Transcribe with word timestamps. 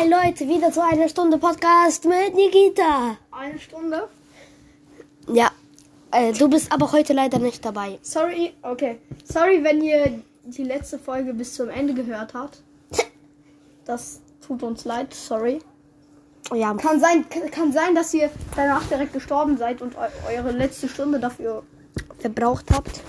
Hi 0.00 0.08
Leute, 0.08 0.48
wieder 0.48 0.72
zu 0.72 0.82
einer 0.82 1.10
Stunde 1.10 1.36
Podcast 1.36 2.06
mit 2.06 2.34
Nikita. 2.34 3.18
Eine 3.32 3.58
Stunde? 3.58 4.08
Ja, 5.28 5.50
äh, 6.10 6.32
du 6.32 6.48
bist 6.48 6.72
aber 6.72 6.90
heute 6.92 7.12
leider 7.12 7.38
nicht 7.38 7.62
dabei. 7.62 7.98
Sorry, 8.00 8.54
okay. 8.62 8.98
Sorry, 9.30 9.62
wenn 9.62 9.82
ihr 9.82 10.22
die 10.44 10.64
letzte 10.64 10.98
Folge 10.98 11.34
bis 11.34 11.52
zum 11.52 11.68
Ende 11.68 11.92
gehört 11.92 12.32
habt. 12.32 12.62
Das 13.84 14.22
tut 14.46 14.62
uns 14.62 14.86
leid, 14.86 15.12
sorry. 15.12 15.58
Ja, 16.54 16.72
Kann 16.74 16.98
sein, 16.98 17.26
kann 17.50 17.70
sein, 17.72 17.94
dass 17.94 18.14
ihr 18.14 18.30
danach 18.56 18.86
direkt 18.88 19.12
gestorben 19.12 19.58
seid 19.58 19.82
und 19.82 19.96
eu 19.96 20.08
eure 20.34 20.52
letzte 20.52 20.88
Stunde 20.88 21.20
dafür. 21.20 21.62
verbraucht 22.20 22.70
habt. 22.72 23.02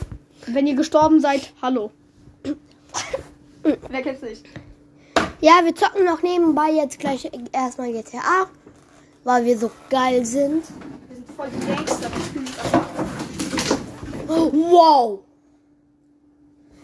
Wenn 0.48 0.68
ihr 0.68 0.76
gestorben 0.76 1.22
seid, 1.22 1.54
hallo. 1.62 1.92
Wer 3.64 4.02
kennt's 4.02 4.24
nicht? 4.24 4.46
Ja, 5.44 5.62
wir 5.64 5.74
zocken 5.74 6.06
noch 6.06 6.22
nebenbei 6.22 6.70
jetzt 6.70 7.00
gleich 7.00 7.28
erstmal 7.52 7.92
GTA, 7.92 8.48
weil 9.24 9.44
wir 9.44 9.58
so 9.58 9.72
geil 9.90 10.24
sind. 10.24 10.64
Wir 11.08 11.16
sind 11.16 11.32
voll 11.36 11.48
die 11.50 11.66
Gangster. 11.66 12.12
Wow! 14.28 15.22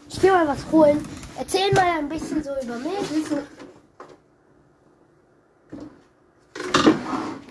Ich 0.09 0.23
will 0.23 0.31
mal 0.31 0.47
was 0.47 0.71
holen. 0.71 1.07
Erzähl 1.37 1.71
mal 1.71 1.99
ein 1.99 2.09
bisschen 2.09 2.43
so 2.43 2.49
über 2.63 2.79
mich. 2.79 3.43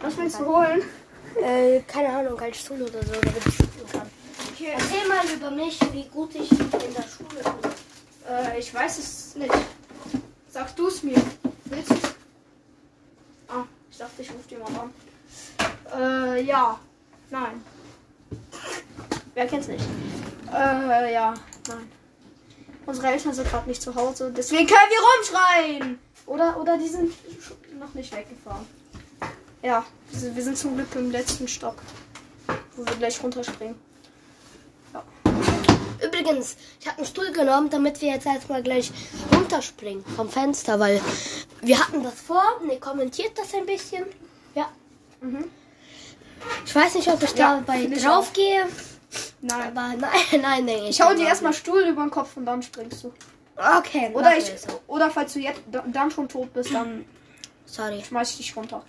Was 0.03 0.17
willst 0.19 0.41
du 0.41 0.47
holen? 0.47 0.83
Äh, 1.41 1.83
keine 1.83 2.09
Ahnung, 2.09 2.41
ein 2.41 2.53
Stuhl 2.53 2.83
oder 2.83 3.01
so, 3.05 3.13
damit 3.13 3.47
ich 3.47 3.57
sitzen 3.57 3.87
kann. 3.93 4.11
Okay. 4.53 4.73
Erzähl 4.73 5.09
mal 5.09 5.25
über 5.33 5.51
mich, 5.53 5.79
wie 5.93 6.09
gut 6.09 6.35
ich 6.35 6.51
in 6.51 6.59
der 6.59 7.05
Schule 7.05 7.45
bin. 7.63 7.71
Äh, 8.29 8.59
ich 8.59 8.75
weiß 8.75 8.99
es 8.99 9.37
nicht. 9.37 9.55
Sagst 10.57 10.79
du 10.79 10.89
es 10.89 11.03
mir? 11.03 11.23
Willst 11.67 11.91
du? 11.91 11.97
Ah, 13.49 13.65
ich 13.91 13.99
dachte, 13.99 14.23
ich 14.23 14.33
rufe 14.33 14.49
jemand 14.49 14.79
an. 14.79 14.91
Äh, 15.95 16.43
ja. 16.45 16.81
Nein. 17.29 17.63
Wer 19.35 19.47
kennt's 19.49 19.69
nicht? 19.69 19.85
Äh, 20.51 21.13
ja. 21.13 21.35
Nein. 21.69 21.93
Unsere 22.87 23.09
Eltern 23.09 23.35
sind 23.35 23.47
gerade 23.47 23.69
nicht 23.69 23.83
zu 23.83 23.95
Hause, 23.95 24.33
deswegen 24.35 24.67
können 24.67 24.89
wir 24.89 25.35
rumschreien! 25.37 25.99
Oder, 26.25 26.59
oder 26.59 26.79
die 26.79 26.89
sind 26.89 27.13
noch 27.79 27.93
nicht 27.93 28.17
weggefahren. 28.17 28.65
Ja, 29.61 29.85
wir 30.11 30.43
sind 30.43 30.57
zum 30.57 30.75
Glück 30.75 30.95
im 30.95 31.11
letzten 31.11 31.49
Stock, 31.49 31.77
wo 32.77 32.87
wir 32.87 32.97
gleich 32.97 33.23
runterspringen. 33.23 33.79
Übrigens, 36.05 36.57
ich 36.81 36.87
habe 36.87 36.99
einen 36.99 37.07
Stuhl 37.07 37.33
genommen, 37.33 37.71
damit 37.71 38.01
wir 38.01 38.13
jetzt 38.13 38.27
erstmal 38.27 38.63
gleich 38.63 38.91
runterspringen 39.35 40.05
vom 40.17 40.29
Fenster, 40.29 40.79
weil 40.81 41.01
wir 41.63 41.79
hatten 41.79 42.03
das 42.03 42.15
vor. 42.21 42.43
Ne, 42.65 42.79
kommentiert 42.79 43.33
das 43.37 43.55
ein 43.55 43.67
bisschen. 43.67 44.05
Ja. 44.55 44.69
Mhm. 45.21 45.45
Ich 46.65 46.75
weiß 46.75 46.95
nicht, 46.97 47.09
ob 47.09 47.23
ich 47.23 47.33
Ja, 47.35 47.57
dabei 47.57 47.83
ich 47.83 48.03
drauf 48.03 48.33
gehe, 48.33 48.67
Nein. 49.41 49.69
aber 49.77 49.89
nein, 49.97 50.01
nein, 50.41 50.65
nein. 50.65 50.83
Ich 50.89 51.01
hau 51.01 51.15
dir 51.15 51.27
erstmal 51.27 51.53
Stuhl 51.55 51.81
über 51.83 52.03
den 52.03 52.11
Kopf 52.11 52.37
und 52.37 52.47
dann 52.47 52.63
springst 52.63 53.05
du. 53.05 53.13
Okay, 53.79 54.11
Oder 54.13 54.37
ich, 54.37 54.45
so. 54.61 54.81
oder 54.87 55.11
falls 55.11 55.33
du 55.33 55.39
jetzt 55.41 55.63
da- 55.73 55.83
dann 55.87 56.11
schon 56.11 56.29
tot 56.29 56.53
bist, 56.53 56.75
dann 56.75 57.07
Sorry. 57.67 58.03
schmeiß 58.07 58.33
ich 58.33 58.37
dich 58.37 58.57
runter. 58.57 58.83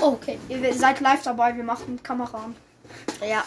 Okay. 0.00 0.38
Ihr 0.48 0.72
seid 0.74 1.00
live 1.00 1.22
dabei, 1.22 1.56
wir 1.56 1.64
machen 1.64 2.00
Kamera 2.02 2.44
an. 2.44 2.56
Ja. 3.26 3.42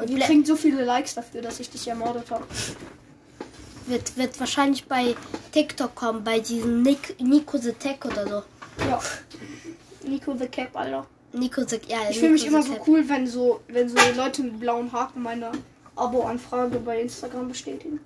Und 0.00 0.20
kriegen 0.20 0.44
so 0.44 0.56
viele 0.56 0.84
Likes 0.84 1.14
dafür, 1.14 1.42
dass 1.42 1.60
ich 1.60 1.70
dich 1.70 1.86
ermordet 1.88 2.30
habe. 2.30 2.44
wird, 3.86 4.16
wird 4.16 4.38
wahrscheinlich 4.38 4.86
bei 4.86 5.14
TikTok 5.52 5.94
kommen, 5.94 6.24
bei 6.24 6.40
diesem 6.40 6.82
Nick, 6.82 7.20
Nico 7.20 7.58
the 7.58 7.72
Tech 7.72 8.04
oder 8.04 8.26
so. 8.26 8.42
Ja. 8.88 9.00
Nico 10.06 10.36
the 10.36 10.46
Cap, 10.46 10.76
Alter. 10.76 11.06
Nico 11.32 11.62
the 11.66 11.80
ja, 11.88 11.98
Ich 12.10 12.18
fühle 12.18 12.32
mich 12.32 12.46
immer 12.46 12.62
so 12.62 12.74
Cap. 12.74 12.86
cool, 12.86 13.08
wenn 13.08 13.26
so, 13.26 13.60
wenn 13.68 13.88
so 13.88 13.96
Leute 14.16 14.42
mit 14.42 14.60
blauen 14.60 14.92
Haken 14.92 15.22
meine 15.22 15.50
Abo-Anfrage 15.96 16.78
bei 16.78 17.00
Instagram 17.00 17.48
bestätigen. 17.48 18.00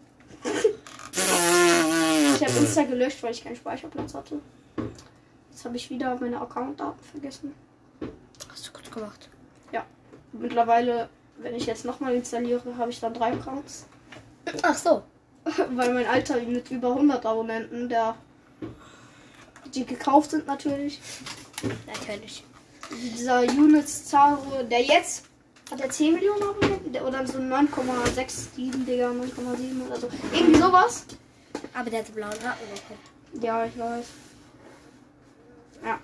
ich 0.44 2.44
habe 2.44 2.58
Insta 2.58 2.82
gelöscht, 2.84 3.22
weil 3.22 3.32
ich 3.32 3.44
keinen 3.44 3.56
Speicherplatz 3.56 4.14
hatte. 4.14 4.40
Jetzt 5.50 5.64
habe 5.64 5.76
ich 5.76 5.90
wieder 5.90 6.16
meine 6.20 6.40
Accountdaten 6.40 7.04
vergessen. 7.04 7.54
Hast 8.50 8.68
du 8.68 8.72
gut 8.72 8.90
gemacht. 8.90 9.28
Mittlerweile, 10.32 11.10
wenn 11.42 11.54
ich 11.54 11.66
jetzt 11.66 11.84
nochmal 11.84 12.14
installiere, 12.14 12.76
habe 12.76 12.90
ich 12.90 13.00
dann 13.00 13.14
drei 13.14 13.32
Accounts. 13.32 13.86
Ach 14.62 14.76
so. 14.76 15.02
Weil 15.44 15.92
mein 15.92 16.06
Alter 16.06 16.40
mit 16.40 16.70
über 16.70 16.90
100 16.90 17.24
Abonnenten, 17.26 17.88
der 17.88 18.16
die 19.74 19.84
gekauft 19.84 20.30
sind 20.32 20.46
natürlich. 20.46 21.00
Natürlich. 21.86 22.44
Dieser 22.90 23.40
Units 23.42 24.06
Zaro, 24.06 24.62
der 24.64 24.82
jetzt 24.82 25.24
hat 25.70 25.80
er 25.80 25.88
10 25.88 26.14
Millionen 26.14 26.42
Abonnenten 26.42 26.92
der- 26.92 27.06
oder 27.06 27.26
so 27.26 27.38
9,67 27.38 28.84
Digga, 28.84 29.10
9,7 29.10 29.86
oder 29.86 29.96
so. 29.98 30.08
Irgendwie 30.32 30.60
sowas. 30.60 31.06
Aber 31.74 31.88
der 31.88 32.00
hat 32.00 32.14
blauen 32.14 32.32
Haken 32.32 32.66
bekommen. 32.74 33.42
Ja, 33.42 33.64
ich 33.64 33.78
weiß. 33.78 34.06
Ja. 35.84 35.98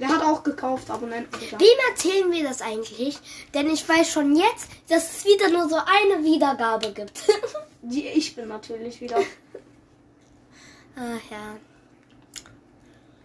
Der 0.00 0.08
hat 0.08 0.22
auch 0.22 0.42
gekauft 0.42 0.90
Abonnenten. 0.90 1.38
Wem 1.40 1.78
erzählen 1.90 2.32
wir 2.32 2.42
das 2.42 2.62
eigentlich? 2.62 3.18
Denn 3.52 3.68
ich 3.68 3.86
weiß 3.86 4.10
schon 4.10 4.34
jetzt, 4.34 4.68
dass 4.88 5.18
es 5.18 5.24
wieder 5.26 5.50
nur 5.50 5.68
so 5.68 5.76
eine 5.76 6.24
Wiedergabe 6.24 6.92
gibt. 6.92 7.22
Die 7.82 8.06
ich 8.06 8.34
bin 8.34 8.48
natürlich 8.48 9.00
wieder. 9.02 9.18
Ach 10.96 11.30
ja. 11.30 11.56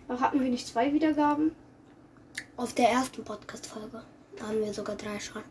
Da 0.08 0.20
hatten 0.20 0.42
wir 0.42 0.50
nicht 0.50 0.68
zwei 0.68 0.92
Wiedergaben. 0.92 1.56
Auf 2.58 2.74
der 2.74 2.90
ersten 2.90 3.24
Podcast-Folge. 3.24 4.04
Da 4.38 4.48
haben 4.48 4.60
wir 4.60 4.74
sogar 4.74 4.98
drei 4.98 5.20
schon. 5.20 5.44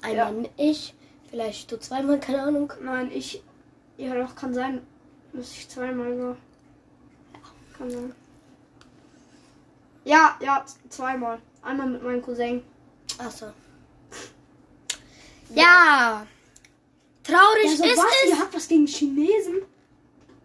Einmal 0.00 0.48
ich, 0.56 0.94
vielleicht 1.30 1.70
du 1.70 1.78
zweimal, 1.78 2.18
keine 2.18 2.42
Ahnung. 2.42 2.72
Nein, 2.82 3.10
ich. 3.12 3.42
Ja, 3.98 4.14
doch, 4.14 4.34
kann 4.34 4.54
sein, 4.54 4.80
dass 5.34 5.52
ich 5.52 5.68
zweimal 5.68 6.18
war. 6.18 6.36
Kann 7.76 7.90
sein. 7.90 8.14
Ja, 10.04 10.36
ja, 10.40 10.64
zweimal. 10.88 11.38
Einmal 11.62 11.88
mit 11.88 12.02
meinem 12.02 12.22
Cousin. 12.22 12.62
Achso. 13.18 13.46
Ja. 15.50 16.26
Traurig 17.24 17.64
Ja, 17.64 17.76
so 17.76 17.84
ist 17.84 17.98
was? 17.98 18.06
es. 18.24 18.30
Ihr 18.30 18.38
habt 18.38 18.54
was 18.54 18.68
gegen 18.68 18.86
Chinesen? 18.86 19.62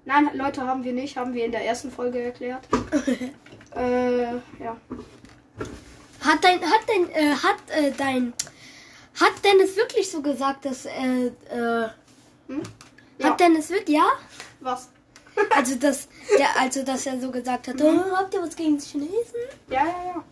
Nein, 0.06 0.30
Leute, 0.34 0.66
haben 0.66 0.84
wir 0.84 0.94
nicht. 0.94 1.16
Haben 1.18 1.34
wir 1.34 1.46
in 1.46 1.52
der 1.52 1.66
ersten 1.66 1.92
Folge 1.92 2.22
erklärt. 2.22 2.68
äh, 3.76 4.24
ja. 4.34 4.78
Hat 6.22 6.44
dein, 6.44 6.62
hat 6.62 6.82
dein, 6.88 7.10
äh, 7.12 7.36
hat 7.36 7.58
äh, 7.70 7.92
dein, 7.98 8.34
hat 9.20 9.34
Dennis 9.44 9.76
wirklich 9.76 10.10
so 10.10 10.22
gesagt, 10.22 10.66
dass, 10.66 10.86
äh, 10.86 11.28
äh, 11.50 11.90
Hm? 12.48 12.62
Ja. 13.18 13.30
hat 13.30 13.40
Dennis 13.40 13.70
wirklich, 13.70 13.96
ja? 13.98 14.06
Was? 14.60 14.90
Also, 15.56 15.76
dass, 15.76 16.08
der, 16.38 16.60
also, 16.60 16.84
dass 16.84 17.06
er 17.06 17.20
so 17.20 17.32
gesagt 17.32 17.68
hat, 17.68 17.76
Mhm. 17.76 17.82
oh, 18.12 18.16
habt 18.16 18.34
ihr 18.34 18.42
was 18.42 18.56
gegen 18.56 18.78
die 18.78 18.86
Chinesen? 18.86 19.40
Ja, 19.70 19.86
ja, 19.86 20.04
ja. 20.16 20.24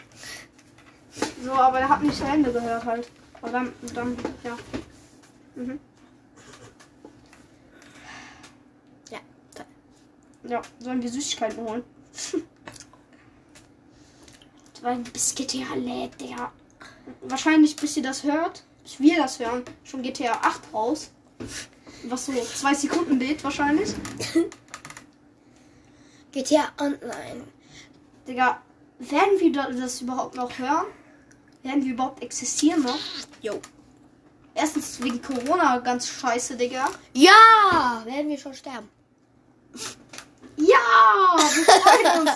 So, 1.44 1.51
aber 1.53 1.79
er 1.79 1.89
hat 1.89 2.03
nicht 2.03 2.16
zu 2.17 2.23
Ende 2.23 2.51
gehört 2.51 2.85
halt. 2.85 3.09
Aber 3.41 3.51
dann, 3.51 3.73
dann, 3.94 4.17
ja. 4.44 4.57
Mhm. 5.56 5.79
Ja. 9.09 9.19
toll. 9.56 9.66
Ja, 10.47 10.61
sollen 10.79 11.01
wir 11.01 11.09
Süßigkeiten 11.09 11.63
holen? 11.63 11.84
Weil 14.81 14.97
bis 15.00 15.35
GTA 15.35 15.75
lädt, 15.75 16.19
Digga. 16.19 16.51
Wahrscheinlich, 17.22 17.75
bis 17.75 17.97
ihr 17.97 18.03
das 18.03 18.23
hört, 18.23 18.63
bis 18.84 19.00
wir 19.00 19.17
das 19.17 19.40
hören, 19.40 19.63
schon 19.84 20.01
GTA 20.01 20.34
8 20.34 20.73
raus. 20.73 21.11
Was 22.03 22.25
so 22.25 22.34
zwei 22.34 22.73
Sekunden 22.73 23.19
lädt 23.19 23.44
wahrscheinlich. 23.44 23.90
GTA 26.31 26.72
Online. 26.79 27.44
Digga, 28.28 28.61
werden 29.00 29.40
wir 29.40 29.52
da- 29.52 29.72
das 29.72 30.02
überhaupt 30.02 30.35
noch 30.35 30.58
hören? 30.58 30.85
Werden 31.64 31.84
wir 31.85 31.94
überhaupt 31.94 32.23
existieren 32.23 32.84
noch? 32.84 32.97
Jo. 33.41 33.59
Erstens 34.53 35.02
wegen 35.02 35.22
Corona 35.22 35.78
ganz 35.79 36.08
scheiße, 36.08 36.55
Digga. 36.58 36.90
Ja, 37.14 38.02
werden 38.05 38.29
wir 38.29 38.38
schon 38.38 38.53
sterben. 38.53 38.90
Ja, 40.58 40.78
wir 41.38 41.64
freuen 41.64 42.22
uns. 42.22 42.32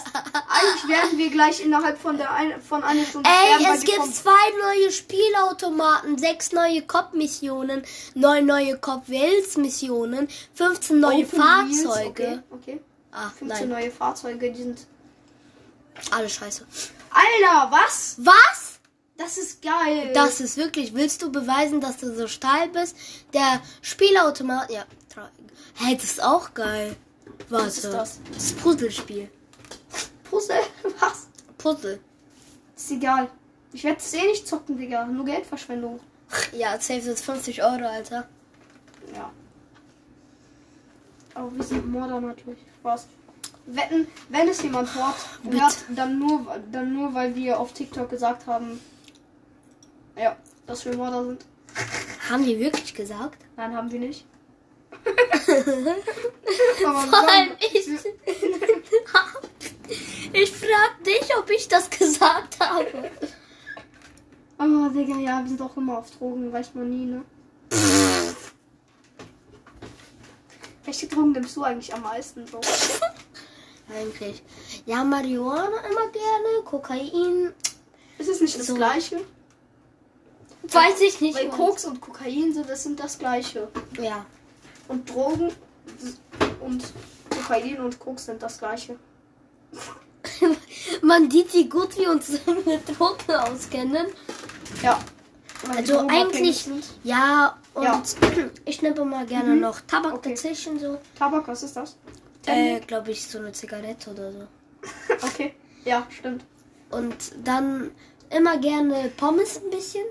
Eigentlich 0.47 0.87
werden 0.89 1.17
wir 1.17 1.29
gleich 1.29 1.63
innerhalb 1.63 1.97
von 1.99 2.17
der 2.17 2.31
ein, 2.31 2.59
von 2.61 2.81
einer 2.83 3.03
Stunde 3.05 3.29
Ey, 3.29 3.55
sterben, 3.59 3.75
es 3.77 3.83
gibt 3.83 3.97
vom- 3.97 4.13
zwei 4.13 4.31
neue 4.61 4.91
Spielautomaten, 4.91 6.17
sechs 6.17 6.51
neue 6.51 6.81
Cop-Missionen, 6.81 7.83
neun 8.15 8.45
neue 8.45 8.77
Cop-Wales-Missionen, 8.79 10.27
15 10.53 10.99
neue 10.99 11.25
Open 11.25 11.31
Wheels, 11.39 11.83
Fahrzeuge. 11.83 12.43
Okay, 12.49 12.71
okay. 12.73 12.81
Ah, 13.15 13.29
15 13.29 13.47
nein, 13.47 13.69
neue 13.69 13.91
Fahrzeuge, 13.91 14.51
die 14.51 14.61
sind. 14.61 14.87
alles 16.11 16.33
scheiße. 16.33 16.65
Alter, 17.09 17.71
was? 17.71 18.17
Was? 18.17 18.79
Das 19.17 19.37
ist 19.37 19.61
geil. 19.61 20.11
Das 20.13 20.41
ist 20.41 20.57
wirklich, 20.57 20.93
willst 20.93 21.21
du 21.21 21.31
beweisen, 21.31 21.79
dass 21.79 21.95
du 21.97 22.13
so 22.13 22.27
steil 22.27 22.67
bist? 22.69 22.97
Der 23.33 23.61
Spielautomat, 23.81 24.69
ja. 24.69 24.85
Hey, 25.75 25.95
das 25.95 26.03
ist 26.05 26.23
auch 26.23 26.53
geil. 26.53 26.97
Warte. 27.49 27.65
Was 27.67 27.77
ist 27.77 27.93
das? 27.93 28.19
Das 28.33 28.51
Puzzlespiel. 28.53 29.29
Puzzle? 30.29 30.59
Was? 30.99 31.27
Puzzle. 31.57 31.99
Ist 32.75 32.91
egal. 32.91 33.29
Ich 33.71 33.83
werde 33.85 33.97
es 33.99 34.13
eh 34.13 34.23
nicht 34.23 34.45
zocken, 34.45 34.77
Digga. 34.77 35.05
Nur 35.05 35.23
Geldverschwendung. 35.23 36.01
Ja, 36.51 36.73
safe 36.79 37.01
sind 37.01 37.17
50 37.19 37.63
Euro, 37.63 37.85
Alter. 37.85 38.27
Ja. 39.13 39.31
Aber 41.33 41.55
wir 41.55 41.63
sind 41.63 41.89
Mörder 41.89 42.19
natürlich. 42.19 42.59
Spaß. 42.85 43.07
Wetten, 43.67 44.07
wenn 44.29 44.47
es 44.47 44.61
jemand 44.61 44.93
hört, 44.93 45.15
hört 45.49 45.85
dann, 45.89 46.19
nur, 46.19 46.61
dann 46.71 46.93
nur, 46.93 47.15
weil 47.15 47.35
wir 47.35 47.59
auf 47.59 47.73
TikTok 47.73 48.11
gesagt 48.11 48.45
haben, 48.45 48.79
ja, 50.15 50.35
dass 50.67 50.85
wir 50.85 50.95
Mörder 50.95 51.25
sind. 51.25 51.43
Haben 52.29 52.45
die 52.45 52.59
wirklich 52.59 52.93
gesagt? 52.93 53.39
Nein, 53.57 53.75
haben 53.75 53.91
wir 53.91 53.99
nicht. 53.99 54.23
Aber 56.85 57.01
wir 57.01 57.07
Vor 57.07 57.27
allem 57.27 57.53
ich. 57.59 57.87
ich 60.33 60.51
frag 60.51 61.03
dich, 61.03 61.35
ob 61.37 61.49
ich 61.49 61.67
das 61.67 61.89
gesagt 61.89 62.59
habe. 62.59 63.09
Oh, 64.59 64.89
Digga, 64.89 65.17
ja, 65.17 65.41
wir 65.41 65.49
sind 65.49 65.61
auch 65.61 65.75
immer 65.75 65.97
auf 65.97 66.11
Drogen, 66.11 66.53
weiß 66.53 66.75
man 66.75 66.89
nie, 66.89 67.05
ne? 67.05 67.25
Welche 70.95 71.13
Drogen 71.13 71.33
nimmst 71.33 71.57
du 71.57 71.63
eigentlich 71.63 71.93
am 71.93 72.03
meisten 72.03 72.47
so? 72.47 72.61
Eigentlich. 73.93 74.41
Ja, 74.85 75.03
Marihuana 75.03 75.77
immer 75.89 76.07
gerne, 76.07 76.63
Kokain. 76.63 77.53
Ist 78.17 78.29
es 78.29 78.39
nicht 78.39 78.57
das 78.57 78.67
So. 78.67 78.75
gleiche? 78.75 79.19
Weiß 80.63 81.01
ich 81.01 81.19
nicht. 81.19 81.35
Weil. 81.35 81.49
Koks 81.49 81.83
und 81.83 81.99
Kokain 81.99 82.53
sind, 82.53 82.69
das 82.69 82.83
sind 82.83 82.97
das 82.97 83.19
gleiche. 83.19 83.67
Ja. 83.99 84.25
Und 84.87 85.09
Drogen 85.09 85.51
und 86.61 86.85
Kokain 87.29 87.81
und 87.81 87.99
Koks 87.99 88.27
sind 88.27 88.41
das 88.41 88.57
gleiche. 88.57 88.95
Man 91.01 91.29
sieht, 91.29 91.53
wie 91.53 91.67
gut 91.67 91.97
wir 91.97 92.09
uns 92.09 92.29
mit 92.65 92.97
Drogen 92.97 93.35
auskennen. 93.35 94.07
Ja. 94.81 94.97
Also 95.75 96.07
eigentlich, 96.07 96.69
ja, 97.03 97.57
und 97.75 97.83
Ja. 97.83 98.01
ich 98.65 98.81
nehme 98.81 98.95
immer 98.97 99.25
gerne 99.25 99.53
Mhm. 99.55 99.61
noch 99.61 99.81
Tabak 99.81 100.13
Okay. 100.15 100.29
dazwischen, 100.31 100.79
so. 100.79 100.97
Tabak, 101.17 101.47
was 101.47 101.63
ist 101.63 101.75
das? 101.75 101.97
Äh, 102.47 102.79
glaube 102.81 103.11
ich, 103.11 103.25
so 103.27 103.37
eine 103.39 103.51
Zigarette 103.51 104.09
oder 104.11 104.31
so. 104.31 104.39
Okay. 105.27 105.53
Ja, 105.83 106.05
stimmt. 106.09 106.43
Und 106.91 107.15
dann 107.43 107.91
immer 108.29 108.57
gerne 108.57 109.11
Pommes 109.17 109.57
ein 109.63 109.69
bisschen. 109.69 110.03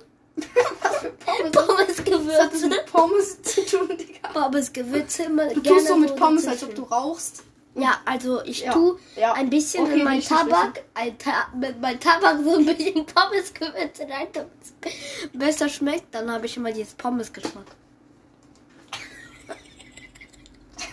Was 0.82 0.96
für 0.98 1.10
Pommes? 1.10 1.52
Pommes 1.52 2.26
Was 2.26 2.40
hat 2.40 2.52
das 2.52 2.60
Gewürze. 2.62 2.68
mit 2.68 2.86
Pommes 2.86 3.42
zu 3.42 3.64
tun, 3.66 3.88
Digga? 3.96 4.28
Pommes 4.32 4.72
Gewürze 4.72 5.22
immer 5.24 5.46
Du 5.48 5.60
gerne 5.62 5.78
tust 5.78 5.88
so 5.88 5.96
mit 5.96 6.16
Pommes, 6.16 6.46
als 6.48 6.62
ob 6.64 6.74
du 6.74 6.82
rauchst. 6.82 7.42
Ja, 7.76 8.00
also 8.04 8.42
ich 8.44 8.60
Ja, 8.60 8.72
tue 8.72 8.98
ja. 9.16 9.32
ein 9.32 9.50
bisschen 9.50 9.82
Okay, 9.82 9.92
in 9.94 9.98
will 9.98 10.04
mein 10.04 10.18
ich 10.20 10.30
nicht 10.30 10.40
Tabak, 10.40 10.82
ein 10.94 11.18
Ta 11.18 11.48
mit 11.58 11.80
meinem 11.80 11.98
Tabak 11.98 12.38
so 12.44 12.56
ein 12.56 12.66
bisschen 12.66 13.04
Pommesgewürze 13.14 14.02
rein, 14.08 14.28
damit 14.32 14.52
es 14.62 15.28
besser 15.32 15.68
schmeckt. 15.68 16.14
Dann 16.14 16.30
habe 16.30 16.46
ich 16.46 16.56
immer 16.56 16.70
dieses 16.70 16.94
Pommesgeschmack. 16.94 17.66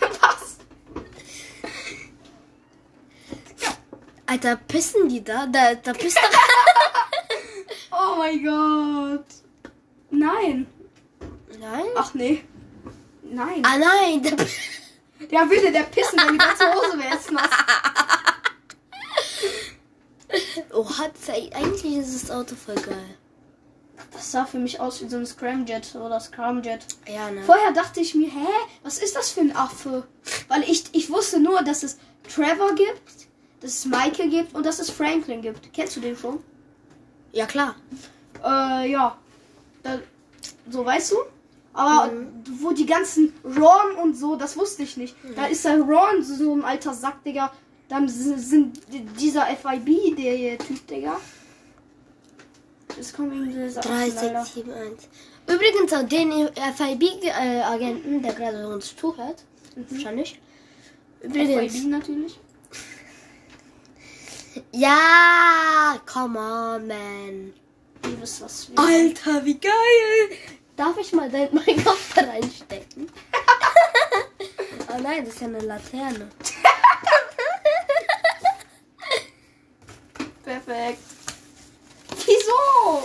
Was? 0.20 0.58
Alter, 4.26 4.56
pissen 4.56 5.08
die 5.08 5.22
da? 5.22 5.46
Da, 5.46 5.74
da 5.74 5.92
pisst 5.92 6.16
doch. 6.18 6.22
Oh 7.94 8.16
mein 8.18 8.42
Gott. 8.42 9.26
Nein. 10.10 10.66
Nein? 11.60 11.84
Ach 11.94 12.14
nee. 12.14 12.42
Nein. 13.22 13.62
Ah 13.64 13.76
nein, 13.78 14.22
Ja, 15.30 15.44
bitte, 15.44 15.72
der 15.72 15.84
pissen, 15.84 16.18
wenn 16.18 16.32
die 16.32 16.38
ganze 16.38 16.72
Hose 16.72 16.98
wäre 16.98 17.14
jetzt 17.14 17.30
nass. 17.30 17.50
oh, 20.72 20.88
hat 20.98 21.12
eigentlich 21.54 21.96
ist 21.96 22.22
das 22.22 22.30
Auto 22.30 22.54
voll 22.54 22.76
geil. 22.76 23.16
Das 24.12 24.30
sah 24.30 24.44
für 24.44 24.58
mich 24.58 24.78
aus 24.78 25.02
wie 25.02 25.08
so 25.08 25.16
ein 25.16 25.26
Scramjet 25.26 25.94
oder 25.94 26.20
Scramjet. 26.20 26.84
Ja, 27.06 27.30
ne? 27.30 27.42
Vorher 27.42 27.72
dachte 27.72 28.00
ich 28.00 28.14
mir, 28.14 28.28
hä, 28.28 28.46
was 28.82 28.98
ist 28.98 29.16
das 29.16 29.30
für 29.30 29.40
ein 29.40 29.56
Affe? 29.56 30.06
Weil 30.48 30.62
ich, 30.64 30.84
ich 30.92 31.10
wusste 31.10 31.40
nur, 31.40 31.62
dass 31.62 31.82
es 31.82 31.98
Trevor 32.28 32.74
gibt, 32.74 33.28
dass 33.60 33.78
es 33.78 33.84
Michael 33.86 34.28
gibt 34.28 34.54
und 34.54 34.66
dass 34.66 34.80
es 34.80 34.90
Franklin 34.90 35.42
gibt. 35.42 35.72
Kennst 35.72 35.96
du 35.96 36.00
den 36.00 36.16
schon? 36.16 36.42
Ja, 37.32 37.46
klar. 37.46 37.74
Äh, 38.44 38.90
ja. 38.90 39.16
Da, 39.82 39.98
so, 40.70 40.84
weißt 40.84 41.12
du? 41.12 41.16
Aber 41.74 42.12
wo 42.60 42.72
die 42.72 42.84
ganzen 42.86 43.32
Ron 43.44 43.96
und 44.02 44.14
so, 44.16 44.36
das 44.36 44.56
wusste 44.56 44.82
ich 44.82 44.96
nicht. 44.96 45.14
Da 45.36 45.46
ist 45.46 45.64
der 45.64 45.80
Ron 45.80 46.22
so, 46.22 46.34
so 46.34 46.52
ein 46.54 46.64
alter 46.64 46.92
Sack, 46.92 47.24
Digga. 47.24 47.52
Dann 47.88 48.08
sind 48.08 48.80
die- 48.92 49.00
dieser 49.04 49.46
FIB, 49.46 50.14
der 50.16 50.58
Typ, 50.58 50.86
Digga. 50.86 51.18
Das 52.96 53.12
kommt 53.12 53.32
irgendwie 53.32 53.52
diese 53.54 53.70
Sachen, 53.70 53.90
3, 53.90 54.02
Alter. 54.04 54.44
6, 54.44 54.54
7, 54.54 54.70
1. 54.72 55.08
Übrigens 55.46 55.92
an 55.92 56.08
den 56.08 56.30
FIB-Agenten, 56.54 58.22
der 58.22 58.32
gerade 58.34 58.68
uns 58.68 58.94
zuhört. 58.94 59.44
Wahrscheinlich. 59.90 60.40
Übrigens. 61.22 61.74
FIB 61.74 61.86
natürlich. 61.88 62.38
Ja, 64.72 65.96
come 66.12 66.38
on, 66.38 66.86
man. 66.86 67.52
Alter, 68.76 69.44
wie 69.44 69.58
geil! 69.58 69.72
Darf 70.82 70.98
ich 70.98 71.12
mal 71.12 71.30
dein 71.30 71.54
meinen 71.54 71.84
Kopf 71.84 72.12
da 72.12 72.22
reinstecken? 72.22 73.06
oh 74.88 74.98
nein, 75.00 75.24
das 75.24 75.34
ist 75.34 75.40
ja 75.40 75.46
eine 75.46 75.60
Laterne. 75.60 76.26
Perfekt. 80.44 80.98
Wieso? 82.26 83.04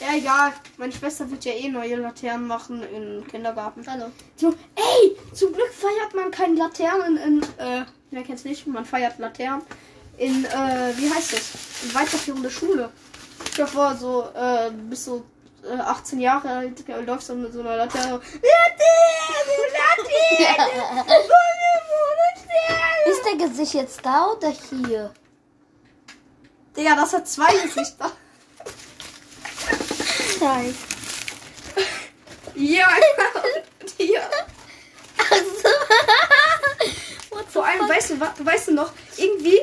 Ja, 0.00 0.16
egal. 0.16 0.52
Meine 0.78 0.92
Schwester 0.92 1.30
wird 1.30 1.44
ja 1.44 1.52
eh 1.52 1.68
neue 1.68 1.94
Laternen 1.94 2.48
machen 2.48 2.82
im 2.92 3.24
Kindergarten. 3.28 3.86
Hallo. 3.86 4.10
So, 4.34 4.52
ey, 4.74 5.16
zum 5.32 5.52
Glück 5.52 5.72
feiert 5.72 6.16
man 6.16 6.32
keine 6.32 6.56
Laternen 6.56 7.16
in, 7.18 7.40
äh, 7.58 7.84
wer 8.10 8.24
kennt's 8.24 8.44
nicht, 8.44 8.66
man 8.66 8.84
feiert 8.84 9.20
Laternen 9.20 9.62
in, 10.18 10.44
äh, 10.44 10.92
wie 10.96 11.08
heißt 11.08 11.34
das? 11.34 11.52
In 11.84 11.94
weiterführende 11.94 12.50
Schule. 12.50 12.90
Ich 13.44 13.52
dir 13.52 13.68
vor, 13.68 13.94
so, 13.94 14.28
äh, 14.34 14.72
bis 14.72 15.04
so 15.04 15.24
äh, 15.64 15.80
18 15.80 16.20
Jahre 16.20 16.48
alt 16.48 16.88
äh, 16.88 17.00
läufst 17.00 17.28
du 17.28 17.34
mit 17.34 17.52
so 17.52 17.60
einer 17.60 17.76
Laterne. 17.76 18.20
Ist 23.06 23.24
der 23.24 23.48
Gesicht 23.48 23.74
jetzt 23.74 24.04
da 24.04 24.32
oder 24.32 24.50
hier? 24.50 25.12
Digga, 26.76 26.96
das 26.96 27.12
hat 27.12 27.28
zwei 27.28 27.52
Gesichter. 27.52 28.10
Nein. 30.40 30.74
Ja. 32.54 32.88
What 33.78 33.94
the 33.98 34.14
Vor 37.48 37.66
allem, 37.66 37.88
weißt 37.88 38.10
du, 38.10 38.20
weißt 38.20 38.68
du 38.68 38.72
noch, 38.72 38.92
irgendwie, 39.16 39.60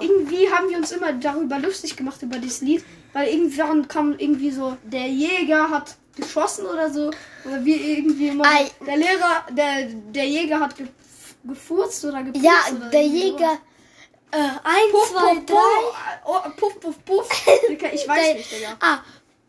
irgendwie 0.00 0.50
haben 0.50 0.68
wir 0.68 0.76
uns 0.76 0.92
immer 0.92 1.12
darüber 1.12 1.58
lustig 1.58 1.96
gemacht, 1.96 2.22
über 2.22 2.38
dieses 2.38 2.60
Lied, 2.60 2.84
weil 3.14 3.28
irgendwann 3.28 3.88
kam 3.88 4.14
irgendwie 4.18 4.50
so, 4.50 4.76
der 4.84 5.08
Jäger 5.08 5.70
hat 5.70 5.96
geschossen 6.14 6.66
oder 6.66 6.90
so, 6.92 7.10
oder 7.44 7.64
wir 7.64 7.80
irgendwie 7.80 8.28
immer, 8.28 8.44
Ei. 8.44 8.70
der 8.86 8.96
Lehrer, 8.98 9.46
der, 9.50 9.86
der 10.12 10.26
Jäger 10.28 10.60
hat 10.60 10.76
ge, 10.76 10.86
gefurzt 11.44 12.04
oder 12.04 12.22
gepupst. 12.22 12.44
Ja, 12.44 12.52
oder 12.76 12.90
der 12.90 13.06
Jäger. 13.06 13.58
Äh, 14.30 14.36
eins, 14.36 14.90
Puff, 14.92 15.10
zwei, 15.12 15.34
puff, 15.36 15.46
drei. 15.46 15.54
puff, 16.24 16.42
oh, 16.46 16.50
puff, 16.56 16.80
puff, 16.80 17.04
puff. 17.04 17.46
Ich 17.92 18.08
weiß 18.08 18.26
Der- 18.26 18.34
nicht, 18.34 18.50
Digga. 18.52 18.76
Ah, 18.80 18.98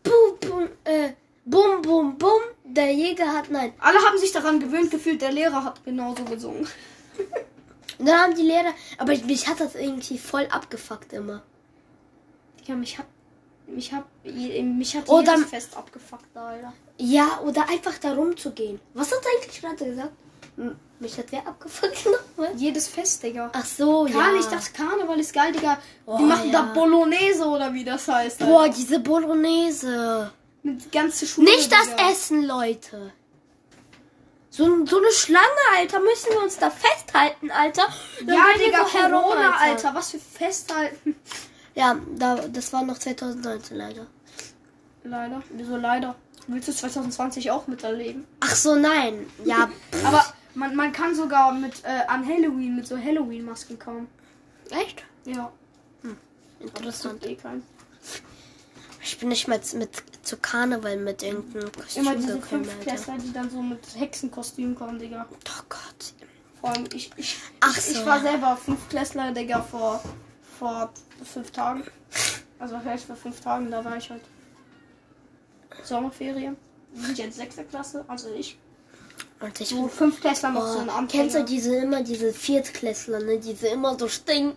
bum, 0.04 0.38
bum, 0.40 0.68
äh, 0.84 1.10
bum, 1.44 1.82
bum, 1.82 2.16
bum. 2.18 2.40
Der 2.64 2.92
Jäger 2.92 3.32
hat, 3.32 3.50
nein. 3.50 3.72
Alle 3.80 3.98
haben 3.98 4.18
sich 4.18 4.30
daran 4.32 4.60
gewöhnt 4.60 4.90
gefühlt, 4.90 5.20
der 5.22 5.32
Lehrer 5.32 5.64
hat 5.64 5.84
genauso 5.84 6.24
gesungen. 6.24 6.66
Und 7.98 8.06
dann 8.06 8.16
haben 8.20 8.34
die 8.36 8.42
Lehrer, 8.42 8.74
aber 8.98 9.16
mich 9.18 9.48
hat 9.48 9.58
das 9.60 9.74
irgendwie 9.74 10.18
voll 10.18 10.46
abgefuckt 10.50 11.12
immer. 11.12 11.42
Digga, 12.60 12.74
mich 12.76 12.98
hat, 12.98 13.06
mich 13.66 13.92
hat, 13.92 14.04
mich 14.24 14.96
hat 14.96 15.04
Oh, 15.08 15.20
jedes 15.20 15.44
Fest 15.44 15.76
abgefuckt, 15.76 16.36
Alter. 16.36 16.72
Ja, 16.98 17.40
oder 17.44 17.68
einfach 17.68 17.98
da 17.98 18.14
rumzugehen. 18.14 18.80
Was 18.94 19.10
hat 19.10 19.18
er 19.24 19.38
eigentlich 19.38 19.60
gerade 19.60 19.84
gesagt? 19.84 20.12
Mich 20.98 21.18
hat 21.18 21.26
wer 21.30 21.46
abgefuckt 21.46 22.06
nochmal? 22.36 22.54
Jedes 22.56 22.88
Fest, 22.88 23.22
Digga. 23.22 23.50
Ach 23.52 23.64
so, 23.64 24.08
Karl, 24.10 24.34
ja. 24.34 24.40
ich 24.40 24.46
dachte, 24.46 24.72
Karneval 24.72 25.20
ist 25.20 25.34
geil, 25.34 25.52
Digga. 25.52 25.78
Oh, 26.06 26.16
die 26.16 26.24
machen 26.24 26.50
ja. 26.50 26.62
da 26.62 26.72
Bolognese 26.72 27.44
oder 27.44 27.72
wie 27.74 27.84
das 27.84 28.08
heißt. 28.08 28.40
Alter. 28.40 28.52
Boah, 28.52 28.68
diese 28.68 29.00
Bolognese. 29.00 30.32
Mit 30.62 30.90
ganze 30.90 31.26
Schule. 31.26 31.50
Nicht 31.50 31.70
das 31.70 31.90
Digga. 31.90 32.10
Essen, 32.10 32.44
Leute. 32.44 33.12
So, 34.48 34.86
so 34.86 34.96
eine 34.96 35.12
Schlange, 35.12 35.44
Alter. 35.76 36.00
Müssen 36.00 36.30
wir 36.30 36.42
uns 36.42 36.56
da 36.56 36.70
festhalten, 36.70 37.50
Alter. 37.50 37.86
Dann 38.24 38.34
Ja, 38.34 38.44
Digga, 38.58 38.84
Corona, 38.84 39.56
Alter. 39.58 39.94
Was 39.94 40.12
für 40.12 40.18
Festhalten. 40.18 41.16
Ja, 41.76 41.96
da, 42.16 42.48
das 42.48 42.72
war 42.72 42.82
noch 42.82 42.98
2019 42.98 43.76
leider. 43.76 44.06
Leider. 45.04 45.42
Wieso 45.50 45.76
leider? 45.76 46.16
Willst 46.48 46.68
du 46.68 46.72
2020 46.72 47.50
auch 47.52 47.66
miterleben? 47.68 48.24
Ach 48.40 48.54
so, 48.56 48.74
nein. 48.74 49.26
Ja, 49.44 49.68
Aber 50.04 50.24
Man, 50.54 50.74
man 50.74 50.90
kann 50.92 51.14
sogar 51.14 51.52
mit 51.52 51.84
äh, 51.84 52.06
an 52.08 52.26
Halloween 52.26 52.76
mit 52.76 52.86
so 52.88 52.96
Halloween-Masken 52.98 53.78
kommen. 53.78 54.08
Echt? 54.70 55.04
Ja. 55.26 55.52
Interessant. 56.60 57.24
Eh 57.26 57.34
kein. 57.36 57.62
Ich 59.02 59.18
bin 59.18 59.28
nicht 59.28 59.46
mal 59.46 59.60
mit 59.74 59.90
zu 60.22 60.38
Karneval 60.38 60.96
mit 60.96 61.22
irgendeinem 61.22 61.70
Kostüm 61.70 62.02
Immer 62.02 62.16
diese 62.16 62.38
gekommen. 62.40 62.64
Fünftklässler, 62.64 63.18
die 63.18 63.32
dann 63.32 63.50
so 63.50 63.60
mit 63.62 63.80
Hexenkostüm 63.94 64.74
kommen, 64.74 64.98
Digga. 64.98 65.26
Oh 65.30 65.62
Gott. 65.68 66.14
Vor 66.60 66.70
allem, 66.70 66.86
ich, 66.94 67.10
ich, 67.16 67.36
Ach 67.60 67.76
ich, 67.76 67.84
so. 67.84 68.00
ich 68.00 68.06
war 68.06 68.20
selber 68.20 68.56
Fünftklässler, 68.56 69.32
Digga, 69.32 69.60
vor, 69.60 70.02
vor 70.58 70.90
fünf 71.24 71.50
Tagen. 71.50 71.84
Also 72.58 72.78
vielleicht 72.80 73.04
vor 73.04 73.16
fünf 73.16 73.40
Tagen, 73.40 73.70
da 73.70 73.84
war 73.84 73.96
ich 73.96 74.10
halt. 74.10 74.22
Sommerferien. 75.82 76.56
Wir 76.92 77.06
sind 77.06 77.18
jetzt 77.18 77.36
sechste 77.36 77.64
Klasse, 77.64 78.04
also 78.08 78.32
ich. 78.34 78.58
Und 79.40 79.60
ich 79.60 79.68
So 79.68 79.82
bin, 79.82 79.90
Fünftklässler 79.90 80.50
noch 80.50 80.66
so 80.66 80.78
ein 80.78 80.88
oh, 80.88 80.92
Anfänger. 80.92 81.24
kennst 81.24 81.36
du 81.36 81.44
diese 81.44 81.76
immer 81.76 82.02
diese 82.02 82.32
Viertklässler, 82.32 83.20
ne? 83.20 83.38
Diese 83.38 83.68
immer 83.68 83.98
so 83.98 84.08
stinken. 84.08 84.56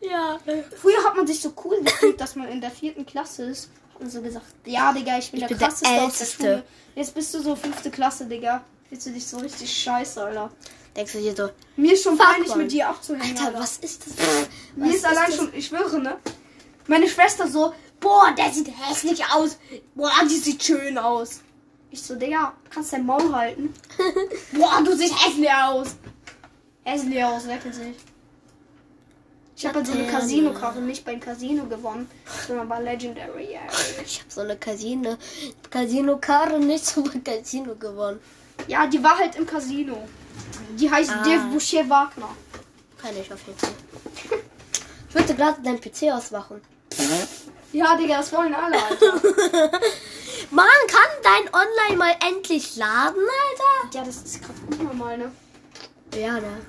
Ja. 0.00 0.38
Früher 0.80 1.04
hat 1.04 1.16
man 1.16 1.26
sich 1.26 1.40
so 1.40 1.52
cool 1.64 1.82
gefühlt, 1.82 2.20
dass 2.20 2.36
man 2.36 2.48
in 2.48 2.60
der 2.60 2.70
vierten 2.70 3.04
Klasse 3.04 3.44
ist. 3.44 3.70
Hat 3.92 4.00
man 4.00 4.10
so 4.10 4.22
gesagt, 4.22 4.46
ja, 4.64 4.92
Digga, 4.92 5.18
ich 5.18 5.30
bin 5.30 5.40
der 5.40 5.48
bin 5.48 5.58
krasseste 5.58 5.88
der 5.88 6.02
Älteste. 6.02 6.64
Jetzt 6.94 7.14
bist 7.14 7.34
du 7.34 7.40
so 7.40 7.56
fünfte 7.56 7.90
Klasse, 7.90 8.26
Digga. 8.26 8.64
Fühlst 8.88 9.06
du 9.06 9.10
dich 9.10 9.26
so 9.26 9.38
richtig 9.38 9.70
scheiße, 9.82 10.22
Alter. 10.22 10.50
Denkst 10.96 11.12
du 11.12 11.20
dir 11.20 11.36
so, 11.36 11.50
Mir 11.76 11.92
ist 11.92 12.02
schon 12.02 12.16
Fuck, 12.16 12.26
peinlich, 12.26 12.48
Mann. 12.48 12.58
mit 12.58 12.72
dir 12.72 12.88
abzuhängen, 12.88 13.36
Alter, 13.36 13.46
Alter. 13.48 13.60
was 13.60 13.76
ist 13.78 14.06
das? 14.06 14.14
Mir 14.74 14.86
Was 14.86 14.94
ist 14.96 15.04
allein 15.04 15.26
das? 15.26 15.36
schon, 15.36 15.54
ich 15.54 15.66
schwöre, 15.66 16.00
ne? 16.00 16.16
Meine 16.86 17.08
Schwester 17.08 17.46
so, 17.46 17.74
boah, 18.00 18.32
der 18.36 18.50
sieht 18.50 18.68
hässlich 18.68 19.22
aus. 19.32 19.58
Boah, 19.94 20.10
die 20.28 20.36
sieht 20.36 20.62
schön 20.62 20.96
aus. 20.96 21.40
Ich 21.90 22.02
so, 22.02 22.14
Digga, 22.16 22.54
kannst 22.70 22.92
dein 22.92 23.04
Maul 23.06 23.32
halten? 23.34 23.72
boah, 24.52 24.82
du 24.84 24.96
siehst 24.96 25.14
hässlich 25.26 25.50
aus. 25.52 25.88
Hässlich 26.84 27.22
aus, 27.22 27.42
kennt's 27.46 27.78
nicht? 27.78 28.00
Ich 29.58 29.66
habe 29.66 29.78
halt 29.78 29.86
so 29.88 29.92
eine. 29.92 30.06
Casino-Karte 30.06 30.80
nicht 30.80 31.04
beim 31.04 31.18
Casino 31.18 31.64
gewonnen, 31.66 32.08
sondern 32.46 32.68
bei 32.68 32.80
Legendary. 32.80 33.54
Ja, 33.54 33.60
Ich 34.04 34.20
habe 34.20 34.30
so 34.30 34.40
eine 34.42 34.56
Casino, 34.56 35.16
Casino-Karte 35.68 36.60
nicht 36.60 36.86
so 36.86 37.02
beim 37.02 37.24
Casino 37.24 37.74
gewonnen. 37.74 38.20
ja, 38.68 38.86
die 38.86 39.02
war 39.02 39.18
halt 39.18 39.34
im 39.34 39.44
Casino. 39.46 40.06
Die 40.78 40.88
heißt 40.88 41.10
Ah. 41.10 41.22
Dev 41.24 41.42
Boucher 41.52 41.88
Wagner. 41.90 42.28
Kann 43.02 43.10
ich 43.20 43.32
auf 43.32 43.40
jeden 43.46 43.58
Fall. 43.58 43.70
Ich 45.08 45.14
wollte 45.14 45.34
gerade 45.34 45.60
deinen 45.62 45.80
PC 45.80 46.12
ausmachen. 46.12 46.60
Ja, 47.72 47.96
Digga, 47.96 48.18
das 48.18 48.32
wollen 48.32 48.54
alle, 48.54 48.76
Alter. 48.82 49.12
Man 50.50 50.66
kann 50.86 51.10
dein 51.22 51.52
Online 51.52 51.96
mal 51.98 52.14
endlich 52.28 52.76
laden, 52.76 53.20
Alter. 53.20 53.96
ja, 53.98 54.04
das 54.04 54.16
ist 54.22 54.40
gerade 54.40 54.58
unnormal, 54.82 55.18
ne? 55.18 55.32
Ja, 56.16 56.34
ne? 56.34 56.60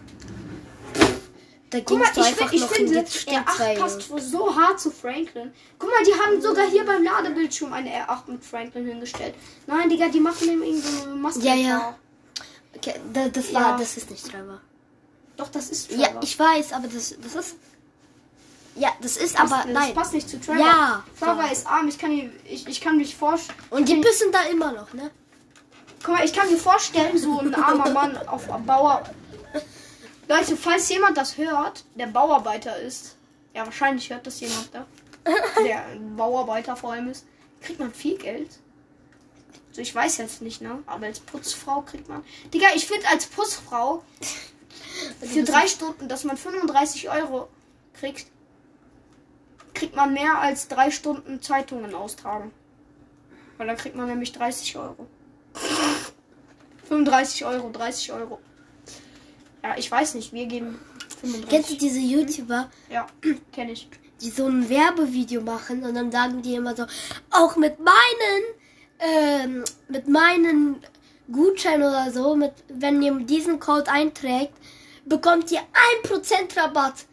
Da 1.72 1.80
Guck 1.82 2.00
mal, 2.00 2.08
ich, 2.16 2.52
ich 2.54 2.64
finde, 2.66 2.94
die 2.94 3.00
R8 3.00 3.20
Stimmzweige. 3.20 3.80
passt 3.80 4.02
so 4.32 4.56
hart 4.56 4.80
zu 4.80 4.90
Franklin. 4.90 5.54
Guck 5.78 5.90
mal, 5.92 6.04
die 6.04 6.14
haben 6.20 6.42
sogar 6.42 6.68
hier 6.68 6.84
beim 6.84 7.04
Ladebildschirm 7.04 7.72
eine 7.74 7.90
R8 7.92 8.22
mit 8.32 8.44
Franklin 8.44 8.88
hingestellt. 8.88 9.36
Nein, 9.68 9.88
Digga, 9.88 10.08
die 10.10 10.20
machen 10.20 10.50
ihm 10.50 10.64
irgendeine 10.64 11.16
Maske. 11.16 11.42
Ja, 11.42 11.54
ja. 11.54 11.96
Okay, 12.76 12.96
da, 13.14 13.30
das 13.30 13.52
Ja. 13.52 13.62
war, 13.62 13.78
das 13.78 13.98
ist 13.98 14.10
nicht 14.10 14.26
Trevor. 14.32 14.60
Doch, 15.38 15.50
das 15.50 15.70
ist 15.70 15.92
Ja, 15.92 16.08
Trevor. 16.08 16.24
ich 16.24 16.40
weiß, 16.40 16.74
aber 16.74 16.88
das, 16.88 17.16
das 17.22 17.36
ist. 17.36 17.56
Ja, 18.76 18.90
das 19.02 19.18
ist 19.18 19.36
Das- 19.38 19.42
aber. 19.52 19.64
das 19.66 19.74
nein. 19.74 19.94
passt 19.94 20.14
nicht 20.14 20.28
zu 20.28 20.40
Trevor. 20.40 20.66
Ja. 20.66 21.04
Trevor 21.20 21.44
So. 21.48 21.54
ist 21.54 21.68
arm, 21.68 21.88
ich 21.88 22.00
kann, 22.00 22.12
ihn, 22.12 22.32
ich, 22.46 22.68
ich 22.68 22.82
kann 22.82 22.98
mich 22.98 23.16
vorstellen. 23.16 23.60
Und 23.70 23.88
die 23.88 23.96
büssen 23.96 24.32
da 24.32 24.42
immer 24.44 24.72
noch, 24.72 24.92
ne? 24.94 25.12
Guck 26.04 26.16
mal, 26.16 26.26
ich 26.26 26.34
kann 26.34 26.50
mir 26.50 26.58
vorstellen, 26.58 27.16
so 27.18 27.40
ein 27.40 27.54
armer 27.54 27.92
Mann 27.92 28.18
auf 28.28 28.50
einem 28.50 28.66
Bauer. 28.66 29.04
Leute, 30.29 30.55
falls 30.55 30.88
jemand 30.89 31.17
das 31.17 31.38
hört, 31.38 31.86
der 31.95 32.05
Bauarbeiter 32.05 32.77
ist, 32.77 33.17
ja, 33.55 33.65
wahrscheinlich 33.65 34.12
hört 34.12 34.27
das 34.27 34.39
jemand 34.39 34.69
da, 34.71 34.86
der 35.65 35.88
ein 35.88 36.15
Bauarbeiter 36.15 36.75
vor 36.75 36.91
allem 36.91 37.09
ist, 37.09 37.25
kriegt 37.62 37.79
man 37.79 37.91
viel 37.91 38.15
Geld. 38.15 38.59
Also 39.69 39.81
ich 39.81 39.93
weiß 39.93 40.17
jetzt 40.17 40.43
nicht, 40.43 40.62
ne? 40.62 40.83
Aber 40.86 41.07
als 41.07 41.19
Putzfrau 41.19 41.81
kriegt 41.81 42.07
man. 42.09 42.24
Digga, 42.53 42.67
ich 42.75 42.86
finde 42.86 43.07
als 43.07 43.25
Putzfrau 43.25 44.03
für 45.19 45.43
drei 45.43 45.67
Stunden, 45.67 46.07
dass 46.07 46.24
man 46.24 46.38
35 46.38 47.09
Euro 47.09 47.50
kriegt, 47.93 48.27
kriegt 49.74 49.95
man 49.95 50.13
mehr 50.13 50.38
als 50.38 50.67
drei 50.67 50.91
Stunden 50.91 51.41
Zeitungen 51.41 51.95
austragen. 51.95 52.51
Weil 53.57 53.65
dann 53.65 53.77
kriegt 53.77 53.95
man 53.95 54.07
nämlich 54.07 54.31
30 54.31 54.77
Euro. 54.77 55.07
35 56.88 57.45
Euro, 57.45 57.71
30 57.71 58.13
Euro. 58.13 58.39
Ja, 59.63 59.75
ich 59.78 59.92
weiß 59.92 60.16
nicht, 60.16 60.34
wir 60.34 60.46
geben 60.46 60.80
Kennst 61.22 61.24
du 61.24 61.75
35. 61.75 61.78
diese 61.78 62.00
YouTuber, 62.00 62.70
Ja, 62.89 63.08
kenne 63.51 63.74
ich. 63.74 63.89
die 64.22 64.30
so 64.30 64.46
ein 64.48 64.70
Werbevideo 64.70 65.42
machen 65.42 65.84
und 65.84 65.96
dann 65.96 66.12
sagen 66.12 66.42
die 66.42 66.56
immer 66.56 66.75
so, 66.75 66.86
auch 67.32 67.56
mit 67.58 67.78
meinen, 67.80 68.44
ähm, 69.00 69.63
mit 69.89 70.08
meinen 70.08 70.78
Gutschein 71.32 71.82
oder 71.84 72.10
so, 72.12 72.36
mit, 72.36 72.54
wenn 72.70 73.01
ihr 73.01 73.13
diesen 73.20 73.60
Code 73.60 73.89
einträgt, 73.92 74.54
bekommt 75.06 75.51
ihr 75.51 75.62
1% 76.04 76.58
Rabatt. 76.58 77.06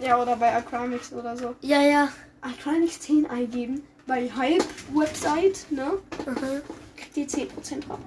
Ja, 0.00 0.20
oder 0.20 0.36
bei 0.36 0.54
Acrimix 0.54 1.12
oder 1.12 1.36
so. 1.36 1.54
Ja, 1.62 1.80
ja. 1.82 2.08
Acrimix 2.40 3.00
10 3.00 3.26
eingeben. 3.28 3.82
Bei 4.06 4.30
Hype-Website, 4.30 5.66
ne? 5.70 5.98
Mhm. 6.24 6.62
Kriegt 6.96 7.16
ihr 7.16 7.26
10% 7.28 7.82
Rabatt. 7.88 7.98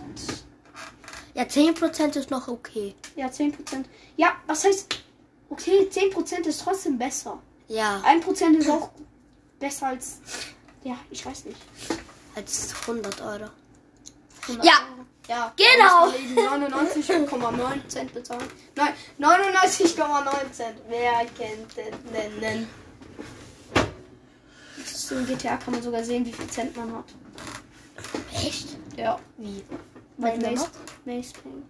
Ja, 1.34 1.44
10% 1.44 2.18
ist 2.18 2.30
noch 2.32 2.48
okay. 2.48 2.96
Ja, 3.16 3.28
10%. 3.28 3.54
Ja, 4.18 4.34
was 4.48 4.64
heißt. 4.66 5.00
Okay, 5.50 5.88
10% 5.92 6.46
ist 6.48 6.62
trotzdem 6.62 6.98
besser. 6.98 7.40
Ja, 7.68 8.02
1% 8.06 8.58
ist 8.58 8.70
auch 8.70 8.90
besser 9.60 9.88
als. 9.88 10.20
Ja, 10.84 10.98
ich 11.10 11.26
weiß 11.26 11.46
nicht. 11.46 11.58
als 12.36 12.74
100 12.82 13.22
Euro. 13.22 13.46
100 14.44 14.66
Ja, 14.66 14.74
Euro. 14.90 15.06
Ja, 15.28 15.54
genau. 15.56 16.12
da 16.12 16.18
muss 16.18 16.36
man 16.36 16.64
eben 16.64 17.30
99,9 17.30 17.88
Cent 17.88 18.14
bezahlen. 18.14 18.48
Nein, 18.76 18.94
99,9 19.20 20.52
Cent. 20.52 20.78
Wer 20.90 21.26
kennt 21.38 21.78
den 21.78 22.40
nennen? 22.40 22.68
In 25.12 25.26
GTA 25.28 25.58
kann 25.58 25.74
man 25.74 25.84
sogar 25.84 26.04
sehen, 26.04 26.26
wie 26.26 26.32
viel 26.32 26.48
Cent 26.48 26.76
man 26.76 26.94
hat. 26.96 27.06
Echt? 28.34 28.70
Ja. 28.98 29.20
Wie? 29.38 29.62
Du 30.22 30.28
Mace? 30.28 30.70
Mace 31.04 31.34
Payne. 31.34 31.64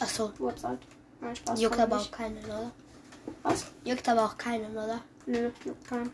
Achso. 0.00 0.32
Nein, 1.20 1.36
Spaß. 1.36 1.60
juckt 1.60 1.78
aber 1.80 1.96
nicht. 1.96 2.06
auch 2.06 2.16
keinen, 2.16 2.44
oder? 2.44 2.70
Was? 3.42 3.64
Juckt 3.84 4.08
aber 4.08 4.24
auch 4.26 4.38
keinen, 4.38 4.70
oder? 4.70 5.00
Nö, 5.26 5.50
juckt 5.64 5.88
keinen. 5.88 6.12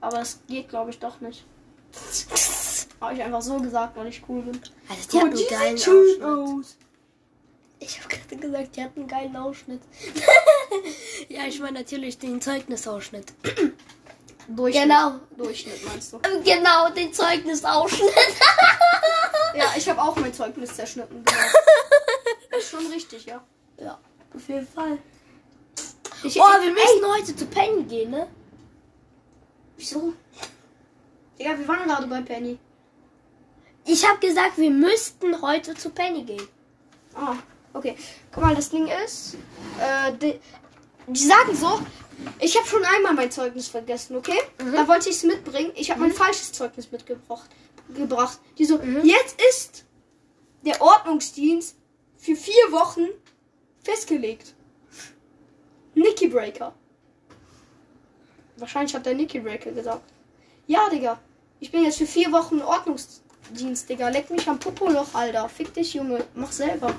Aber 0.00 0.20
es 0.20 0.40
geht, 0.46 0.68
glaube 0.70 0.90
ich, 0.90 0.98
doch 0.98 1.20
nicht. 1.20 1.44
Habe 3.00 3.14
ich 3.14 3.22
einfach 3.22 3.42
so 3.42 3.58
gesagt, 3.58 3.96
weil 3.96 4.06
ich 4.06 4.22
cool 4.28 4.42
bin. 4.42 4.60
Also 4.88 5.10
die 5.10 5.18
hat 5.18 5.24
einen 5.24 5.48
geilen 5.48 5.78
schön 5.78 6.22
aus. 6.22 6.76
Ich 7.80 7.98
habe 7.98 8.08
gerade 8.08 8.36
gesagt, 8.36 8.76
die 8.76 8.82
hat 8.82 8.96
einen 8.96 9.08
geilen 9.08 9.36
Ausschnitt. 9.36 9.82
ja, 11.28 11.44
ich 11.46 11.60
meine 11.60 11.80
natürlich 11.80 12.18
den 12.18 12.40
Zeugnisausschnitt. 12.40 13.32
Durchschnitt. 14.48 14.84
Genau. 14.84 15.12
Durchschnitt 15.36 15.84
meinst 15.86 16.12
du? 16.12 16.18
Genau, 16.44 16.90
den 16.90 17.12
Zeugnisausschnitt. 17.12 18.10
Ja, 19.54 19.72
ich 19.76 19.88
habe 19.88 20.00
auch 20.00 20.16
mein 20.16 20.32
Zeugnis 20.32 20.74
zerschnitten. 20.74 21.24
Genau. 21.24 21.38
ist 22.58 22.70
schon 22.70 22.86
richtig, 22.86 23.26
ja. 23.26 23.42
ja, 23.78 23.98
auf 24.34 24.48
jeden 24.48 24.66
Fall. 24.66 24.98
Ich, 26.22 26.36
Oh, 26.40 26.44
wir 26.44 26.72
müssen 26.72 27.16
heute 27.16 27.36
zu 27.36 27.46
Penny 27.46 27.84
gehen, 27.84 28.10
ne? 28.10 28.28
Wieso? 29.76 30.12
Digga, 31.38 31.56
wir 31.56 31.68
waren 31.68 31.86
gerade 31.86 32.06
bei 32.08 32.20
Penny. 32.22 32.58
Ich 33.84 34.06
habe 34.06 34.18
gesagt, 34.18 34.58
wir 34.58 34.70
müssten 34.70 35.40
heute 35.40 35.74
zu 35.74 35.90
Penny 35.90 36.24
gehen. 36.24 36.48
Ah, 37.14 37.36
okay. 37.72 37.96
Guck 38.32 38.42
mal, 38.42 38.54
das 38.54 38.70
Ding 38.70 38.88
ist, 39.04 39.36
äh, 39.80 40.12
die, 40.20 40.40
die 41.06 41.24
sagen 41.24 41.54
so, 41.54 41.80
ich 42.40 42.56
habe 42.56 42.66
schon 42.66 42.84
einmal 42.84 43.14
mein 43.14 43.30
Zeugnis 43.30 43.68
vergessen, 43.68 44.16
okay? 44.16 44.38
Da 44.58 44.88
wollte 44.88 45.08
ich 45.08 45.16
es 45.16 45.22
mitbringen. 45.22 45.70
Ich 45.76 45.90
habe 45.90 46.00
mein 46.00 46.12
falsches 46.12 46.52
Zeugnis 46.52 46.90
mitgebracht. 46.90 47.48
Gebracht. 47.94 48.38
Die 48.58 48.64
so, 48.64 48.80
jetzt 49.02 49.40
ist 49.50 49.84
der 50.64 50.80
Ordnungsdienst 50.80 51.76
für 52.16 52.36
vier 52.36 52.72
Wochen 52.72 53.06
festgelegt. 53.82 54.54
Nicky 55.94 56.28
Breaker. 56.28 56.74
Wahrscheinlich 58.56 58.94
hat 58.94 59.06
der 59.06 59.14
Nicky 59.14 59.40
Breaker 59.40 59.72
gesagt. 59.72 60.02
Ja, 60.66 60.88
Digga. 60.90 61.18
Ich 61.60 61.70
bin 61.70 61.84
jetzt 61.84 61.98
für 61.98 62.06
vier 62.06 62.30
Wochen 62.32 62.60
Ordnungsdienst, 62.60 63.88
Digga. 63.88 64.08
Leck 64.08 64.30
mich 64.30 64.48
am 64.48 64.58
Popoloch, 64.58 65.14
Alter. 65.14 65.48
Fick 65.48 65.72
dich, 65.74 65.94
Junge. 65.94 66.24
Mach 66.34 66.52
selber. 66.52 66.94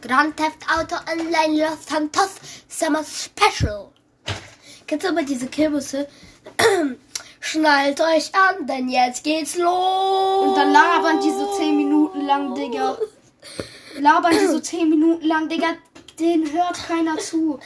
Grand 0.00 0.36
Theft 0.36 0.64
Auto 0.72 0.96
Online 1.10 1.64
Los 1.64 1.86
Santos 1.86 2.36
Summer 2.68 3.02
Special. 3.04 3.90
Kennst 4.86 5.04
du 5.04 5.10
aber 5.10 5.22
diese 5.22 5.48
Kirbusse? 5.48 6.08
schnallt 7.40 8.00
euch 8.00 8.34
an, 8.34 8.66
denn 8.66 8.88
jetzt 8.88 9.24
geht's 9.24 9.56
los. 9.56 10.46
Und 10.48 10.54
dann 10.56 10.72
labern 10.72 11.20
die 11.20 11.30
so 11.30 11.56
10 11.56 11.76
Minuten 11.76 12.26
lang, 12.26 12.54
Digga. 12.54 12.96
Labern 13.98 14.32
die 14.32 14.46
so 14.46 14.60
10 14.60 14.88
Minuten 14.88 15.26
lang, 15.26 15.48
Digga. 15.48 15.68
Den 16.18 16.50
hört 16.52 16.76
keiner 16.88 17.16
zu. 17.18 17.60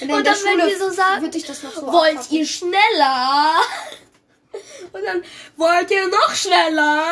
Und 0.00 0.08
der 0.08 0.22
dann, 0.22 0.36
wenn 0.44 0.68
die 0.68 0.74
so 0.76 0.88
sagen, 0.90 1.22
würde 1.22 1.36
ich 1.36 1.44
das 1.44 1.62
noch 1.64 1.72
so 1.72 1.82
wollt 1.92 2.16
abpacken. 2.16 2.36
ihr 2.36 2.46
schneller? 2.46 3.54
Und 4.92 5.02
dann 5.04 5.24
wollt 5.56 5.90
ihr 5.90 6.06
noch 6.08 6.30
schneller? 6.34 7.02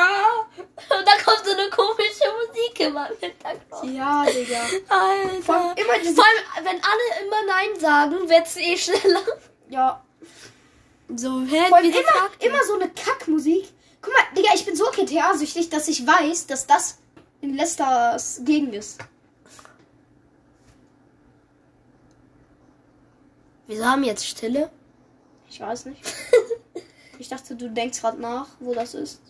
Und 0.56 1.08
dann 1.08 1.24
kommt 1.24 1.42
so 1.44 1.52
eine 1.52 1.70
komische 1.70 2.24
Musik 2.46 2.80
immer 2.80 3.08
im 3.10 3.16
Hintergrund. 3.18 3.96
Ja, 3.96 4.24
Digga. 4.26 4.60
Alter. 4.88 5.42
Vor 5.42 5.54
allem 5.56 5.76
immer 5.76 5.98
diese- 5.98 6.14
Vor 6.14 6.24
allem, 6.24 6.64
wenn 6.66 6.76
alle 6.84 7.26
immer 7.26 7.42
Nein 7.46 7.80
sagen, 7.80 8.28
wird's 8.28 8.56
eh 8.56 8.76
schneller. 8.76 9.22
Ja. 9.70 10.04
So, 11.16 11.40
hä? 11.42 11.66
Vor 11.68 11.76
allem 11.78 11.90
immer, 11.90 12.30
immer 12.38 12.64
so 12.64 12.74
eine 12.74 12.88
Kackmusik. 12.90 13.68
Guck 14.02 14.12
mal, 14.14 14.22
Digga, 14.36 14.50
ich 14.54 14.64
bin 14.64 14.76
so 14.76 14.84
GTA-süchtig, 14.90 15.68
dass 15.68 15.88
ich 15.88 16.06
weiß, 16.06 16.46
dass 16.46 16.66
das 16.66 16.98
in 17.40 17.56
Leicesters 17.56 18.40
Gegend 18.44 18.74
ist. 18.74 18.98
Wieso 23.66 23.84
haben 23.84 24.02
jetzt 24.04 24.26
Stille? 24.26 24.70
Ich 25.48 25.60
weiß 25.60 25.86
nicht. 25.86 26.00
ich 27.18 27.28
dachte, 27.28 27.54
du 27.54 27.68
denkst 27.68 28.00
gerade 28.00 28.20
nach, 28.20 28.46
wo 28.58 28.74
das 28.74 28.94
ist. 28.94 29.20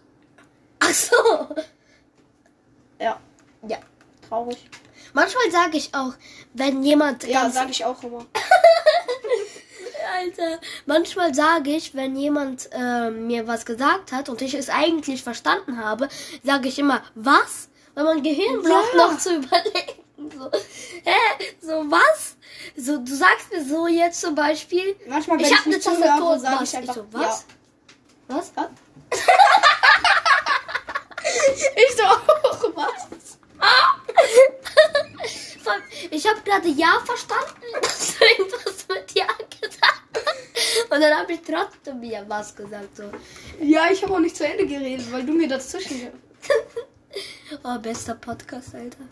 Ach 0.78 0.92
so. 0.94 1.14
Ja, 2.98 3.20
Ja. 3.66 3.78
traurig. 4.28 4.68
Manchmal 5.12 5.50
sage 5.50 5.76
ich 5.76 5.94
auch, 5.94 6.12
wenn 6.54 6.82
jemand 6.82 7.24
Ja, 7.24 7.42
ganz 7.42 7.54
sag 7.54 7.70
ich 7.70 7.84
auch 7.84 8.02
immer. 8.02 8.26
Alter, 10.18 10.60
manchmal 10.86 11.34
sage 11.34 11.70
ich, 11.70 11.94
wenn 11.94 12.16
jemand 12.16 12.68
äh, 12.72 13.10
mir 13.10 13.46
was 13.46 13.64
gesagt 13.64 14.12
hat 14.12 14.28
und 14.28 14.42
ich 14.42 14.54
es 14.54 14.68
eigentlich 14.68 15.22
verstanden 15.22 15.78
habe, 15.84 16.08
sage 16.42 16.68
ich 16.68 16.78
immer, 16.78 17.02
was? 17.14 17.68
Weil 17.94 18.04
mein 18.04 18.22
Gehirn 18.22 18.62
braucht 18.62 18.94
Ja. 18.94 19.06
noch 19.08 19.18
zu 19.18 19.34
überlegen. 19.36 20.00
So, 20.36 20.50
hä? 21.04 21.16
So, 21.62 21.84
was? 21.90 22.36
So, 22.76 22.98
du 22.98 23.14
sagst 23.14 23.50
mir 23.52 23.64
so 23.64 23.86
jetzt 23.86 24.20
zum 24.20 24.34
Beispiel, 24.34 24.94
Manchmal, 25.06 25.38
wenn 25.38 25.44
ich 25.46 25.50
ich, 25.52 25.58
habe 25.58 25.70
eine 25.70 25.80
Tastatur, 25.80 26.38
sage 26.38 26.64
ich 26.64 26.76
einfach, 26.76 26.94
so, 26.94 27.06
was? 27.12 27.44
Was? 28.28 28.52
Ja. 28.56 28.70
ich 31.76 31.96
so, 31.96 32.02
auch, 32.04 32.64
was? 32.74 33.38
Ich 36.10 36.26
habe 36.26 36.40
gerade 36.42 36.68
Ja 36.68 37.00
verstanden, 37.04 37.62
dass 37.80 38.16
du 38.18 38.24
irgendwas 38.24 38.86
mit 38.88 39.12
Ja. 39.14 39.26
Und 40.90 41.00
dann 41.00 41.18
habe 41.18 41.32
ich 41.32 41.40
trotzdem 41.40 42.02
Ja 42.02 42.22
was 42.28 42.54
gesagt. 42.54 42.96
So. 42.96 43.04
Ja, 43.60 43.90
ich 43.90 44.02
habe 44.02 44.14
auch 44.14 44.20
nicht 44.20 44.36
zu 44.36 44.46
Ende 44.46 44.66
geredet, 44.66 45.10
weil 45.12 45.24
du 45.24 45.32
mir 45.32 45.48
dazwischen... 45.48 46.08
Oh, 47.64 47.76
bester 47.80 48.14
Podcast, 48.14 48.72
Alter. 48.76 49.02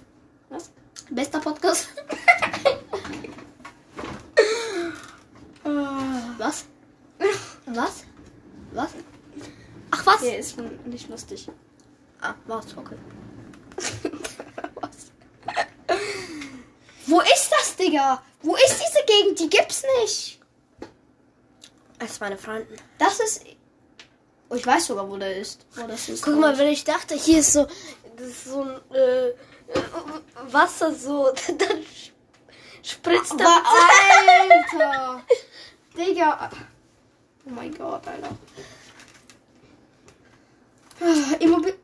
Was? 0.48 0.70
Bester 1.10 1.40
Podcast. 1.40 1.88
Ah. 5.64 6.34
Was? 6.38 6.64
Was? 7.66 8.04
Was? 8.72 8.90
Ach, 9.90 10.06
was? 10.06 10.22
Nee, 10.22 10.38
ist 10.38 10.56
nicht 10.86 11.10
lustig. 11.10 11.48
Ah, 12.20 12.34
was? 12.46 12.76
Okay. 12.76 12.96
Was? 14.80 15.12
Wo 17.06 17.20
ist 17.20 17.50
das, 17.50 17.76
Digga? 17.76 18.22
Wo 18.42 18.54
ist 18.54 18.80
diese 18.80 19.04
Gegend? 19.06 19.40
Die 19.40 19.50
gibt's 19.50 19.82
nicht. 20.00 20.37
Das 21.98 22.12
ist 22.12 22.20
meine 22.20 22.38
Freunden. 22.38 22.76
Das 22.98 23.20
ist. 23.20 23.44
Oh, 24.48 24.54
ich 24.54 24.66
weiß 24.66 24.86
sogar, 24.86 25.08
wo 25.08 25.16
der 25.16 25.36
ist. 25.36 25.66
Wo 25.74 25.86
das 25.86 26.08
ist. 26.08 26.24
Guck 26.24 26.38
mal, 26.38 26.56
wenn 26.56 26.68
ich 26.68 26.84
dachte, 26.84 27.14
hier 27.14 27.40
ist 27.40 27.52
so, 27.52 27.66
das 28.16 28.26
ist 28.26 28.44
so 28.44 28.62
ein 28.62 28.80
äh, 28.94 29.28
äh, 29.28 29.34
Wasser 30.50 30.94
so, 30.94 31.32
dann 31.58 31.84
spritzt 32.82 33.32
Aber 33.32 33.44
da. 33.44 33.62
Alter! 34.80 35.22
Digga. 35.96 36.50
Oh 37.46 37.50
mein 37.50 37.74
Gott, 37.74 38.06
Alter. 38.06 38.30
Ah, 41.00 41.34
Immobil 41.38 41.78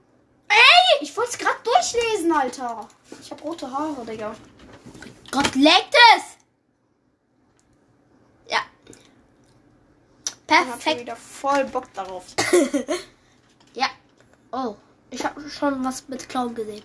Ey! 0.49 1.03
Ich 1.03 1.17
wollte 1.17 1.31
es 1.33 1.39
gerade 1.39 1.59
durchlesen, 1.65 2.33
Alter. 2.33 2.89
Ich 3.21 3.31
habe 3.31 3.43
rote 3.43 3.71
Haare, 3.71 4.05
Digga. 4.07 4.35
Gott 5.31 5.55
leckt 5.57 5.95
es! 6.17 6.23
Ja. 8.51 8.61
Ich 10.47 10.55
hab 10.55 10.67
Perfekt. 10.67 11.01
wieder 11.01 11.17
voll 11.17 11.65
Bock 11.65 11.93
darauf. 11.95 12.25
Ja. 13.75 13.89
Oh, 14.53 14.77
ich 15.11 15.25
habe 15.25 15.49
schon 15.51 15.85
was 15.85 16.07
mit 16.09 16.29
Clown 16.29 16.55
gesehen. 16.55 16.85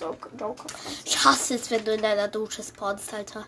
Joker, 0.00 0.30
Joker. 0.38 0.66
Ich 1.04 1.24
hasse 1.24 1.56
es, 1.56 1.70
wenn 1.70 1.84
du 1.84 1.94
in 1.94 2.02
deiner 2.02 2.28
Dusche 2.28 2.62
spawnst, 2.62 3.12
Alter. 3.12 3.44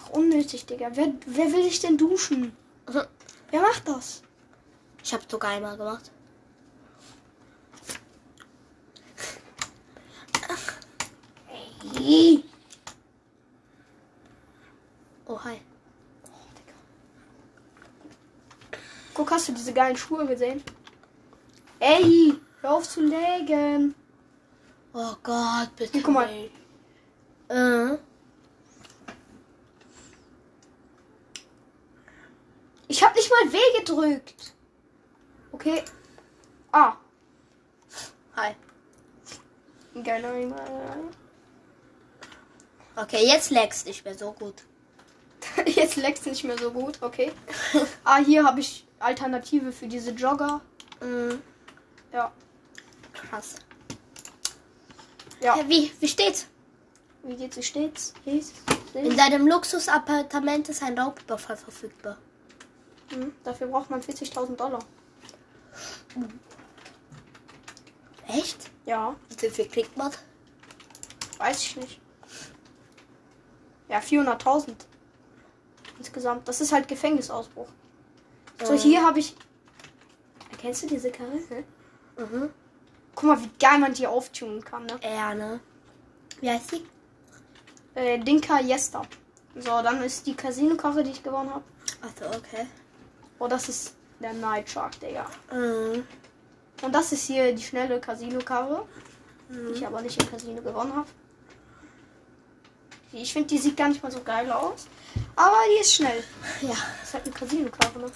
Ach, 0.00 0.10
unnötig, 0.10 0.66
Digga. 0.66 0.90
Wer, 0.92 1.14
wer 1.26 1.52
will 1.52 1.62
sich 1.62 1.80
denn 1.80 1.96
duschen? 1.96 2.56
Wer 3.50 3.60
macht 3.60 3.86
das? 3.86 4.22
Ich 5.04 5.12
habe 5.12 5.22
sogar 5.28 5.50
einmal 5.50 5.76
gemacht. 5.76 6.10
Ey. 11.96 12.42
Oh, 15.26 15.38
hi. 15.44 15.60
Guck, 19.14 19.30
hast 19.30 19.48
du 19.48 19.52
diese 19.52 19.72
geilen 19.72 19.96
Schuhe 19.96 20.26
gesehen? 20.26 20.62
Ey, 21.78 22.34
hör 22.60 22.72
auf 22.72 22.88
zu 22.88 23.02
legen. 23.02 23.94
Oh 24.94 25.14
Gott, 25.22 25.74
bitte. 25.76 25.92
Hier, 25.92 26.02
guck 26.02 26.14
mal. 26.14 26.28
Äh. 27.48 27.98
Ich 32.88 33.02
hab 33.02 33.14
nicht 33.14 33.30
mal 33.30 33.52
W 33.52 33.58
gedrückt. 33.78 34.54
Okay. 35.52 35.82
Ah. 36.72 36.96
Hi. 38.36 38.54
Geiler. 40.02 40.32
Okay, 42.96 43.26
jetzt 43.26 43.50
lagst 43.50 43.86
nicht 43.86 44.04
mehr 44.04 44.16
so 44.16 44.32
gut. 44.32 44.62
Jetzt 45.66 45.96
leckt's 45.96 46.24
nicht 46.26 46.44
mehr 46.44 46.58
so 46.58 46.70
gut, 46.70 46.98
okay. 47.02 47.32
Ah, 48.04 48.18
hier 48.18 48.44
habe 48.44 48.60
ich 48.60 48.84
Alternative 49.02 49.72
für 49.72 49.86
diese 49.88 50.12
Jogger. 50.12 50.60
Mhm. 51.00 51.40
Ja. 52.12 52.32
Krass. 53.12 53.56
Ja. 55.40 55.56
Ja, 55.56 55.68
wie, 55.68 55.90
wie 56.00 56.08
steht's? 56.08 56.46
Wie 57.24 57.36
geht's? 57.36 57.56
Wie 57.56 57.62
steht's? 57.62 58.14
Hieß? 58.24 58.52
In 58.94 59.16
deinem 59.16 59.46
Luxusappartement 59.46 60.68
ist 60.68 60.82
ein 60.82 60.98
Raubüberfall 60.98 61.56
verfügbar. 61.56 62.18
Hm, 63.10 63.32
dafür 63.44 63.66
braucht 63.68 63.90
man 63.90 64.00
40.000 64.02 64.56
Dollar. 64.56 64.80
Echt? 68.28 68.70
Ja, 68.86 69.14
Wie 69.40 69.48
viel 69.50 69.68
kriegt 69.68 69.96
man? 69.96 70.10
weiß 71.38 71.60
ich 71.62 71.76
nicht. 71.76 72.00
Ja, 73.88 73.98
400.000. 73.98 74.74
Insgesamt. 75.98 76.46
Das 76.46 76.60
ist 76.60 76.72
halt 76.72 76.86
Gefängnisausbruch. 76.88 77.68
So, 78.64 78.72
Mhm. 78.72 78.78
hier 78.78 79.02
habe 79.06 79.18
ich. 79.18 79.34
Erkennst 80.50 80.82
du 80.82 80.86
diese 80.86 81.10
Karre? 81.10 81.38
Hä? 81.48 81.64
Mhm. 82.16 82.50
Guck 83.14 83.24
mal, 83.24 83.40
wie 83.42 83.50
geil 83.58 83.78
man 83.78 83.92
die 83.94 84.06
auftunen 84.06 84.64
kann, 84.64 84.86
ne? 84.86 84.98
Ja, 85.02 85.34
ne? 85.34 85.60
Wie 86.40 86.50
heißt 86.50 86.72
die? 86.72 86.86
Äh, 87.94 88.18
Dinka 88.18 88.60
Jester. 88.60 89.02
So, 89.56 89.82
dann 89.82 90.02
ist 90.02 90.26
die 90.26 90.34
Casino-Karre, 90.34 91.02
die 91.02 91.10
ich 91.10 91.22
gewonnen 91.22 91.50
habe. 91.50 91.64
Achso, 92.00 92.24
okay. 92.36 92.66
Oh, 93.38 93.48
das 93.48 93.68
ist 93.68 93.94
der 94.20 94.32
Night 94.32 94.70
Shark, 94.70 94.98
Digga. 95.00 95.26
Mhm. 95.52 96.06
Und 96.82 96.94
das 96.94 97.12
ist 97.12 97.26
hier 97.26 97.54
die 97.54 97.62
schnelle 97.62 98.00
Casino-Karre, 98.00 98.86
die 99.50 99.54
Mhm. 99.56 99.74
ich 99.74 99.86
aber 99.86 100.00
nicht 100.00 100.20
im 100.22 100.30
Casino 100.30 100.62
gewonnen 100.62 100.94
habe. 100.96 101.08
Ich 103.12 103.32
finde, 103.32 103.48
die 103.48 103.58
sieht 103.58 103.76
gar 103.76 103.88
nicht 103.88 104.02
mal 104.02 104.10
so 104.10 104.22
geil 104.22 104.50
aus. 104.50 104.86
Aber 105.36 105.56
die 105.70 105.80
ist 105.82 105.92
schnell. 105.94 106.24
Ja. 106.62 106.70
Das 106.70 107.08
ist 107.08 107.14
halt 107.14 107.24
eine 107.26 107.34
Casino-Karre, 107.34 107.98
ne? 107.98 108.06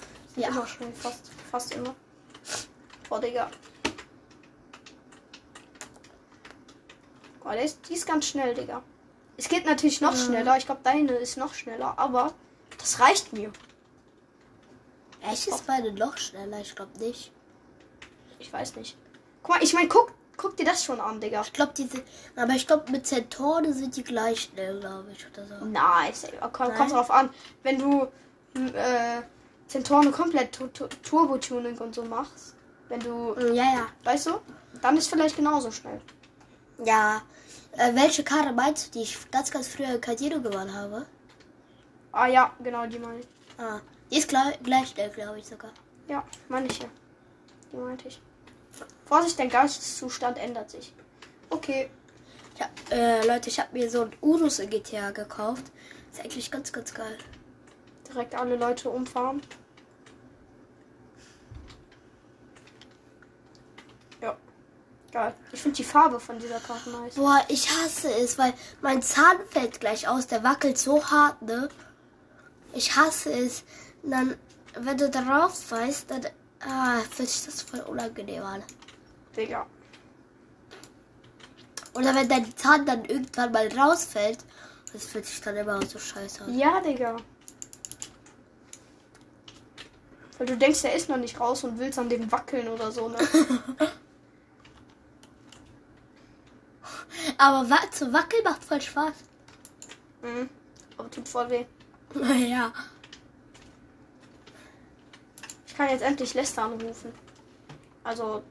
Ja. 0.41 0.49
immer 0.49 0.67
schnell, 0.67 0.91
fast, 0.93 1.31
fast 1.51 1.73
immer. 1.75 1.95
Boah, 3.09 3.19
Digga. 3.19 3.49
Boah, 7.41 7.53
der 7.53 7.63
ist, 7.63 7.87
die 7.89 7.93
ist 7.93 8.05
ganz 8.05 8.25
schnell, 8.27 8.53
Digga. 8.53 8.83
Es 9.37 9.47
geht 9.47 9.65
natürlich 9.65 10.01
noch 10.01 10.13
Mhm. 10.13 10.17
schneller. 10.25 10.57
Ich 10.57 10.65
glaube, 10.65 10.81
deine 10.83 11.13
ist 11.13 11.37
noch 11.37 11.53
schneller, 11.53 11.97
aber 11.97 12.33
das 12.77 12.99
reicht 12.99 13.33
mir. 13.33 13.51
Echt 15.21 15.47
ist 15.47 15.67
meine 15.67 15.91
noch 15.91 16.17
schneller? 16.17 16.59
Ich 16.61 16.75
glaube 16.75 16.97
nicht. 16.99 17.31
Ich 18.39 18.51
weiß 18.51 18.75
nicht. 18.75 18.97
Guck 19.43 19.55
mal, 19.55 19.63
ich 19.63 19.73
meine, 19.73 19.87
guck, 19.87 20.11
guck 20.35 20.55
dir 20.57 20.65
das 20.65 20.83
schon 20.83 20.99
an, 20.99 21.19
Digga. 21.19 21.41
Ich 21.41 21.53
glaube, 21.53 21.73
diese. 21.75 22.03
Aber 22.35 22.53
ich 22.53 22.67
glaube, 22.67 22.91
mit 22.91 23.05
Zentore 23.07 23.73
sind 23.73 23.95
die 23.95 24.03
gleich 24.03 24.41
schnell, 24.53 24.79
glaube 24.79 25.11
ich, 25.11 25.25
oder 25.27 25.47
so. 25.47 25.65
Nice. 25.65 26.27
Komm, 26.51 26.67
Nein. 26.69 26.77
kommt 26.77 26.91
drauf 26.91 27.11
an. 27.11 27.29
Wenn 27.63 27.79
du 27.79 28.07
äh, 28.73 29.21
Zentorne 29.67 30.11
komplett 30.11 30.53
tu 30.53 30.67
tu 30.67 30.87
Turbo-Tuning 31.03 31.77
und 31.79 31.93
so 31.93 32.03
machst, 32.03 32.55
wenn 32.89 32.99
du, 32.99 33.33
Mm, 33.35 33.53
Ja, 33.53 33.63
ja. 33.63 33.87
weißt 34.03 34.27
du, 34.27 34.39
dann 34.81 34.97
ist 34.97 35.09
vielleicht 35.09 35.35
genauso 35.35 35.71
schnell. 35.71 35.99
Ja. 36.85 37.21
Äh, 37.73 37.93
welche 37.95 38.23
Karte 38.23 38.53
meinst 38.53 38.87
du, 38.87 38.91
die 38.91 39.03
ich 39.03 39.29
ganz, 39.31 39.51
ganz 39.51 39.67
früher 39.67 39.93
in 39.95 40.01
Casino 40.01 40.39
gewonnen 40.41 40.73
habe? 40.73 41.05
Ah 42.11 42.27
ja, 42.27 42.51
genau, 42.63 42.85
die 42.87 42.97
meine 42.99 43.19
ich. 43.19 43.27
Ah, 43.57 43.79
die 44.09 44.17
ist 44.17 44.27
gleich, 44.29 44.57
gleich 44.63 44.89
schnell, 44.89 45.09
glaube 45.09 45.39
ich 45.39 45.45
sogar. 45.45 45.71
Ja, 46.07 46.23
meine 46.47 46.67
ich 46.67 46.79
ja. 46.79 46.87
Die 47.71 47.77
meinte 47.77 48.07
ich. 48.07 48.19
Vorsicht, 49.05 49.37
dein 49.37 49.49
Geisteszustand 49.49 50.37
ändert 50.37 50.71
sich. 50.71 50.93
Okay. 51.49 51.89
Ja, 52.59 52.69
äh, 52.95 53.25
Leute, 53.27 53.49
ich 53.49 53.59
habe 53.59 53.69
mir 53.77 53.89
so 53.89 54.01
ein 54.03 54.11
Urus 54.21 54.59
in 54.59 54.69
GTA 54.69 55.11
gekauft. 55.11 55.65
Ist 56.11 56.21
eigentlich 56.21 56.49
ganz, 56.49 56.71
ganz 56.71 56.93
geil. 56.93 57.17
Direkt 58.17 58.33
alle 58.33 58.55
Leute 58.55 58.89
umfahren. 58.89 59.43
Ja. 64.19 64.35
Geil. 65.11 65.35
Ich 65.51 65.61
finde 65.61 65.77
die 65.77 65.83
Farbe 65.83 66.19
von 66.19 66.39
dieser 66.39 66.59
Karte 66.59 66.89
nice. 66.89 67.13
Boah, 67.13 67.45
ich 67.47 67.69
hasse 67.69 68.11
es, 68.11 68.39
weil 68.39 68.55
mein 68.81 69.03
Zahn 69.03 69.37
fällt 69.51 69.79
gleich 69.79 70.07
aus. 70.07 70.25
Der 70.25 70.43
wackelt 70.43 70.79
so 70.79 71.05
hart, 71.05 71.43
ne? 71.43 71.69
Ich 72.73 72.95
hasse 72.95 73.31
es. 73.31 73.63
Und 74.01 74.09
dann, 74.09 74.35
wenn 74.73 74.97
du 74.97 75.11
darauf 75.11 75.69
weißt, 75.69 76.09
dann 76.09 76.25
ah, 76.61 76.97
fühlt 77.11 77.29
sich 77.29 77.45
das 77.45 77.61
voll 77.61 77.81
unangenehm 77.81 78.41
an. 78.41 78.63
Digga. 79.35 79.67
Oder 81.93 82.15
wenn 82.15 82.27
dein 82.27 82.57
Zahn 82.57 82.83
dann 82.83 83.05
irgendwann 83.05 83.51
mal 83.51 83.67
rausfällt, 83.77 84.39
das 84.91 85.05
fühlt 85.05 85.27
sich 85.27 85.39
dann 85.39 85.55
immer 85.55 85.85
so 85.85 85.99
scheiße 85.99 86.45
an. 86.45 86.57
Ja, 86.57 86.81
Digga. 86.81 87.17
Weil 90.37 90.47
du 90.47 90.57
denkst, 90.57 90.83
der 90.83 90.93
ist 90.95 91.09
noch 91.09 91.17
nicht 91.17 91.39
raus 91.39 91.63
und 91.63 91.79
willst 91.79 91.97
an 91.97 92.09
dem 92.09 92.31
wackeln 92.31 92.67
oder 92.67 92.91
so, 92.91 93.09
ne? 93.09 93.17
Aber 97.37 97.69
wa 97.69 97.79
zu 97.91 98.11
wackeln 98.13 98.43
macht 98.43 98.63
voll 98.63 98.81
Spaß. 98.81 99.13
mhm. 100.21 100.49
Aber 100.97 101.09
tut 101.11 101.27
voll 101.27 101.49
weh. 101.49 101.65
Naja. 102.13 102.71
Ich 105.67 105.75
kann 105.75 105.89
jetzt 105.89 106.01
endlich 106.01 106.33
Lester 106.33 106.63
anrufen. 106.63 107.13
Also, 108.03 108.41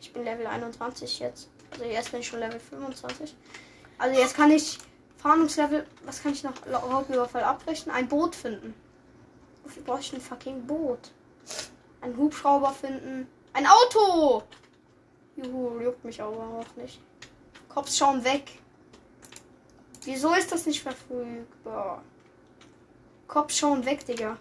ich 0.00 0.12
bin 0.12 0.24
Level 0.24 0.46
21 0.46 1.18
jetzt. 1.18 1.48
Also 1.72 1.84
jetzt 1.84 2.10
bin 2.10 2.20
ich 2.20 2.28
schon 2.28 2.40
Level 2.40 2.60
25. 2.60 3.34
Also 3.98 4.18
jetzt 4.18 4.36
kann 4.36 4.50
ich 4.50 4.78
Fahndungslevel, 5.18 5.86
was 6.04 6.22
kann 6.22 6.32
ich 6.32 6.42
noch 6.44 6.54
Raubüberfall 6.66 7.44
abbrechen? 7.44 7.90
Ein 7.90 8.08
Boot 8.08 8.34
finden. 8.34 8.74
Wofür 9.64 9.82
brauche 9.82 10.00
ich 10.00 10.12
ein 10.12 10.20
fucking 10.20 10.66
Boot? 10.66 11.12
Ein 12.02 12.16
Hubschrauber 12.16 12.72
finden. 12.72 13.28
Ein 13.52 13.66
Auto! 13.66 14.42
Juhu, 15.36 15.80
juckt 15.80 16.04
mich 16.04 16.20
aber 16.20 16.36
auch 16.36 16.76
nicht. 16.76 17.00
Cops 17.68 17.96
schauen 17.96 18.22
weg. 18.24 18.58
Wieso 20.04 20.34
ist 20.34 20.52
das 20.52 20.66
nicht 20.66 20.82
verfügbar? 20.82 22.02
Cops 23.28 23.56
schauen 23.56 23.84
weg, 23.86 24.04
Digga. 24.04 24.36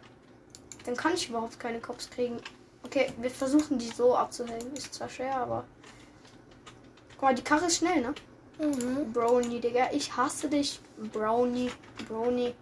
Dann 0.85 0.97
kann 0.97 1.13
ich 1.13 1.29
überhaupt 1.29 1.59
keine 1.59 1.79
Cops 1.79 2.09
kriegen. 2.09 2.37
Okay, 2.83 3.13
wir 3.17 3.29
versuchen 3.29 3.77
die 3.77 3.87
so 3.87 4.15
abzuhängen. 4.15 4.73
Ist 4.73 4.95
zwar 4.95 5.07
schwer, 5.07 5.37
aber. 5.37 5.65
Guck 7.13 7.21
mal, 7.21 7.35
die 7.35 7.43
Karre 7.43 7.67
ist 7.67 7.77
schnell, 7.77 8.01
ne? 8.01 8.15
Mhm. 8.59 9.13
Brownie, 9.13 9.59
Digga. 9.59 9.91
Ich 9.91 10.17
hasse 10.17 10.49
dich. 10.49 10.79
Brownie. 11.13 11.71
Brownie. 12.07 12.55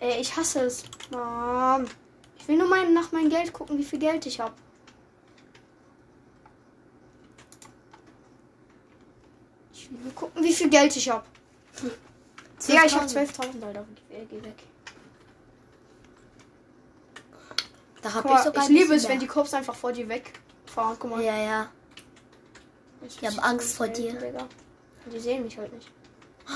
Ey, 0.00 0.20
ich 0.20 0.36
hasse 0.36 0.62
es. 0.62 0.84
Mann. 1.10 1.88
Ich 2.48 2.52
will 2.52 2.60
nur 2.60 2.68
mein, 2.68 2.94
nach 2.94 3.12
meinem 3.12 3.28
Geld 3.28 3.52
gucken, 3.52 3.76
wie 3.76 3.84
viel 3.84 3.98
Geld 3.98 4.24
ich 4.24 4.40
habe. 4.40 4.54
Ich 9.70 9.90
will 9.90 9.98
nur 9.98 10.14
gucken, 10.14 10.42
wie 10.42 10.54
viel 10.54 10.70
Geld 10.70 10.96
ich 10.96 11.10
habe. 11.10 11.26
Digga, 12.66 12.86
ich 12.86 12.94
habe 12.94 13.04
12.000, 13.04 13.62
Alter. 13.62 13.84
Geh, 14.08 14.24
geh 14.30 14.42
weg. 14.42 14.54
Da 18.00 18.14
hab 18.14 18.24
mal, 18.24 18.38
ich 18.38 18.44
sogar 18.44 18.62
ich 18.62 18.70
liebe 18.70 18.94
es, 18.94 19.06
wenn 19.06 19.18
die 19.18 19.26
mehr. 19.26 19.34
Cops 19.34 19.52
einfach 19.52 19.74
vor 19.74 19.92
dir 19.92 20.08
wegfahren. 20.08 20.96
Guck 20.98 21.10
mal. 21.10 21.20
Ja, 21.20 21.36
ja. 21.36 21.68
Ich 23.06 23.18
Die 23.18 23.26
haben 23.26 23.40
Angst 23.40 23.76
vor 23.76 23.88
dir. 23.88 24.14
Digga. 24.14 24.48
Die 25.12 25.20
sehen 25.20 25.42
mich 25.42 25.58
halt 25.58 25.70
nicht. 25.74 25.92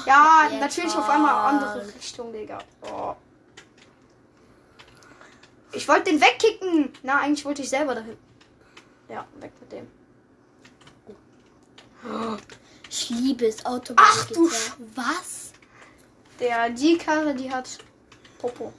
Ja, 0.06 0.48
Jetzt 0.50 0.58
natürlich 0.58 0.96
auf 0.96 1.10
einmal 1.10 1.52
andere 1.52 1.86
Richtung, 1.86 2.32
Digga. 2.32 2.56
Oh. 2.80 3.14
Ich 5.72 5.88
wollte 5.88 6.10
den 6.10 6.20
wegkicken. 6.20 6.92
Na, 7.02 7.20
eigentlich 7.20 7.44
wollte 7.44 7.62
ich 7.62 7.68
selber 7.70 7.94
dahin. 7.94 8.16
Ja, 9.08 9.26
weg 9.40 9.52
mit 9.60 9.72
dem. 9.72 9.86
Ich 12.88 13.10
liebe 13.10 13.46
es, 13.46 13.64
Auto. 13.64 13.94
Ach, 13.96 14.26
du. 14.26 14.48
Sch- 14.48 14.72
Was? 14.94 15.52
Der, 16.40 16.70
die 16.70 16.98
Karre, 16.98 17.34
die 17.34 17.50
hat 17.50 17.78
Popo. 18.38 18.72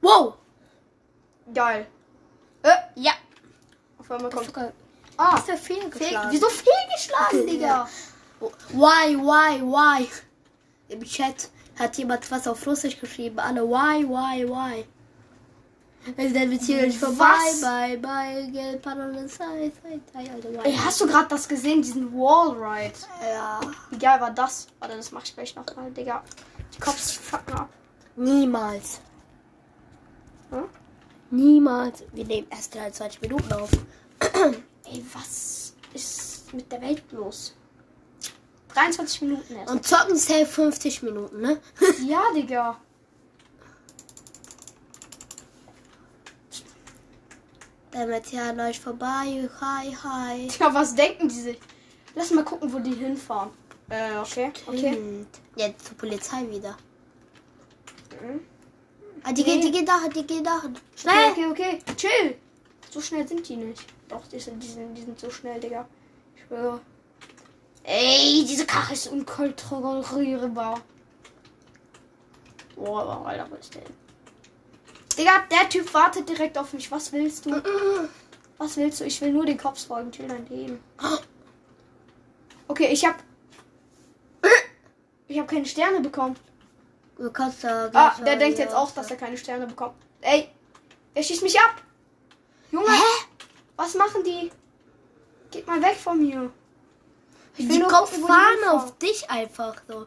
Wow. 0.00 0.34
Geil. 1.52 1.86
Äh, 2.62 2.70
Ja. 2.94 3.12
auf 3.98 4.10
einmal 4.10 4.30
kommt. 4.30 4.46
sogar 4.46 4.72
Ah, 5.16 5.36
ist 5.36 5.48
der 5.48 5.56
fehl, 5.58 5.80
fehlgeschlagen. 5.90 6.30
wieso 6.30 6.46
fehlgeschlagen, 6.48 7.46
Digga? 7.46 7.66
Ja. 7.66 7.88
Why, 8.68 9.16
why, 9.16 9.60
why? 9.62 10.08
Im 10.88 11.02
Chat 11.02 11.50
hat 11.76 11.96
jemand 11.98 12.30
was 12.30 12.46
auf 12.46 12.64
Russisch 12.64 13.00
geschrieben. 13.00 13.40
Alle 13.40 13.62
why, 13.68 14.04
why, 14.04 14.46
why? 14.48 14.84
Also 16.16 16.34
dann 16.34 16.50
wird 16.50 16.62
hier 16.62 16.86
nicht 16.86 16.98
vorbei. 16.98 17.24
Was? 17.24 17.60
Bye, 17.60 17.98
bye, 17.98 18.78
Parallelsei, 18.82 19.72
sei, 19.82 20.00
sei, 20.12 20.32
Alter, 20.32 20.50
why? 20.52 20.60
Ey, 20.64 20.76
hast 20.76 21.00
du 21.00 21.06
gerade 21.06 21.28
das 21.28 21.48
gesehen, 21.48 21.82
diesen 21.82 22.12
Wallride? 22.12 22.94
Ja. 23.22 23.60
Wie 23.90 23.98
geil 23.98 24.20
war 24.20 24.30
das? 24.30 24.68
Warte, 24.78 24.96
das 24.96 25.12
mach 25.12 25.22
ich 25.24 25.34
gleich 25.34 25.54
nochmal, 25.54 25.90
Digga. 25.90 26.22
Die 26.74 26.80
Cops 26.80 27.12
fucken 27.12 27.54
ab. 27.54 27.68
Niemals. 28.16 29.00
Hm? 30.50 30.64
Niemals. 31.30 32.04
Wir 32.12 32.24
nehmen 32.24 32.46
erst 32.50 32.74
23 32.74 33.20
Minuten 33.20 33.52
auf. 33.52 33.70
Ey, 34.90 35.04
was 35.12 35.74
ist 35.92 36.52
mit 36.54 36.70
der 36.72 36.80
Welt 36.80 37.02
los? 37.12 37.54
23 38.74 39.22
Minuten 39.22 39.54
erst. 39.56 39.72
Und 39.72 39.86
zocken 39.86 40.16
safe 40.16 40.46
50 40.46 41.02
Minuten, 41.02 41.40
ne? 41.40 41.60
ja, 42.06 42.22
Digga. 42.34 42.80
Wird 47.92 48.32
ja 48.32 48.50
an 48.50 48.60
euch 48.60 48.78
vorbei. 48.80 49.48
Hi, 49.60 49.96
hi. 50.04 50.48
Ja, 50.58 50.72
was 50.74 50.94
denken 50.94 51.28
die 51.28 51.34
sich? 51.40 51.58
Lass 52.14 52.30
mal 52.30 52.44
gucken, 52.44 52.72
wo 52.72 52.78
die 52.78 52.94
hinfahren. 52.94 53.50
Äh, 53.88 54.18
okay, 54.18 54.52
okay. 54.66 54.94
Hm. 54.96 55.26
Jetzt 55.56 55.86
zur 55.86 55.96
Polizei 55.96 56.46
wieder. 56.50 56.76
Mhm. 58.20 58.40
Ah, 59.22 59.32
die 59.32 59.42
Nee. 59.42 59.46
gehen, 59.52 59.60
die 59.62 59.70
gehen 59.72 59.86
dahin, 59.86 60.12
die 60.12 60.26
gehen 60.26 60.44
dahin. 60.44 60.70
Okay, 60.72 60.80
Schnell! 60.96 61.30
okay, 61.32 61.46
okay. 61.50 61.78
Chill. 61.96 62.36
So 62.90 63.00
schnell 63.00 63.26
sind 63.26 63.48
die 63.48 63.56
nicht. 63.56 63.84
Doch, 64.08 64.26
die 64.26 64.38
sind, 64.38 64.62
die 64.62 64.66
sind, 64.68 64.94
die 64.94 65.02
sind 65.02 65.18
so 65.18 65.30
schnell, 65.30 65.58
Digga. 65.60 65.86
Ich 66.36 66.42
schwöre. 66.44 66.80
Ey, 67.84 68.44
diese 68.46 68.66
Karre 68.66 68.92
ist 68.92 69.08
unkontrollierbar. 69.08 70.80
Boah, 72.76 73.26
Alter, 73.26 73.50
wo 73.50 73.54
ist 73.56 73.74
der? 73.74 73.82
denn? 73.82 73.94
Digga, 75.18 75.42
der 75.50 75.68
Typ 75.68 75.92
wartet 75.92 76.28
direkt 76.28 76.56
auf 76.56 76.72
mich. 76.72 76.90
Was 76.90 77.12
willst 77.12 77.46
du? 77.46 77.50
Was 78.58 78.76
willst 78.76 79.00
du? 79.00 79.04
Ich 79.04 79.20
will 79.20 79.32
nur 79.32 79.44
den 79.46 79.58
Cops 79.58 79.84
folgen. 79.84 80.10
Chill 80.12 80.28
dein 80.28 80.46
Leben. 80.48 80.80
Okay, 82.68 82.88
ich 82.92 83.04
hab. 83.04 83.16
Ich 85.30 85.38
hab 85.38 85.46
keine 85.46 85.66
Sterne 85.66 86.00
bekommen. 86.00 86.36
Du 87.18 87.30
kannst 87.30 87.62
da 87.62 87.90
Ah, 87.92 88.14
der 88.24 88.36
denkt 88.36 88.58
jetzt 88.58 88.74
auch, 88.74 88.90
dass 88.92 89.10
er 89.10 89.18
keine 89.18 89.36
Sterne 89.36 89.66
bekommt. 89.66 89.94
Ey, 90.22 90.48
er 91.14 91.22
schießt 91.22 91.42
mich 91.42 91.60
ab. 91.60 91.82
Junge, 92.72 92.88
Hä? 92.90 93.26
was 93.76 93.94
machen 93.94 94.24
die? 94.24 94.50
Geht 95.50 95.66
mal 95.66 95.82
weg 95.82 95.96
von 95.96 96.18
mir. 96.18 96.50
Ich 97.58 97.68
Die 97.68 97.80
Kopf 97.80 98.14
die 98.14 98.22
fahren 98.22 98.68
auf 98.70 98.96
dich 98.96 99.28
einfach 99.28 99.74
so. 99.86 100.06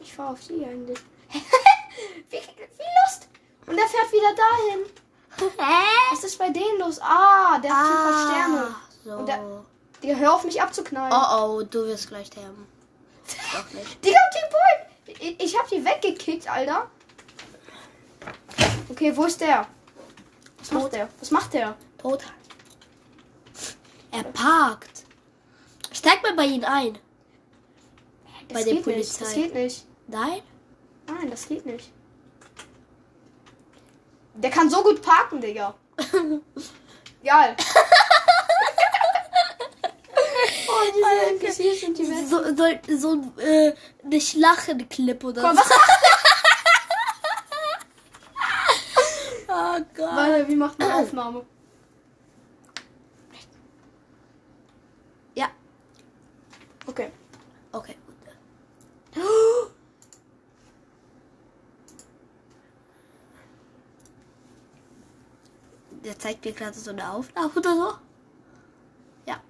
Ich 0.00 0.12
fahr 0.12 0.30
auf 0.30 0.40
die 0.46 0.64
eigentlich. 0.64 0.98
Und 3.70 3.78
er 3.78 3.86
fährt 3.86 4.12
wieder 4.12 4.34
dahin. 4.34 5.50
Hä? 5.58 5.84
Was 6.10 6.24
ist 6.24 6.38
bei 6.38 6.50
denen 6.50 6.78
los? 6.80 6.98
Ah, 7.00 7.58
der 7.58 7.70
hat 7.70 8.28
Sterne. 8.28 8.74
So. 9.04 9.12
Und 9.12 9.26
der- 9.26 9.64
Digga, 10.02 10.14
hör 10.14 10.34
auf 10.34 10.44
mich 10.44 10.60
abzuknallen. 10.60 11.12
oh 11.12 11.58
oh, 11.58 11.62
du 11.62 11.86
wirst 11.86 12.08
gleich 12.08 12.26
sterben. 12.26 12.66
Doch 13.52 13.70
nicht. 13.74 14.04
Digga, 14.04 14.18
die 14.34 14.50
Boy. 14.50 15.16
Ich, 15.20 15.44
ich 15.44 15.58
hab 15.58 15.68
die 15.68 15.84
weggekickt, 15.84 16.48
Alter. 16.50 16.90
Okay, 18.88 19.16
wo 19.16 19.24
ist 19.24 19.40
der? 19.40 19.66
Was 20.58 20.70
macht 20.72 20.92
der? 20.92 21.08
Was 21.20 21.30
macht 21.30 21.52
der? 21.54 21.76
Tot. 21.98 22.22
Er 24.10 24.24
parkt. 24.24 25.04
Steig 25.92 26.22
mal 26.22 26.34
bei 26.34 26.44
ihnen 26.46 26.64
ein. 26.64 26.98
Das 28.48 28.58
Bei 28.58 28.64
der 28.64 28.74
geht 28.74 28.86
Nicht. 28.86 29.10
Das 29.10 29.18
Polizei. 29.18 29.34
geht 29.42 29.54
nicht. 29.54 29.86
Nein? 30.08 30.42
Nein, 31.06 31.30
das 31.30 31.46
geht 31.46 31.64
nicht. 31.66 31.92
Der 34.42 34.50
kann 34.50 34.70
so 34.70 34.82
gut 34.82 35.02
parken, 35.02 35.40
Digga. 35.40 35.74
Geil. 37.22 37.56
oh, 40.68 40.82
diese 40.94 41.10
NPCs 41.48 42.30
So, 42.30 42.38
so, 42.56 42.64
so 42.98 43.08
äh, 43.40 43.74
eine 44.02 44.20
Schlachen-Clip 44.20 45.22
oder 45.24 45.42
Komm, 45.42 45.56
so. 45.56 45.62
Oh 49.52 49.78
Gott. 49.96 50.14
Warte, 50.16 50.48
wie 50.48 50.54
macht 50.56 50.78
man 50.78 50.92
Aufnahme? 50.92 51.44
Ja, 55.34 55.50
Okay. 56.86 57.10
okay, 57.72 57.96
gut. 58.06 58.14
Der 66.04 66.09
zeigt 66.20 66.44
mir 66.44 66.52
gerade 66.52 66.78
so 66.78 66.90
eine 66.90 67.10
Aufnahme 67.10 67.50
oder 67.56 67.74
so. 67.74 67.92
Ja, 69.26 69.40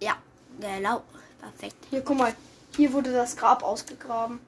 ja, 0.00 0.16
genau. 0.58 1.02
Perfekt. 1.40 1.76
Hier, 1.90 2.02
guck 2.02 2.16
mal. 2.16 2.34
Hier 2.76 2.92
wurde 2.92 3.12
das 3.12 3.36
Grab 3.36 3.62
ausgegraben. 3.62 4.40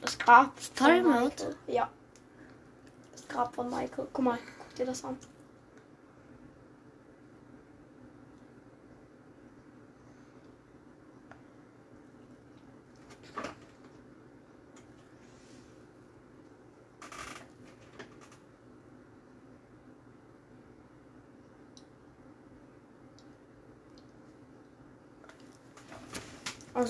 Das 0.00 0.18
Grab 0.18 0.60
Story 0.60 1.02
von 1.02 1.10
Mode? 1.10 1.56
Ja. 1.66 1.90
Das 3.12 3.26
Grab 3.28 3.54
von 3.54 3.70
Michael. 3.70 4.06
Guck 4.12 4.24
mal, 4.24 4.38
guck 4.58 4.74
dir 4.74 4.86
das 4.86 5.04
an. 5.04 5.18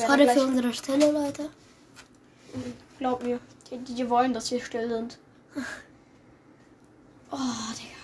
Gleich- 0.06 0.30
für 0.38 0.44
unsere 0.46 0.72
Stille, 0.72 1.10
Leute. 1.10 1.50
Glaub 2.98 3.22
mir, 3.22 3.38
die, 3.70 3.78
die, 3.78 3.94
die 3.94 4.08
wollen, 4.10 4.32
dass 4.32 4.50
wir 4.50 4.60
still 4.60 4.88
sind. 4.88 5.18
Oh, 7.30 7.36
Digga. 7.76 7.94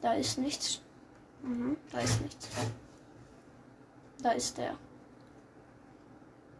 Da 0.00 0.14
ist 0.14 0.38
nichts. 0.38 0.80
Mhm, 1.42 1.76
da 1.90 1.98
ist 2.00 2.20
nichts. 2.20 2.48
Da 4.22 4.30
ist 4.32 4.58
der. 4.58 4.76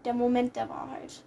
Der 0.05 0.14
Moment 0.14 0.55
der 0.57 0.68
Wahrheit. 0.68 1.22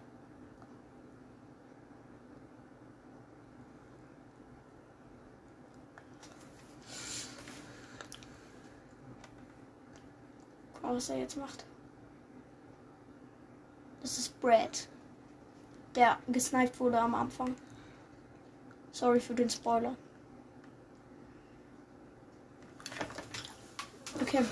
Was 10.96 11.10
er 11.10 11.18
jetzt 11.18 11.38
macht. 11.38 11.66
Das 14.02 14.18
ist 14.18 14.40
Brad. 14.40 14.88
Der 15.96 16.18
gesniped 16.28 16.80
wurde 16.80 17.00
am 17.00 17.16
Anfang. 17.16 17.56
Sorry 18.92 19.20
für 19.20 19.34
den 19.36 19.50
Spoiler. 19.50 19.96
Okay. 24.22 24.46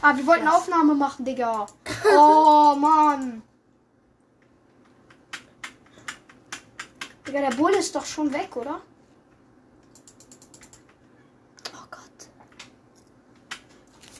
Ah, 0.00 0.16
wir 0.16 0.26
wollten 0.26 0.44
Yes. 0.44 0.54
Aufnahme 0.54 0.94
machen, 0.94 1.24
Digga. 1.24 1.66
Oh, 2.16 2.74
Mann. 2.76 3.42
Digga, 7.26 7.40
der 7.40 7.56
Bull 7.56 7.72
ist 7.72 7.94
doch 7.96 8.04
schon 8.04 8.30
weg, 8.32 8.54
oder? 8.56 8.82
Oh 11.72 11.86
Gott. 11.90 12.28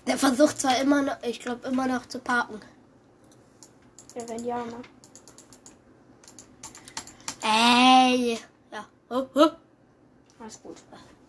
Der 0.07 0.14
versucht 0.29 0.61
zwar 0.61 0.81
immer 0.81 1.03
noch, 1.03 1.23
ich 1.23 1.41
glaube, 1.41 1.69
immer 1.69 1.87
noch 1.87 2.07
zu 2.07 2.19
parken. 2.19 2.61
Ja, 4.15 4.29
wenn 4.29 4.45
ja, 4.45 4.65
ne? 4.65 4.83
Ey. 7.43 8.39
Ja. 8.73 8.87
Oh, 9.11 9.27
oh. 9.35 9.51
Alles 10.39 10.63
gut. 10.63 10.77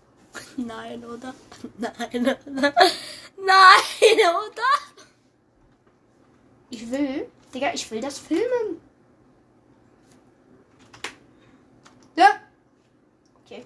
Nein, 0.57 1.03
oder? 1.03 1.33
Nein, 1.77 2.21
oder? 2.21 2.37
Nein, 3.37 4.19
oder? 4.21 4.73
Ich 6.69 6.89
will, 6.89 7.29
Digga, 7.53 7.73
ich 7.73 7.89
will 7.91 8.01
das 8.01 8.19
filmen. 8.19 8.81
Ja. 12.15 12.39
Okay. 13.43 13.65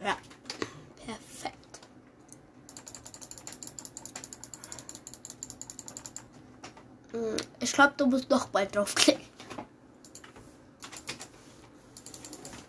Ja. 0.00 0.16
Perfekt. 1.04 1.56
Hm, 7.12 7.36
Ich 7.66 7.72
glaube, 7.72 7.94
du 7.96 8.06
musst 8.06 8.30
noch 8.30 8.46
bald 8.46 8.76
draufklicken. 8.76 9.24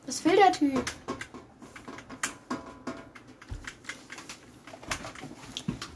Was 0.08 0.26
will 0.26 0.36
der 0.36 0.52
Typ? 0.52 0.92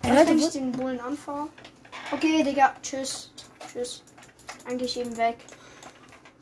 Was, 0.04 0.28
wenn 0.28 0.38
ich 0.38 0.50
den 0.50 0.72
Bullen 0.72 1.00
anfahre? 1.00 1.50
Okay, 2.12 2.44
Digga, 2.44 2.76
tschüss. 2.84 3.32
Tschüss. 3.72 4.04
Eigentlich 4.68 4.96
eben 4.96 5.18
weg. 5.18 5.38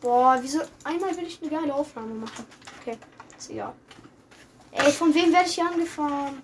Boah, 0.02 0.38
wieso? 0.42 0.60
Einmal 0.84 1.16
will 1.16 1.28
ich 1.28 1.42
eine 1.42 1.50
geile 1.50 1.74
Aufnahme 1.74 2.14
machen. 2.14 2.46
Okay, 2.82 2.98
ist 3.38 3.52
egal. 3.52 3.74
Ey, 4.72 4.92
von 4.92 5.16
wem 5.16 5.32
werde 5.32 5.48
ich 5.48 5.56
hier 5.56 5.66
angefahren? 5.66 6.44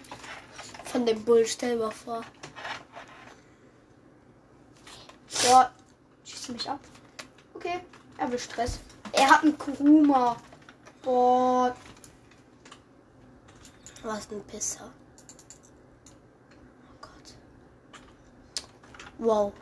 Von 0.86 1.06
dem 1.06 1.25
Bull, 1.25 1.45
stell 1.45 1.75
mal 1.75 1.91
vor. 1.91 2.23
Boah, 5.43 5.71
schießt 6.45 6.49
mich 6.49 6.69
ab. 6.69 6.79
Okay, 7.53 7.79
er 8.17 8.31
will 8.31 8.39
Stress. 8.39 8.79
Er 9.12 9.29
hat 9.29 9.43
einen 9.43 9.58
Kuruma. 9.58 10.36
Boah, 11.01 11.75
Was 14.03 14.31
ein 14.31 14.43
Pisser. 14.45 14.91
Oh 16.91 16.97
Gott. 17.01 17.34
Wow. 19.17 19.53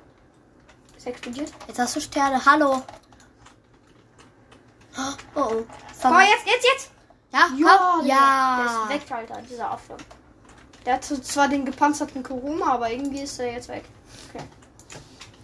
ist 0.97 1.07
explodiert. 1.07 1.51
Jetzt 1.67 1.79
hast 1.79 1.95
du 1.95 2.01
Sterne. 2.01 2.43
Hallo. 2.45 2.81
Oh 4.97 5.13
oh. 5.35 5.63
Komm 6.01 6.19
jetzt, 6.19 6.45
jetzt, 6.45 6.65
jetzt! 6.65 6.91
Ja, 7.31 7.47
Ja. 7.57 7.99
Digga, 8.01 8.13
ja. 8.13 8.85
Der 8.87 8.95
ist 8.95 9.09
weg, 9.09 9.11
Alter, 9.17 9.41
dieser 9.41 9.71
Affe. 9.71 9.97
Der 10.85 10.95
hat 10.95 11.05
zwar 11.05 11.47
den 11.47 11.65
gepanzerten 11.65 12.21
Kuruma, 12.21 12.73
aber 12.73 12.91
irgendwie 12.91 13.21
ist 13.21 13.39
er 13.39 13.53
jetzt 13.53 13.69
weg. 13.69 13.85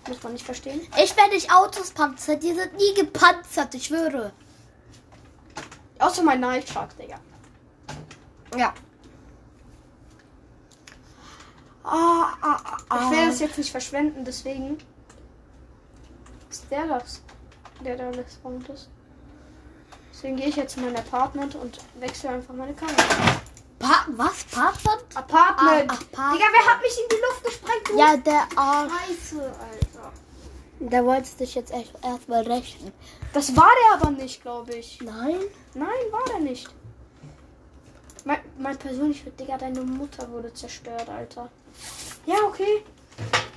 Muss 0.09 0.23
man 0.23 0.33
nicht 0.33 0.45
verstehen. 0.45 0.81
Ich 1.01 1.15
werde 1.15 1.29
nicht 1.29 1.51
Autos 1.53 1.91
panzern. 1.91 2.39
Die 2.39 2.53
sind 2.53 2.73
nie 2.75 2.93
gepanzert, 2.95 3.73
ich 3.75 3.85
schwöre. 3.85 4.33
Außer 5.99 6.23
mein 6.23 6.39
Night 6.39 6.67
Shark, 6.67 6.97
Digga. 6.97 7.19
Ja. 8.57 8.73
Ah, 11.83 12.33
ah, 12.41 12.77
ah, 12.89 13.11
Ich 13.11 13.17
will 13.17 13.27
das 13.27 13.39
jetzt 13.39 13.57
nicht 13.57 13.71
verschwenden, 13.71 14.25
deswegen. 14.25 14.77
Ist 16.49 16.65
der 16.71 16.87
das? 16.87 17.21
Der 17.85 17.95
da 17.95 18.09
gespawnt 18.09 18.67
ist. 18.69 18.89
Deswegen 20.11 20.37
gehe 20.37 20.47
ich 20.47 20.55
jetzt 20.55 20.75
in 20.77 20.85
mein 20.85 20.95
Apartment 20.95 21.55
und 21.55 21.77
wechsle 21.99 22.29
einfach 22.29 22.53
meine 22.53 22.73
Kamera. 22.73 23.38
Pa 23.79 24.05
was? 24.09 24.43
Partner? 24.45 24.97
Apartment! 25.15 25.89
Ah, 25.91 25.93
Apartment. 25.93 26.33
Digga, 26.33 26.45
wer 26.51 26.65
hat 26.73 26.81
mich 26.81 26.97
in 26.99 27.09
die 27.11 27.21
Luft 27.21 27.43
gesprengt? 27.45 27.87
Du 27.89 27.97
Ja, 27.97 28.17
der 28.17 28.47
Arsch. 28.57 28.91
Scheiße, 28.91 29.41
Alter. 29.41 30.11
Der 30.81 31.05
wollte 31.05 31.29
dich 31.37 31.55
jetzt 31.55 31.71
echt 31.73 31.93
erstmal 32.03 32.41
rächen. 32.43 32.91
Das 33.33 33.55
war 33.55 33.69
der 33.83 34.01
aber 34.01 34.11
nicht, 34.11 34.41
glaube 34.41 34.75
ich. 34.75 34.99
Nein? 35.01 35.39
Nein, 35.73 35.87
war 36.11 36.23
der 36.25 36.39
nicht. 36.39 36.69
Mein, 38.25 38.39
mein 38.57 38.77
persönlicher 38.77 39.29
Digga, 39.31 39.57
deine 39.57 39.81
Mutter 39.81 40.29
wurde 40.29 40.53
zerstört, 40.53 41.07
Alter. 41.09 41.49
Ja, 42.25 42.35
okay. 42.47 42.83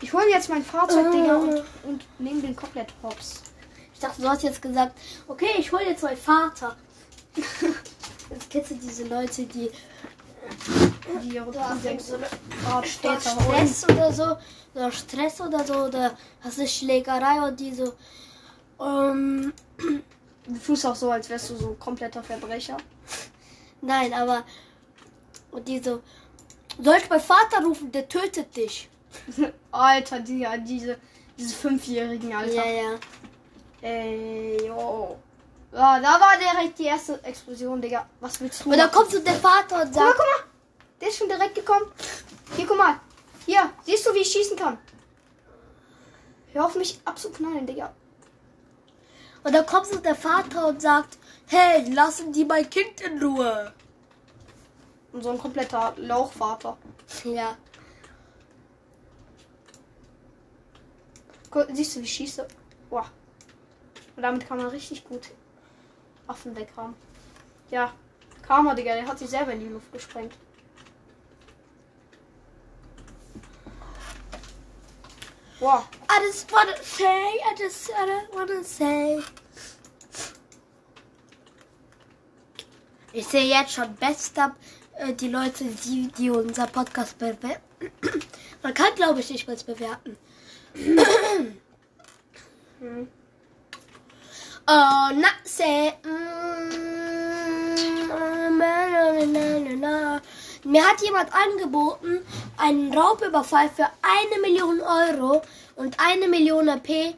Ich 0.01 0.13
hole 0.13 0.29
jetzt 0.31 0.49
mein 0.49 0.65
Fahrzeug, 0.65 1.07
Äh. 1.07 1.11
Digga, 1.21 1.37
und, 1.37 1.65
und 1.85 2.05
nehme 2.19 2.41
den 2.43 2.57
komplett 2.57 2.93
hops. 3.03 3.43
Ich 3.95 4.01
dachte, 4.01 4.23
du 4.23 4.29
hast 4.29 4.43
jetzt 4.43 4.63
gesagt, 4.63 4.97
okay, 5.29 5.51
ich 5.59 5.71
hole 5.73 5.85
jetzt 5.85 6.03
meinen 6.03 6.17
Vater. 6.17 6.77
Jetzt 8.31 8.49
kennst 8.49 8.71
du 8.71 8.75
diese 8.77 9.05
Leute, 9.09 9.43
die 9.45 9.71
Die 11.23 11.35
da 11.35 11.45
holen. 13.47 13.69
Stress 13.69 13.85
oder 13.85 14.13
so, 14.13 14.37
oder 14.75 14.93
Stress 14.93 15.41
oder 15.41 15.65
so, 15.65 15.75
oder 15.75 16.17
hast 16.41 16.59
du 16.59 16.67
Schlägerei 16.67 17.49
und 17.49 17.59
die 17.59 17.75
so, 17.75 17.93
ähm, 18.81 19.53
Du 20.45 20.59
tust 20.59 20.85
auch 20.87 20.97
so, 20.97 21.11
als 21.11 21.29
wärst 21.29 21.51
du 21.51 21.57
so 21.57 21.77
kompletter 21.79 22.23
Verbrecher. 22.23 22.77
nein, 23.81 24.13
aber, 24.13 24.45
und 25.53 25.69
die 25.69 25.79
so, 25.79 26.03
Soll 26.81 26.97
ich 26.97 27.09
bei 27.09 27.21
Vater 27.21 27.65
rufen? 27.65 27.93
Der 27.93 28.09
tötet 28.09 28.57
dich. 28.57 28.89
Alter, 29.73 30.21
Digga, 30.21 30.57
diese, 30.57 30.97
diese 31.39 31.55
Fünfjährigen, 31.55 32.33
Alter. 32.33 32.55
Ja, 32.55 32.65
ja. 32.65 32.99
Ey, 33.83 34.67
yo. 34.67 35.19
Ja, 35.73 35.99
da 35.99 36.21
war 36.21 36.37
direkt 36.39 36.79
die 36.79 36.85
erste 36.85 37.23
Explosion, 37.25 37.81
Digga. 37.81 38.07
Was 38.21 38.39
willst 38.41 38.65
du? 38.65 38.71
Und 38.71 38.77
machen? 38.77 38.91
kommt 38.91 39.11
so 39.11 39.19
der 39.21 39.35
Vater 39.35 39.83
und 39.83 39.93
Guck 39.93 39.95
mal, 39.95 40.07
sagt, 40.07 40.19
guck 40.19 40.27
mal. 40.27 40.51
Der 41.01 41.09
ist 41.09 41.17
schon 41.19 41.29
direkt 41.29 41.55
gekommen. 41.55 41.87
Hier, 42.57 42.67
guck 42.67 42.77
mal. 42.77 43.01
Hier, 43.47 43.71
siehst 43.85 44.07
du, 44.07 44.13
wie 44.15 44.19
ich 44.19 44.31
schießen 44.31 44.57
kann? 44.57 44.79
Hör 46.53 46.67
auf 46.67 46.75
mich 46.75 47.01
abzuknallen, 47.05 47.67
Digga. 47.67 47.93
und 49.43 49.53
dann 49.55 49.65
kommt 49.65 49.87
so 49.87 49.97
der 49.99 50.15
Vater 50.15 50.67
und 50.69 50.83
sagt, 50.83 51.17
hey, 51.47 51.91
lassen 51.93 52.33
die 52.33 52.45
mein 52.45 52.69
Kind 52.69 53.01
in 53.01 53.23
Ruhe. 53.23 53.73
Und 55.13 55.23
so 55.23 55.31
ein 55.31 55.39
kompletter 55.39 55.95
Lauchvater. 55.97 56.77
Ja. 57.25 57.57
Guck, 61.51 61.67
siehst 61.73 61.97
du, 61.97 62.01
wie 62.01 62.05
ich 62.05 62.13
schieße? 62.13 62.47
Boah. 62.91 63.11
Und 64.17 64.23
damit 64.23 64.47
kann 64.47 64.59
man 64.59 64.67
richtig 64.67 65.05
gut 65.05 65.31
Waffen 66.33 66.57
weghaben. 66.57 66.95
Ja. 67.71 67.93
Karma, 68.47 68.75
Digga, 68.75 68.95
der 68.95 69.07
hat 69.07 69.19
sich 69.19 69.29
selber 69.29 69.53
in 69.53 69.61
die 69.61 69.69
Luft 69.69 69.93
gesprengt. 69.93 70.33
Boah. 75.61 75.87
I 76.11 76.27
just 76.27 76.51
wanna 76.51 76.75
say, 76.83 77.05
I 77.05 77.55
just 77.59 77.91
wanna 78.33 78.65
say. 78.65 79.23
Ich 83.13 83.27
sehe 83.27 83.45
jetzt 83.45 83.75
schon 83.75 83.95
best 83.97 84.39
up 84.39 84.57
äh, 84.97 85.13
die 85.13 85.29
Leute, 85.29 85.65
die, 85.85 86.11
die 86.17 86.31
unser 86.31 86.67
Podcast 86.67 87.19
bewerten. 87.19 87.61
Man 88.63 88.73
kann, 88.73 88.95
glaube 88.95 89.21
ich, 89.21 89.29
nicht 89.29 89.47
mal 89.47 89.57
bewerten. 89.57 90.17
Hm. 92.81 93.09
Oh, 94.69 95.11
na, 95.15 95.29
say. 95.45 95.95
mm. 96.03 96.53
Mir 100.65 100.87
hat 100.87 101.03
jemand 101.03 101.31
angeboten, 101.35 102.25
einen 102.57 102.97
Raubüberfall 102.97 103.69
für 103.69 103.89
eine 104.01 104.41
Million 104.41 104.81
Euro 104.81 105.43
und 105.77 105.99
eine 105.99 106.29
Million 106.29 106.69
AP. 106.69 107.15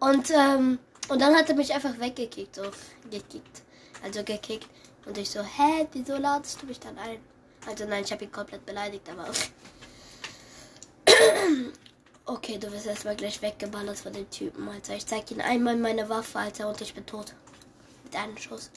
Und, 0.00 0.30
ähm, 0.30 0.78
und 1.08 1.20
dann 1.20 1.36
hat 1.36 1.48
er 1.48 1.54
mich 1.54 1.72
einfach 1.72 1.98
weggekickt, 1.98 2.56
so 2.56 2.62
gekickt. 3.10 3.62
Also 4.02 4.24
gekickt. 4.24 4.68
Und 5.06 5.16
ich 5.18 5.30
so, 5.30 5.40
hä, 5.40 5.86
wieso 5.92 6.16
ladest 6.16 6.60
du 6.62 6.66
mich 6.66 6.80
dann 6.80 6.98
ein? 6.98 7.20
Also 7.66 7.84
nein, 7.84 8.04
ich 8.04 8.12
habe 8.12 8.24
ihn 8.24 8.32
komplett 8.32 8.66
beleidigt, 8.66 9.08
aber 9.08 9.30
Okay, 12.30 12.58
du 12.58 12.70
wirst 12.70 12.86
erstmal 12.86 13.16
gleich 13.16 13.42
weggeballert 13.42 13.98
von 13.98 14.12
dem 14.12 14.30
Typen, 14.30 14.68
Alter. 14.68 14.94
Ich 14.94 15.04
zeig 15.04 15.28
ihn 15.32 15.40
einmal 15.40 15.76
meine 15.76 16.08
Waffe, 16.08 16.38
Alter, 16.38 16.68
und 16.68 16.80
ich 16.80 16.94
bin 16.94 17.04
tot. 17.04 17.34
Mit 18.04 18.14
einem 18.14 18.36
Schuss. 18.36 18.70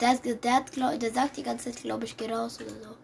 Der, 0.00 0.08
hat 0.08 0.24
der, 0.24 0.54
hat, 0.54 0.72
glaub, 0.72 0.98
der 0.98 1.12
sagt 1.12 1.36
die 1.36 1.42
ganze 1.42 1.70
Zeit, 1.70 1.82
glaube 1.82 2.06
ich, 2.06 2.16
geh 2.16 2.32
raus 2.32 2.58
oder 2.62 2.70
so. 2.70 2.96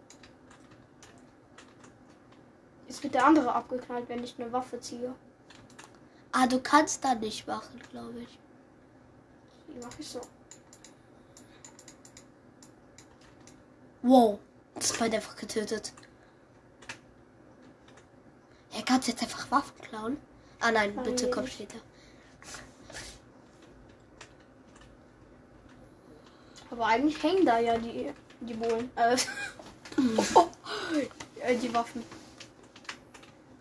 Jetzt 2.87 3.03
wird 3.03 3.13
der 3.13 3.27
andere 3.27 3.53
abgeknallt, 3.53 4.09
wenn 4.09 4.23
ich 4.23 4.33
eine 4.39 4.51
Waffe 4.51 4.79
ziehe. 4.79 5.13
Ah, 6.31 6.47
du 6.47 6.59
kannst 6.61 7.03
da 7.03 7.13
nicht 7.13 7.45
machen, 7.45 7.79
glaube 7.91 8.21
ich. 8.21 8.39
Wie 9.67 9.79
mache 9.85 9.99
ich 9.99 10.07
so? 10.07 10.21
Wow. 14.01 14.39
Das 14.73 14.89
ist 14.89 14.99
einfach 14.99 15.35
getötet. 15.35 15.93
Er 18.89 18.95
kann 18.95 19.03
jetzt 19.05 19.21
einfach 19.21 19.51
Waffen 19.51 19.79
klauen. 19.83 20.17
Ah 20.59 20.71
nein, 20.71 20.97
Oh 20.97 21.03
bitte 21.03 21.29
komm 21.29 21.45
später. 21.45 21.77
Aber 26.71 26.87
eigentlich 26.87 27.21
hängen 27.21 27.45
da 27.45 27.59
ja 27.59 27.77
die, 27.77 28.11
die 28.39 28.55
Bohlen. 28.55 28.89
Äh, 28.95 29.13
äh, 31.41 31.55
die 31.55 31.71
Waffen. 31.71 32.03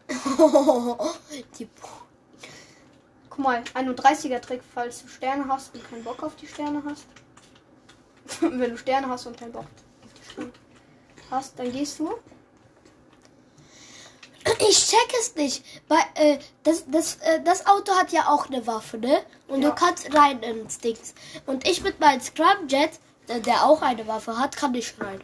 die 1.59 1.69
Guck 3.29 3.39
mal, 3.39 3.63
31er 3.75 4.41
Trick, 4.41 4.63
falls 4.73 5.03
du 5.03 5.09
Sterne 5.09 5.47
hast 5.47 5.75
und 5.75 5.91
keinen 5.91 6.05
Bock 6.05 6.23
auf 6.23 6.37
die 6.37 6.47
Sterne 6.47 6.83
hast. 6.87 7.05
Wenn 8.41 8.71
du 8.71 8.79
Sterne 8.79 9.11
hast 9.11 9.27
und 9.27 9.37
keinen 9.37 9.53
Bock 9.53 9.67
auf 9.67 10.15
die 10.15 10.33
Sterne 10.33 10.53
hast, 11.31 11.59
dann 11.59 11.71
gehst 11.71 11.99
du. 11.99 12.19
Ich 14.69 14.87
check 14.87 15.13
es 15.21 15.35
nicht. 15.35 15.65
Weil, 15.89 16.03
äh, 16.15 16.39
das, 16.63 16.85
das, 16.89 17.17
äh, 17.17 17.41
das 17.43 17.67
Auto 17.67 17.93
hat 17.95 18.13
ja 18.13 18.29
auch 18.29 18.47
eine 18.49 18.67
Waffe, 18.67 18.99
ne? 18.99 19.23
Und 19.47 19.63
Ja. 19.63 19.71
du 19.71 19.75
kannst 19.75 20.15
rein 20.15 20.43
ins 20.43 20.79
Dings. 20.79 21.15
Und 21.47 21.67
ich 21.67 21.83
mit 21.83 22.01
meinem 22.01 22.21
Scrumjet, 22.21 22.91
äh, 23.29 23.41
der 23.41 23.65
auch 23.65 23.81
eine 23.83 24.07
Waffe 24.07 24.37
hat, 24.39 24.57
kann 24.57 24.73
nicht 24.73 25.01
rein. 25.01 25.23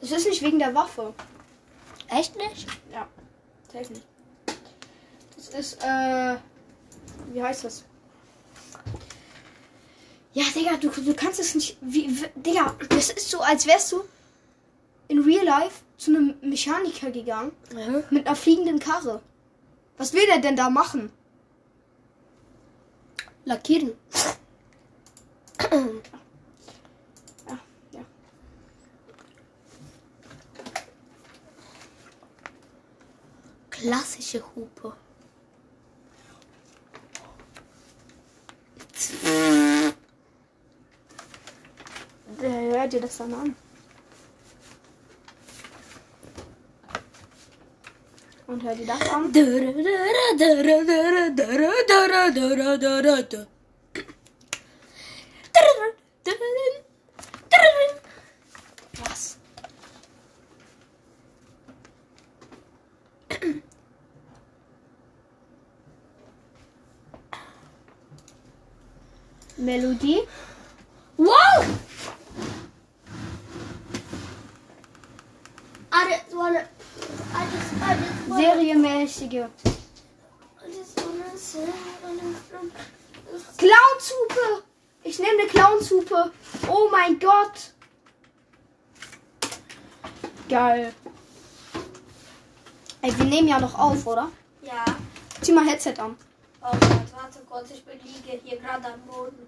Das 0.00 0.10
ist 0.10 0.26
nicht 0.28 0.42
wegen 0.42 0.58
der 0.58 0.74
Waffe. 0.74 1.14
Echt 2.08 2.36
nicht? 2.36 2.66
Ja, 2.92 3.06
safe 3.72 3.92
nicht. 3.92 4.06
Das 5.36 5.48
ist, 5.48 5.82
äh, 5.82 6.36
wie 7.32 7.42
heißt 7.42 7.64
das? 7.64 7.84
Ja, 10.34 10.44
Digga, 10.54 10.76
du, 10.78 10.88
du 10.88 11.14
kannst 11.14 11.40
es 11.40 11.54
nicht. 11.54 11.76
Wie, 11.80 12.08
wie, 12.08 12.26
Digga, 12.34 12.74
das 12.88 13.10
ist 13.10 13.28
so, 13.30 13.40
als 13.40 13.66
wärst 13.66 13.92
du 13.92 14.02
in 15.08 15.20
Real 15.20 15.44
Life 15.44 15.82
zu 16.02 16.10
einem 16.10 16.34
Mechaniker 16.40 17.12
gegangen 17.12 17.52
Mhm. 17.72 18.02
mit 18.10 18.26
einer 18.26 18.34
fliegenden 18.34 18.80
Karre. 18.80 19.22
Was 19.98 20.12
will 20.12 20.26
der 20.26 20.40
denn 20.40 20.56
da 20.56 20.68
machen? 20.68 21.12
Lackieren. 23.44 23.92
Ja, 27.46 27.58
ja. 27.92 28.04
Klassische 33.70 34.42
Hupe. 34.56 34.92
Der 42.40 42.50
hört 42.50 42.92
dir 42.92 43.00
das 43.00 43.16
dann 43.18 43.34
an. 43.34 43.56
Und 48.52 48.62
hör 48.64 48.74
dir 48.74 48.86
das 48.86 49.08
an. 49.08 49.32
Was? 58.98 59.38
Melodie. 69.56 70.28
Say. 79.22 79.40
Clownsupe! 83.56 84.64
Ich 85.04 85.18
nehme 85.18 85.42
eine 85.42 85.48
Clownsupe. 85.48 86.32
Oh 86.68 86.88
mein 86.90 87.18
Gott. 87.20 87.72
Geil. 90.48 90.92
Ey, 93.02 93.16
wir 93.18 93.24
nehmen 93.24 93.48
ja 93.48 93.60
noch 93.60 93.78
auf, 93.78 94.06
oder? 94.06 94.30
Ja. 94.62 94.84
Zieh 95.40 95.52
mal 95.52 95.66
Headset 95.66 95.94
an. 95.98 96.16
Oh 96.60 96.70
Gott, 96.72 97.12
warte 97.14 97.40
kurz, 97.48 97.70
ich 97.70 97.84
liege 97.86 98.40
hier 98.44 98.58
gerade 98.58 98.92
am 98.92 99.00
Boden. 99.02 99.46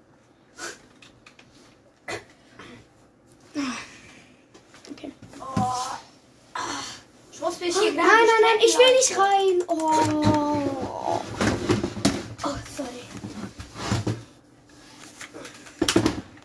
Okay. 4.91 5.13
Oh. 5.41 5.97
Ich 7.33 7.41
muss 7.41 7.61
mich 7.61 7.77
hier 7.77 7.93
Nein, 7.93 8.07
gerade. 8.07 8.44
Nein, 8.55 8.65
ich 8.67 8.77
will 8.77 8.95
nicht 8.95 9.19
rein. 9.19 9.63
Oh. 9.69 11.21
Oh, 12.45 12.57
sorry. 12.77 13.05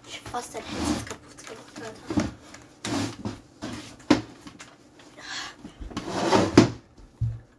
Ich 0.08 0.16
hab 0.18 0.28
fast 0.32 0.56
dein 0.56 0.64
Headset 0.64 1.06
kaputt 1.06 1.46
gemacht, 1.46 1.76
Alter. 1.78 2.30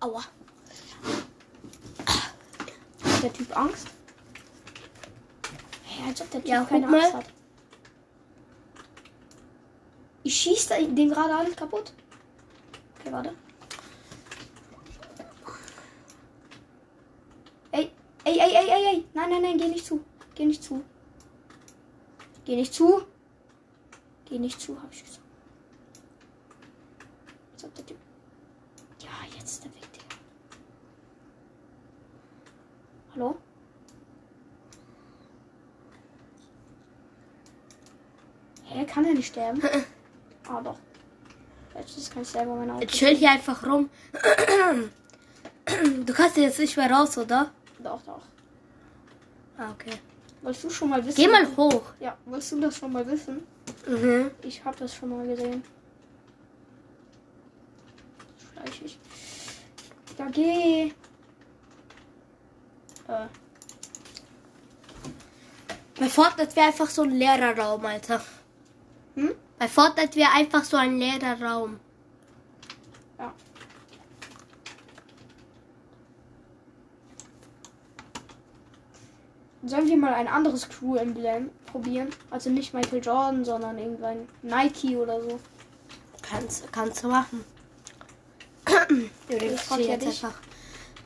Aua. 0.01 0.25
Hat 3.05 3.23
der 3.23 3.33
Typ 3.33 3.57
Angst? 3.57 3.87
Hey, 5.85 6.09
als 6.09 6.21
ob 6.23 6.31
der 6.31 6.41
Typ 6.41 6.49
Ja, 6.49 6.65
keine 6.65 6.87
mal. 6.87 7.01
Angst 7.01 7.15
hat. 7.15 7.27
Ich 10.23 10.37
schieße 10.37 10.87
den 10.89 11.11
gerade 11.11 11.35
alles 11.35 11.57
kaputt. 11.57 11.93
Okay, 12.99 13.13
warte. 13.13 13.35
Ey, 17.73 17.91
ey, 18.25 18.39
ey, 18.39 18.55
ey, 18.55 18.69
ey, 18.71 18.85
ey. 18.87 19.05
Nein, 19.31 19.43
nein, 19.43 19.57
nein, 19.57 19.59
geh 19.59 19.68
nicht 19.68 19.87
zu. 19.87 20.05
Geh 20.35 20.45
nicht 20.45 20.61
zu. 20.61 20.83
Geh 22.45 22.57
nicht 22.57 22.74
zu. 22.74 23.03
Geh 24.24 24.41
nicht 24.41 24.61
zu, 24.61 24.76
hab 24.83 24.93
ich 24.93 25.05
gesagt. 25.05 25.20
Ob 27.62 27.74
der 27.76 27.87
Typ- 27.87 27.97
Ja, 29.05 29.11
jetzt 29.37 29.51
ist 29.53 29.64
er 29.66 29.70
weg, 29.72 29.93
Digga. 29.93 30.16
Hallo? 33.14 33.37
Hä, 38.64 38.85
kann 38.85 39.05
er 39.05 39.14
nicht 39.14 39.28
sterben? 39.28 39.62
ah, 40.49 40.61
doch. 40.61 40.78
Jetzt 41.76 41.97
ist 41.97 42.12
kein 42.12 42.24
selber 42.24 42.57
mein 42.57 42.70
Auto. 42.72 42.81
Jetzt 42.81 42.95
chill 42.95 43.14
hier 43.16 43.31
einfach 43.31 43.64
rum. 43.64 43.89
Du 46.05 46.12
kannst 46.12 46.37
jetzt 46.37 46.59
nicht 46.59 46.76
mehr 46.76 46.91
raus, 46.91 47.16
oder? 47.16 47.53
Doch, 47.78 48.03
doch. 48.03 48.22
Ah, 49.61 49.73
okay. 49.73 49.93
Wolltest 50.41 50.65
du 50.65 50.71
schon 50.71 50.89
mal 50.89 51.05
wissen? 51.05 51.17
Geh 51.17 51.29
mal 51.29 51.47
hoch. 51.55 51.83
Ja, 52.01 52.17
wolltest 52.25 52.53
du 52.53 52.61
das 52.61 52.77
schon 52.79 52.93
mal 52.93 53.07
wissen? 53.07 53.47
Mhm. 53.87 54.31
Ich 54.43 54.65
habe 54.65 54.75
das 54.79 54.95
schon 54.95 55.11
mal 55.11 55.27
gesehen. 55.27 55.63
Schleich 58.55 58.83
ich. 58.87 58.99
Ja, 60.19 60.27
geh. 60.33 60.85
Äh, 63.07 63.27
Bei 65.99 66.09
Fortnite 66.09 66.57
wäre 66.57 66.69
einfach 66.69 66.89
so 66.89 67.03
ein 67.03 67.11
leerer 67.11 67.55
Raum, 67.59 67.85
Alter. 67.85 68.23
hm? 69.17 69.33
Bei 69.59 69.69
Fortnite 69.69 70.17
wäre 70.17 70.31
einfach 70.33 70.65
so 70.65 70.79
ein 70.79 70.99
leerer 70.99 71.39
Raum. 71.43 71.79
Sollen 79.63 79.87
wir 79.89 79.97
mal 79.97 80.15
ein 80.15 80.27
anderes 80.29 80.69
Crew-Emblem 80.69 81.51
probieren? 81.67 82.09
Also 82.31 82.49
nicht 82.51 82.73
Michael 82.73 83.05
Jordan, 83.05 83.45
sondern 83.45 83.79
irgendein 83.79 84.27
Nike 84.43 84.97
oder 84.97 85.21
so. 85.21 85.39
Kannst, 86.23 86.73
kannst 86.73 87.05
du 87.05 87.09
machen. 87.09 87.45
Ich 89.29 89.43
Ich 89.43 89.61
frag 89.61 89.79
zieh 89.79 89.85
ja 89.85 89.93
jetzt 89.93 90.07
dich. 90.07 90.25
einfach 90.25 90.41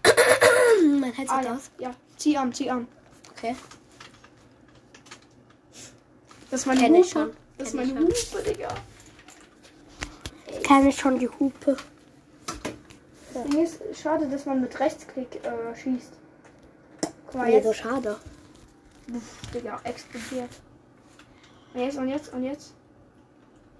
mein 1.01 1.13
Headset 1.13 1.35
Ah, 1.35 1.43
ja. 1.43 1.55
aus. 1.55 1.71
ja, 1.79 1.91
zieh 2.17 2.37
an, 2.39 2.53
zieh 2.55 2.71
an. 2.71 2.87
Okay. 3.33 3.55
Das 6.51 6.61
ist 6.61 6.67
meine 6.67 6.81
Kenn 6.81 6.93
Hupe. 6.95 7.05
ich 7.05 7.11
schon. 7.11 7.31
Das 7.59 7.69
ist 7.69 7.75
ich 7.75 7.81
meine 7.95 8.15
schon. 8.15 8.39
Hupe, 8.39 8.43
Digga. 8.51 8.69
Kenne 10.63 10.93
schon 10.93 11.19
die 11.19 11.29
Hupe. 11.29 11.77
Ding 13.35 13.63
ist, 13.63 13.81
schade, 14.01 14.27
dass 14.29 14.47
man 14.47 14.61
mit 14.61 14.79
Rechtsklick 14.79 15.41
äh, 15.45 15.75
schießt. 15.77 16.13
Guck 17.27 17.35
mal, 17.35 17.49
Nee, 17.51 17.61
so 17.61 17.69
jetzt, 17.71 17.79
schade. 17.81 18.17
Uff, 19.13 19.51
Digga, 19.53 19.81
explodiert. 19.85 20.51
Und 21.75 21.81
jetzt, 21.81 21.99
und 21.99 22.09
jetzt, 22.09 22.33
und 22.33 22.43
jetzt. 22.45 22.75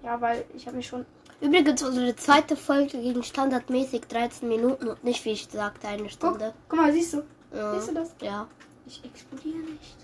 Ja, 0.03 0.19
weil 0.21 0.45
ich 0.53 0.67
habe 0.67 0.77
mich 0.77 0.87
schon. 0.87 1.05
Übrigens, 1.41 1.81
unsere 1.83 2.15
zweite 2.15 2.55
Folge 2.55 2.99
ging 2.99 3.23
standardmäßig 3.23 4.01
13 4.01 4.47
Minuten 4.47 4.87
und 4.87 5.03
nicht, 5.03 5.25
wie 5.25 5.31
ich 5.31 5.47
sagte, 5.49 5.87
eine 5.87 6.03
Guck, 6.03 6.11
Stunde. 6.11 6.53
guck 6.69 6.79
mal, 6.79 6.93
siehst 6.93 7.13
du? 7.13 7.23
Ja. 7.53 7.73
Siehst 7.73 7.89
du 7.89 7.93
das? 7.93 8.15
Ja. 8.21 8.47
Ich 8.85 9.03
explodiere 9.03 9.57
nicht. 9.57 9.97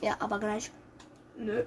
Ja, 0.00 0.16
aber 0.18 0.38
gleich. 0.38 0.70
Nö. 1.36 1.64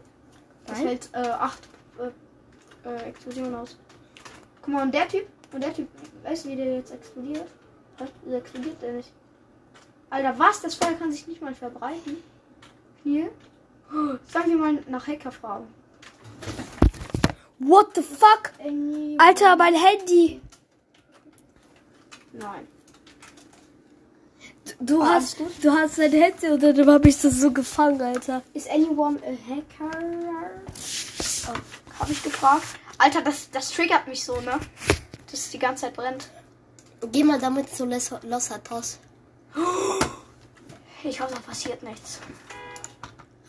Das 0.66 0.78
Nein? 0.78 0.88
hält 0.88 1.10
äh, 1.14 1.18
acht 1.30 1.70
äh, 2.00 2.90
äh, 2.90 3.10
Explosionen 3.10 3.56
aus. 3.56 3.78
Guck 4.62 4.74
mal, 4.74 4.84
und 4.84 4.94
der 4.94 5.08
Typ, 5.08 5.28
und 5.54 5.64
der 5.64 5.74
Typ, 5.74 5.88
weißt 6.24 6.46
du, 6.46 6.50
wie 6.50 6.56
der 6.56 6.76
jetzt 6.78 6.92
explodiert? 6.92 7.48
Was? 7.98 8.10
Wieso 8.24 8.38
explodiert 8.38 8.82
der 8.82 8.94
nicht? 8.94 9.12
Alter, 10.10 10.38
was? 10.40 10.62
Das 10.62 10.76
Feuer 10.76 10.94
kann 10.94 11.12
sich 11.12 11.28
nicht 11.28 11.42
mal 11.42 11.54
verbreiten. 11.54 12.18
Hier? 13.06 13.30
Oh, 13.94 14.18
Sagen 14.28 14.50
wir 14.50 14.58
mal 14.58 14.84
nach 14.88 15.06
Hacker 15.08 15.32
fragen. 15.32 15.68
What 17.60 17.94
the 17.96 18.02
fuck? 18.02 18.52
Alter, 19.20 19.56
mein 19.56 19.76
Handy. 19.76 20.42
Nein. 22.34 22.68
Du 24.80 25.02
Ah, 25.04 25.14
hast, 25.14 25.40
alles 25.40 25.60
du 25.62 25.72
hast 25.72 25.98
dein 26.00 26.12
Handy 26.12 26.48
und 26.48 26.64
dann 26.64 26.88
habe 26.92 27.08
ich 27.08 27.22
das 27.22 27.36
so 27.40 27.52
gefangen, 27.52 28.02
Alter. 28.02 28.42
Is 28.56 28.68
anyone 28.68 29.20
a 29.24 29.34
hacker? 29.50 29.92
Oh, 31.48 32.00
hab 32.00 32.10
ich 32.10 32.24
gefragt. 32.24 32.66
Alter, 32.98 33.22
das, 33.22 33.52
das 33.52 33.70
triggert 33.72 34.08
mich 34.08 34.24
so, 34.26 34.42
ne? 34.42 34.60
Dass 35.30 35.40
es 35.42 35.50
die 35.52 35.60
ganze 35.60 35.84
Zeit 35.84 35.96
brennt. 35.96 36.30
Geh 37.12 37.24
mal 37.24 37.40
damit 37.40 37.70
zu 37.70 37.86
Los 37.86 38.10
Los. 38.24 38.50
Ich 41.04 41.22
hoffe, 41.22 41.36
da 41.36 41.40
passiert 41.40 41.84
nichts. 41.84 42.20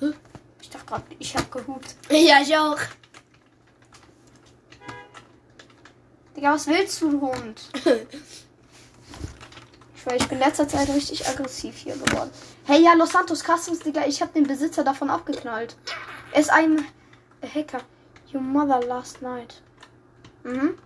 Hä? 0.01 0.12
Ich 0.61 0.70
dachte 0.70 0.86
gerade, 0.86 1.05
ich 1.18 1.36
hab 1.36 1.51
gehupt. 1.51 1.97
Ja, 2.11 2.40
ich 2.42 2.57
auch. 2.57 2.78
Digga, 6.36 6.53
was 6.53 6.66
willst 6.66 7.01
du, 7.03 7.20
Hund? 7.20 7.61
Ich 9.97 10.12
weiß, 10.12 10.22
ich 10.22 10.28
bin 10.28 10.38
in 10.38 10.44
letzter 10.44 10.68
Zeit 10.68 10.88
richtig 10.88 11.26
aggressiv 11.26 11.78
hier 11.78 11.97
geworden. 11.97 12.30
Hey, 12.64 12.80
ja, 12.80 12.92
Los 12.94 13.11
Santos 13.11 13.42
Customs, 13.42 13.80
Digga, 13.80 14.07
ich 14.07 14.22
hab 14.22 14.32
den 14.34 14.47
Besitzer 14.47 14.84
davon 14.84 15.11
abgeknallt. 15.11 15.76
Er 16.32 16.40
ist 16.40 16.51
ein 16.53 16.86
Hacker. 17.42 17.80
Your 18.32 18.40
mother 18.40 18.80
last 18.86 19.20
night. 19.20 19.61
Mhm. 20.44 20.78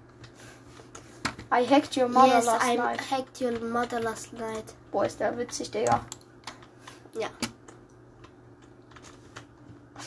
I 1.53 1.67
hacked 1.67 1.99
your 1.99 2.09
mother 2.09 2.37
yes, 2.37 2.47
last 2.47 2.65
I 2.65 2.77
night. 2.77 3.11
hacked 3.11 3.43
your 3.43 3.61
mother 3.61 4.01
last 4.01 4.33
night. 4.33 4.73
Boah, 4.91 5.05
ist 5.05 5.21
der 5.21 5.37
witzig, 5.37 5.71
Digga. 5.71 6.03
Ja. 7.19 7.29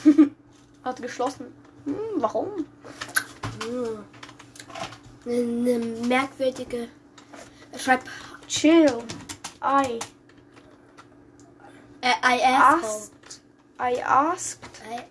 Hat 0.84 1.02
geschlossen. 1.02 1.54
Hm, 1.86 1.96
warum? 2.18 2.66
Hm. 3.64 4.04
Eine 5.26 5.80
merkwürdige. 6.08 6.90
Schreib. 7.78 8.02
Chill. 8.48 9.04
I 9.62 10.00
Äh, 12.02 12.12
I 12.22 12.42
asked. 12.44 12.84
asked. 12.84 13.42
I 13.80 13.96
asked 14.02 14.60
I, 14.92 15.06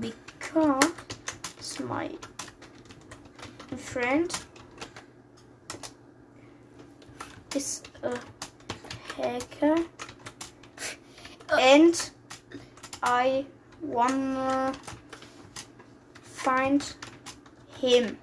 because 0.00 1.80
my 1.88 2.10
friend 3.76 4.30
is 7.54 7.82
a 8.02 8.18
hacker 9.16 9.76
and 11.58 12.10
I 13.02 13.46
wanna 13.80 14.72
find 16.22 16.84
him. 17.80 18.18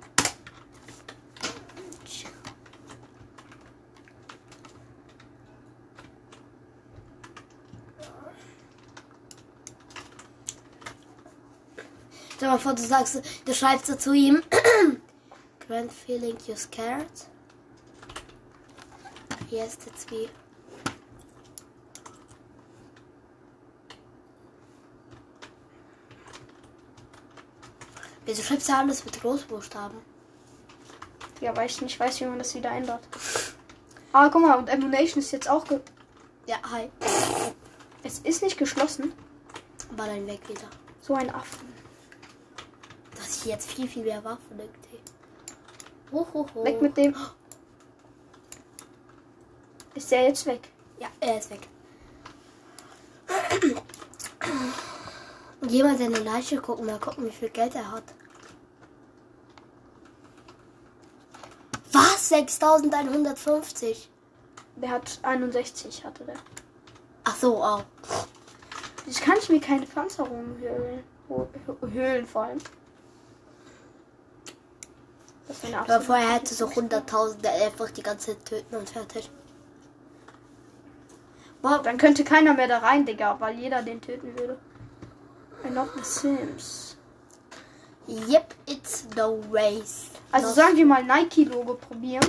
Stell 12.37 12.49
mal 12.49 12.59
vor, 12.59 12.75
du 12.75 12.83
sagst, 12.83 13.19
du 13.45 13.53
schreibst 13.53 13.99
zu 13.99 14.13
ihm. 14.13 14.43
Grand 15.67 15.91
feeling 15.91 16.37
you 16.47 16.55
scared? 16.55 17.07
Yes, 19.49 19.75
that's 19.75 20.05
wie. 20.11 20.29
Wieso 28.27 28.43
schreibst 28.43 28.67
du 28.67 28.75
alles 28.75 29.05
mit 29.05 29.21
Großbuchstaben? 29.21 29.99
Ja, 31.39 31.55
weil 31.55 31.67
ich 31.67 31.81
nicht 31.81 31.97
weiß, 31.97 32.19
wie 32.19 32.25
man 32.25 32.37
das 32.37 32.53
wieder 32.53 32.71
ändert. 32.71 33.01
Ah, 34.11 34.27
guck 34.27 34.41
mal, 34.41 34.57
und 34.57 34.67
Emunation 34.67 35.19
ist 35.23 35.31
jetzt 35.31 35.49
auch. 35.49 35.63
Ge 35.63 35.79
Ja, 36.45 36.57
hi. 36.69 36.89
es 38.03 38.19
ist 38.19 38.43
nicht 38.43 38.57
geschlossen. 38.57 39.13
Aber 39.93 40.07
dann 40.07 40.27
weg 40.27 40.41
wieder. 40.49 40.67
So 41.01 41.13
ein 41.13 41.33
Affen. 41.33 41.69
Dass 43.15 43.37
ich 43.37 43.45
jetzt 43.45 43.71
viel, 43.71 43.87
viel 43.87 44.03
mehr 44.03 44.21
Waffen 44.25 44.59
irgendwie. 44.59 44.99
Ho, 46.11 46.27
ho, 46.33 46.45
ho. 46.53 46.65
Weg 46.65 46.81
mit 46.81 46.97
dem. 46.97 47.15
Ist 49.95 50.11
der 50.11 50.23
jetzt 50.27 50.45
weg? 50.45 50.67
Ja, 50.99 51.07
er 51.21 51.37
ist 51.37 51.49
weg. 51.49 51.61
Mal 55.71 55.97
seine 55.97 56.19
Leiche 56.19 56.61
gucken, 56.61 56.85
mal 56.85 56.99
gucken, 56.99 57.25
wie 57.25 57.31
viel 57.31 57.49
Geld 57.49 57.75
er 57.75 57.91
hat. 57.91 58.03
Was? 61.91 62.29
6150? 62.29 64.09
Der 64.77 64.89
hat 64.91 65.19
61, 65.23 66.05
hatte 66.05 66.23
der. 66.25 66.35
Ach 67.23 67.35
so, 67.35 67.63
oh. 67.63 67.81
Jetzt 69.05 69.21
kann 69.21 69.37
ich 69.39 69.49
mir 69.49 69.59
keine 69.59 69.85
Panzerung 69.85 70.57
hören. 70.59 71.03
Ho- 71.29 71.47
Hö- 71.67 71.91
Höhlen 71.91 72.25
vor 72.25 72.43
allem. 72.43 72.59
Aber 75.73 76.01
vorher 76.01 76.33
hätte 76.33 76.53
so 76.53 76.69
hunderttausende 76.73 77.49
einfach 77.49 77.89
die 77.91 78.03
ganze 78.03 78.31
Zeit 78.37 78.45
töten 78.45 78.75
und 78.75 78.89
fertig. 78.89 79.29
Boah, 81.61 81.79
Dann 81.81 81.97
könnte 81.97 82.23
keiner 82.23 82.53
mehr 82.53 82.67
da 82.67 82.79
rein, 82.79 83.05
Digga, 83.05 83.37
weil 83.39 83.57
jeder 83.57 83.81
den 83.81 84.01
töten 84.01 84.37
würde. 84.37 84.57
I 85.67 85.73
love 85.73 85.89
the 85.95 86.03
Sims. 86.03 86.95
yep, 88.07 88.53
it's 88.65 89.05
no 89.15 89.41
race. 89.51 90.09
Also 90.31 90.53
sagen 90.53 90.77
wir 90.77 90.85
mal 90.85 91.03
Nike-Logo 91.03 91.73
probieren. 91.75 92.25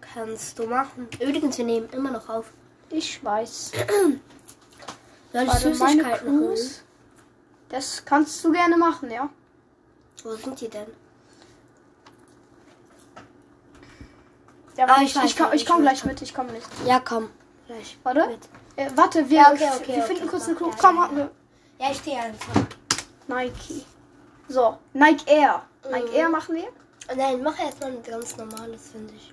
kannst 0.00 0.58
du 0.58 0.66
machen. 0.66 1.08
Übrigens, 1.20 1.56
wir 1.58 1.64
nehmen 1.64 1.88
immer 1.90 2.10
noch 2.10 2.28
auf. 2.28 2.52
Ich 2.90 3.22
weiß. 3.22 3.72
Soll 5.32 5.42
ich 5.44 5.52
Süßigkeiten 5.52 6.40
holen? 6.40 6.70
Das 7.68 8.04
kannst 8.04 8.44
du 8.44 8.50
gerne 8.52 8.76
machen, 8.76 9.10
ja. 9.10 9.30
Wo 10.24 10.34
sind 10.34 10.60
die 10.60 10.68
denn? 10.68 10.88
Ja, 14.76 14.86
Ah, 14.88 15.02
ich 15.02 15.14
ich, 15.14 15.24
ich, 15.24 15.36
komm, 15.36 15.52
ich 15.52 15.66
komm 15.66 15.76
ich 15.78 15.82
gleich 15.82 16.04
mit, 16.04 16.22
ich 16.22 16.34
komme 16.34 16.52
nicht. 16.52 16.66
Ja, 16.86 16.98
komm. 17.00 17.30
Gleich. 17.66 17.98
Warte. 18.02 18.38
Äh, 18.76 18.90
warte, 18.96 19.28
wir, 19.30 19.36
Ja, 19.36 19.52
okay, 19.52 19.68
okay, 19.76 19.86
wir 19.94 20.04
okay, 20.04 20.14
finden 20.14 20.26
kurz 20.28 20.44
eine 20.48 20.54
mach. 20.54 20.60
Crew. 20.60 20.70
Ja, 20.70 20.76
Komm, 20.80 20.96
ja, 20.96 21.16
wir. 21.16 21.30
Ja, 21.78 21.90
ich 21.92 21.98
stehe 21.98 22.18
einfach. 22.18 22.66
Nike. 23.30 23.84
So, 24.48 24.78
Nike 24.92 25.24
Air. 25.30 25.62
Nike 25.90 26.08
Mhm. 26.10 26.14
Air 26.16 26.28
machen 26.28 26.54
wir? 26.56 26.68
Nein, 27.16 27.42
mach 27.42 27.58
erstmal 27.58 27.92
ein 27.92 28.02
ganz 28.02 28.36
normales, 28.36 28.90
finde 28.90 29.14
ich. 29.14 29.32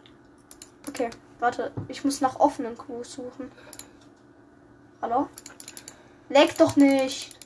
Okay, 0.87 1.09
warte. 1.39 1.71
Ich 1.87 2.03
muss 2.03 2.21
nach 2.21 2.39
offenen 2.39 2.77
Crews 2.77 3.13
suchen. 3.13 3.51
Hallo? 5.01 5.27
Leg 6.29 6.55
doch 6.57 6.75
nicht. 6.75 7.37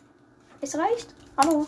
Es 0.61 0.77
reicht. 0.77 1.13
Hallo. 1.37 1.67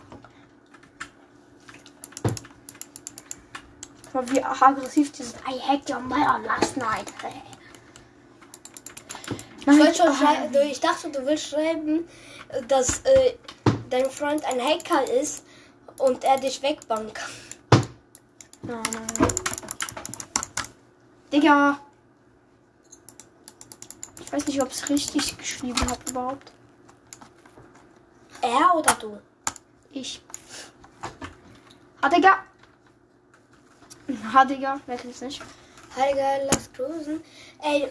Guck 4.05 4.13
mal, 4.13 4.29
wie 4.31 4.43
aggressiv 4.43 5.11
dieses 5.13 5.33
I 5.49 5.59
hacked 5.59 5.89
your 5.89 5.99
mother 5.99 6.39
last 6.45 6.77
night. 6.77 7.05
Ich, 9.59 9.65
Nein, 9.65 9.95
schon 9.95 10.07
ah, 10.09 10.13
schrei- 10.13 10.47
du, 10.51 10.61
ich 10.63 10.79
dachte, 10.79 11.09
du 11.09 11.25
willst 11.25 11.47
schreiben, 11.49 12.07
dass 12.67 12.99
äh, 13.05 13.33
dein 13.93 14.09
Freund 14.09 14.43
ein 14.45 14.59
Hacker 14.59 15.03
ist 15.11 15.43
und 15.99 16.23
er 16.23 16.39
dich 16.39 16.63
wegbannen 16.63 17.13
kann. 17.13 17.29
Nein, 18.63 18.81
nein. 18.91 19.27
Digga. 21.31 21.79
Ich 24.19 24.33
weiß 24.33 24.47
nicht, 24.47 24.59
ob 24.61 24.69
ich 24.69 24.81
es 24.81 24.89
richtig 24.89 25.37
geschrieben 25.37 25.79
habe 25.81 26.09
überhaupt. 26.09 26.51
Er 28.41 28.75
oder 28.75 28.93
du? 28.95 29.19
Ich. 29.91 30.23
Ha, 32.01 32.09
Digga. 32.09 32.43
Ha, 34.33 34.45
Digga. 34.45 34.79
Wer 34.87 34.97
kennt's 34.97 35.21
nicht? 35.21 35.39
Heiliger, 35.95 36.45
lass 36.51 36.73
grüßen. 36.73 37.23
Ey, 37.61 37.87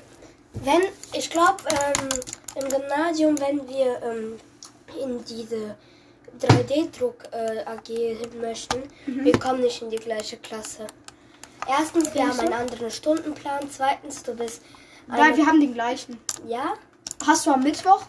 wenn, 0.55 0.83
ich 1.13 1.31
glaube, 1.31 1.63
ähm, 1.71 2.09
im 2.57 2.69
Gymnasium, 2.69 3.39
wenn 3.39 3.69
wir 3.69 4.03
ähm, 4.03 4.41
in 5.01 5.25
diese 5.25 5.77
3D-Druck-AG 6.41 7.87
hin 7.87 8.41
möchten, 8.41 8.83
wir 9.07 9.39
kommen 9.39 9.61
nicht 9.61 9.83
in 9.83 9.91
die 9.91 9.97
gleiche 9.97 10.37
Klasse. 10.39 10.87
Erstens, 11.69 12.13
wir 12.15 12.29
haben 12.29 12.41
einen 12.41 12.53
anderen 12.53 12.91
Stundenplan. 12.91 13.69
Zweitens, 13.71 14.23
du 14.23 14.35
bist. 14.35 14.63
Nein, 15.07 15.37
wir 15.37 15.47
haben 15.47 15.61
den 15.61 15.75
gleichen. 15.75 16.19
Ja? 16.47 16.75
Hast 17.27 17.47
du 17.47 17.53
am 17.53 17.63
Mittwoch? 17.63 18.03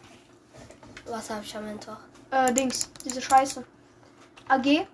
Was 1.05 1.29
habe 1.29 1.43
ich 1.43 1.55
am 1.55 1.65
Mittwoch? 1.65 1.97
Äh, 2.31 2.51
Dings. 2.53 2.89
Diese 3.05 3.21
Scheiße. 3.21 3.63
AG? 4.47 4.87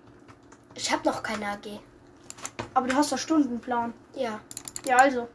Ich 0.74 0.92
habe 0.92 1.08
noch 1.08 1.22
keine 1.22 1.46
AG. 1.46 1.80
Aber 2.74 2.86
du 2.86 2.94
hast 2.94 3.12
doch 3.12 3.18
Stundenplan. 3.18 3.94
Ja. 4.14 4.40
Ja, 4.86 4.96
also. 4.98 5.28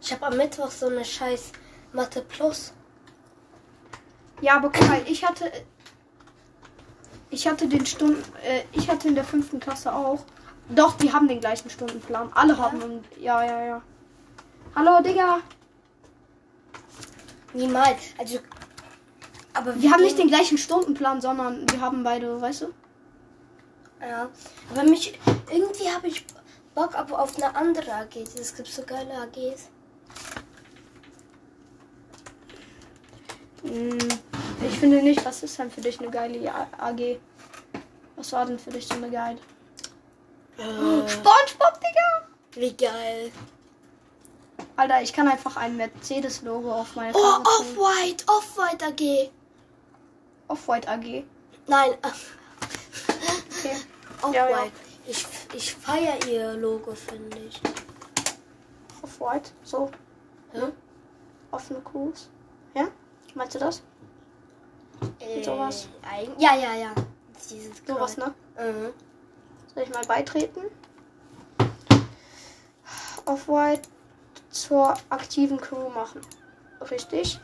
Ich 0.00 0.12
habe 0.12 0.26
am 0.26 0.36
Mittwoch 0.36 0.70
so 0.70 0.86
eine 0.86 1.04
scheiß 1.04 1.52
Mathe 1.92 2.22
Plus. 2.22 2.72
Ja, 4.40 4.56
aber 4.56 4.70
guck 4.70 4.86
mal, 4.88 5.02
ich 5.06 5.24
hatte. 5.24 5.50
Ich 7.34 7.48
hatte 7.48 7.66
den 7.66 7.84
Stunden. 7.84 8.22
Äh, 8.44 8.62
ich 8.70 8.88
hatte 8.88 9.08
in 9.08 9.16
der 9.16 9.24
fünften 9.24 9.58
Klasse 9.58 9.92
auch. 9.92 10.24
Doch, 10.68 10.96
die 10.96 11.12
haben 11.12 11.26
den 11.26 11.40
gleichen 11.40 11.68
Stundenplan. 11.68 12.32
Alle 12.32 12.56
haben. 12.56 12.80
Und, 12.80 13.04
ja, 13.20 13.44
ja, 13.44 13.64
ja. 13.66 13.82
Hallo, 14.76 15.02
Digga. 15.02 15.40
Niemals. 17.52 18.02
Also. 18.16 18.38
Aber 19.52 19.74
Wir 19.80 19.90
haben 19.90 20.02
nicht 20.02 20.16
den 20.16 20.28
gleichen 20.28 20.58
Stundenplan, 20.58 21.20
sondern 21.20 21.68
wir 21.70 21.80
haben 21.80 22.04
beide, 22.04 22.40
weißt 22.40 22.62
du? 22.62 22.66
Ja. 24.00 24.28
Aber 24.70 24.84
mich. 24.84 25.18
Irgendwie 25.50 25.90
habe 25.90 26.06
ich 26.06 26.24
Bock 26.76 26.94
auf, 26.94 27.10
auf 27.10 27.36
eine 27.36 27.56
andere 27.56 27.92
AG. 27.94 28.14
Es 28.40 28.54
gibt 28.54 28.68
so 28.68 28.82
geile 28.84 29.12
AGs. 29.22 29.70
Hm, 30.20 30.44
Ich 33.64 34.78
finde 34.78 35.02
nicht, 35.02 35.24
was 35.24 35.42
ist 35.42 35.58
denn 35.58 35.70
für 35.70 35.80
dich 35.80 35.98
eine 36.00 36.10
geile 36.10 36.52
AG? 36.78 37.18
Was 38.16 38.32
war 38.32 38.44
denn 38.46 38.58
für 38.58 38.70
dich 38.70 38.86
so 38.86 38.94
eine 38.94 39.10
geile? 39.10 39.38
Äh, 40.58 41.08
SpongeBob, 41.08 41.80
Digga! 41.80 42.28
wie 42.52 42.72
geil. 42.76 43.32
Alter, 44.76 45.02
ich 45.02 45.12
kann 45.12 45.26
einfach 45.28 45.56
ein 45.56 45.76
Mercedes-Logo 45.76 46.72
auf 46.72 46.94
meine 46.94 47.12
Oh, 47.16 47.20
Karre 47.20 47.42
tun. 47.42 47.78
Off-White. 47.78 48.24
Off-White 48.28 48.86
AG. 48.86 49.30
Off-White 50.48 50.88
AG. 50.88 51.24
Nein. 51.66 51.90
Okay. 53.64 53.76
Off-White. 54.22 54.36
Ja, 54.36 54.48
ja. 54.50 54.66
Ich, 55.06 55.26
ich 55.54 55.74
feiere 55.74 56.26
ihr 56.26 56.54
Logo, 56.54 56.94
finde 56.94 57.38
ich. 57.38 57.60
Off-White. 59.02 59.50
So, 59.62 59.90
Ja? 60.52 60.70
offene 61.50 61.80
Crews. 61.80 62.28
Ja? 62.74 62.88
Meinst 63.34 63.54
du 63.54 63.58
das? 63.58 63.82
Äh, 65.18 65.42
sowas? 65.42 65.88
ein- 66.02 66.38
Ja, 66.38 66.54
ja, 66.54 66.74
ja. 66.74 66.94
Dieses 67.50 67.72
Sowas, 67.86 68.16
ne? 68.16 68.32
Mhm. 68.58 68.92
Soll 69.74 69.82
ich 69.82 69.90
mal 69.92 70.04
beitreten? 70.06 70.60
Off-White 73.26 73.88
zur 74.50 74.94
aktiven 75.08 75.60
Crew 75.60 75.88
machen. 75.90 76.20
Richtig? 76.90 77.40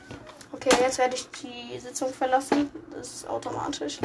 Okay, 0.52 0.70
jetzt 0.80 0.98
werde 0.98 1.14
ich 1.16 1.28
die 1.30 1.78
Sitzung 1.78 2.12
verlassen. 2.12 2.70
Das 2.92 3.08
ist 3.08 3.28
automatisch. 3.28 3.98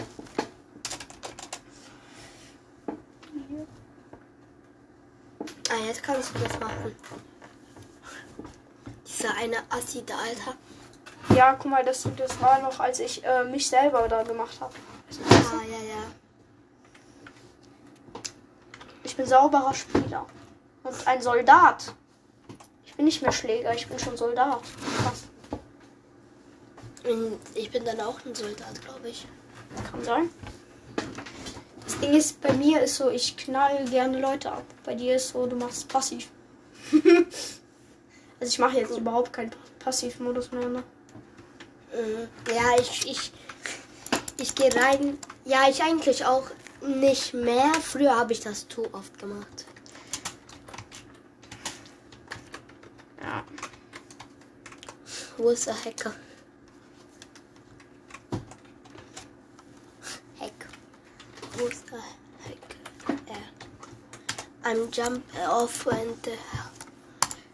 Ah, 5.69 5.85
jetzt 5.87 6.03
kannst 6.03 6.33
du 6.35 6.39
das 6.39 6.59
machen. 6.59 6.95
Dieser 9.07 9.35
eine 9.35 9.57
Assi 9.69 10.03
da, 10.05 10.15
Alter. 10.17 10.55
Ja, 11.35 11.53
guck 11.53 11.69
mal, 11.69 11.83
das, 11.83 12.07
das 12.15 12.41
war 12.41 12.61
noch, 12.61 12.79
als 12.79 13.01
ich 13.01 13.21
äh, 13.25 13.43
mich 13.43 13.67
selber 13.67 14.07
da 14.07 14.23
gemacht 14.23 14.57
habe. 14.61 14.73
Ah, 15.29 15.61
ja, 15.69 15.77
ja. 15.85 16.03
Ich 19.03 19.17
bin 19.17 19.25
sauberer 19.25 19.73
Spieler. 19.73 20.25
Und 20.83 21.07
ein 21.07 21.21
Soldat. 21.21 21.93
Ich 22.85 22.95
bin 22.95 23.03
nicht 23.03 23.21
mehr 23.21 23.33
Schläger, 23.33 23.73
ich 23.73 23.85
bin 23.87 23.99
schon 23.99 24.15
Soldat. 24.15 24.61
Krass. 25.03 25.25
Und 27.03 27.37
Ich 27.53 27.69
bin 27.69 27.83
dann 27.83 27.99
auch 27.99 28.17
ein 28.25 28.33
Soldat, 28.33 28.81
glaube 28.81 29.09
ich. 29.09 29.27
Kann 29.91 30.03
sein. 30.05 30.29
Das 31.83 31.99
Ding 31.99 32.13
ist, 32.13 32.39
bei 32.39 32.53
mir 32.53 32.81
ist 32.81 32.95
so, 32.95 33.09
ich 33.09 33.35
knall 33.35 33.83
gerne 33.89 34.21
Leute 34.21 34.53
ab. 34.53 34.63
Bei 34.85 34.95
dir 34.95 35.17
ist 35.17 35.29
so, 35.29 35.45
du 35.45 35.57
machst 35.57 35.89
passiv. 35.89 36.31
also 36.93 37.25
ich 38.39 38.57
mache 38.57 38.77
jetzt 38.77 38.97
überhaupt 38.97 39.33
keinen 39.33 39.51
Passivmodus 39.79 40.53
mehr. 40.53 40.69
Ne? 40.69 40.83
Mhm. 41.95 42.27
Ja, 42.53 42.77
ich, 42.77 43.09
ich, 43.09 43.31
ich 44.37 44.53
gehe 44.53 44.75
rein. 44.75 45.17
Ja, 45.45 45.69
ich 45.69 45.81
eigentlich 45.81 46.25
auch 46.25 46.43
nicht 46.81 47.33
mehr. 47.33 47.73
Früher 47.81 48.15
habe 48.17 48.33
ich 48.33 48.41
das 48.41 48.67
zu 48.67 48.93
oft 48.93 49.17
gemacht. 49.17 49.65
Ja. 53.21 53.45
Wo 55.37 55.49
ist 55.49 55.67
der 55.67 55.85
Hacker? 55.85 56.13
Hack. 60.39 60.67
Wo 61.53 61.65
ist 61.67 61.85
der 61.89 61.99
Hacker? 61.99 63.21
Er. 63.27 64.69
I'm 64.69 64.91
jump 64.91 65.23
off 65.47 65.87
and 65.87 66.27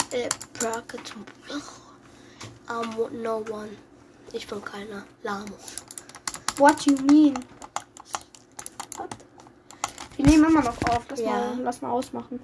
the 0.09 0.25
uh, 0.25 0.29
bracket. 0.53 1.13
Um, 2.69 3.09
no 3.21 3.43
one. 3.49 3.77
Ich 4.33 4.47
bin 4.47 4.63
keiner. 4.63 5.03
Lamo. 5.23 5.45
What 6.57 6.81
you 6.85 6.95
mean? 7.03 7.33
What? 8.97 9.09
Wir 10.17 10.25
nehmen 10.25 10.45
immer 10.45 10.61
noch 10.61 10.77
auf. 10.89 11.03
Lass, 11.09 11.19
Ja. 11.19 11.27
mal, 11.31 11.59
lass 11.61 11.81
mal 11.81 11.91
ausmachen. 11.91 12.39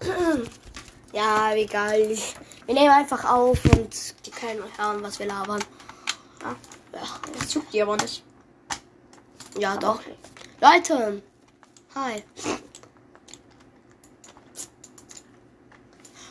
Ja, 1.14 1.52
egal. 1.54 2.16
Wir 2.64 2.74
nehmen 2.74 2.88
einfach 2.88 3.22
auf 3.30 3.62
und 3.66 4.14
die 4.24 4.30
können 4.30 4.62
hören, 4.78 5.02
was 5.02 5.18
wir 5.18 5.26
labern. 5.26 5.62
Ja. 6.40 6.56
Ja. 6.94 7.02
Das 7.38 7.52
juckt 7.52 7.70
die 7.70 7.82
aber 7.82 7.98
nicht. 7.98 8.24
Ja, 9.58 9.72
Aber 9.72 9.80
doch. 9.80 9.94
okay. 9.96 10.16
Leute. 10.58 11.22
Hi. 11.94 12.24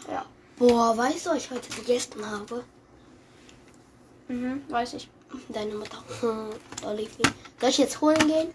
Ja. 0.10 0.26
Boah, 0.58 0.98
weißt 0.98 1.28
du, 1.28 1.30
was 1.30 1.38
ich 1.38 1.52
heute 1.52 1.70
gegessen 1.76 2.26
habe? 2.28 2.64
Mhm, 4.32 4.64
weiß 4.70 4.94
ich. 4.94 5.10
Deine 5.50 5.76
Mutter. 5.76 6.02
Hm, 6.22 6.50
Olivi. 6.86 7.24
Soll 7.60 7.70
ich 7.70 7.78
jetzt 7.78 8.00
holen 8.00 8.18
gehen? 8.28 8.54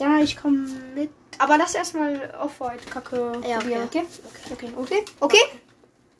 Ja, 0.00 0.18
ich 0.20 0.36
komme 0.36 0.66
mit. 0.94 1.10
Aber 1.38 1.58
lass 1.58 1.74
erstmal 1.74 2.34
Off-White 2.40 2.86
Kacke 2.90 3.40
Ja, 3.46 3.58
probieren, 3.58 3.84
okay. 3.84 4.04
okay? 4.50 4.52
Okay, 4.52 4.72
okay. 4.76 5.04
Okay? 5.20 5.42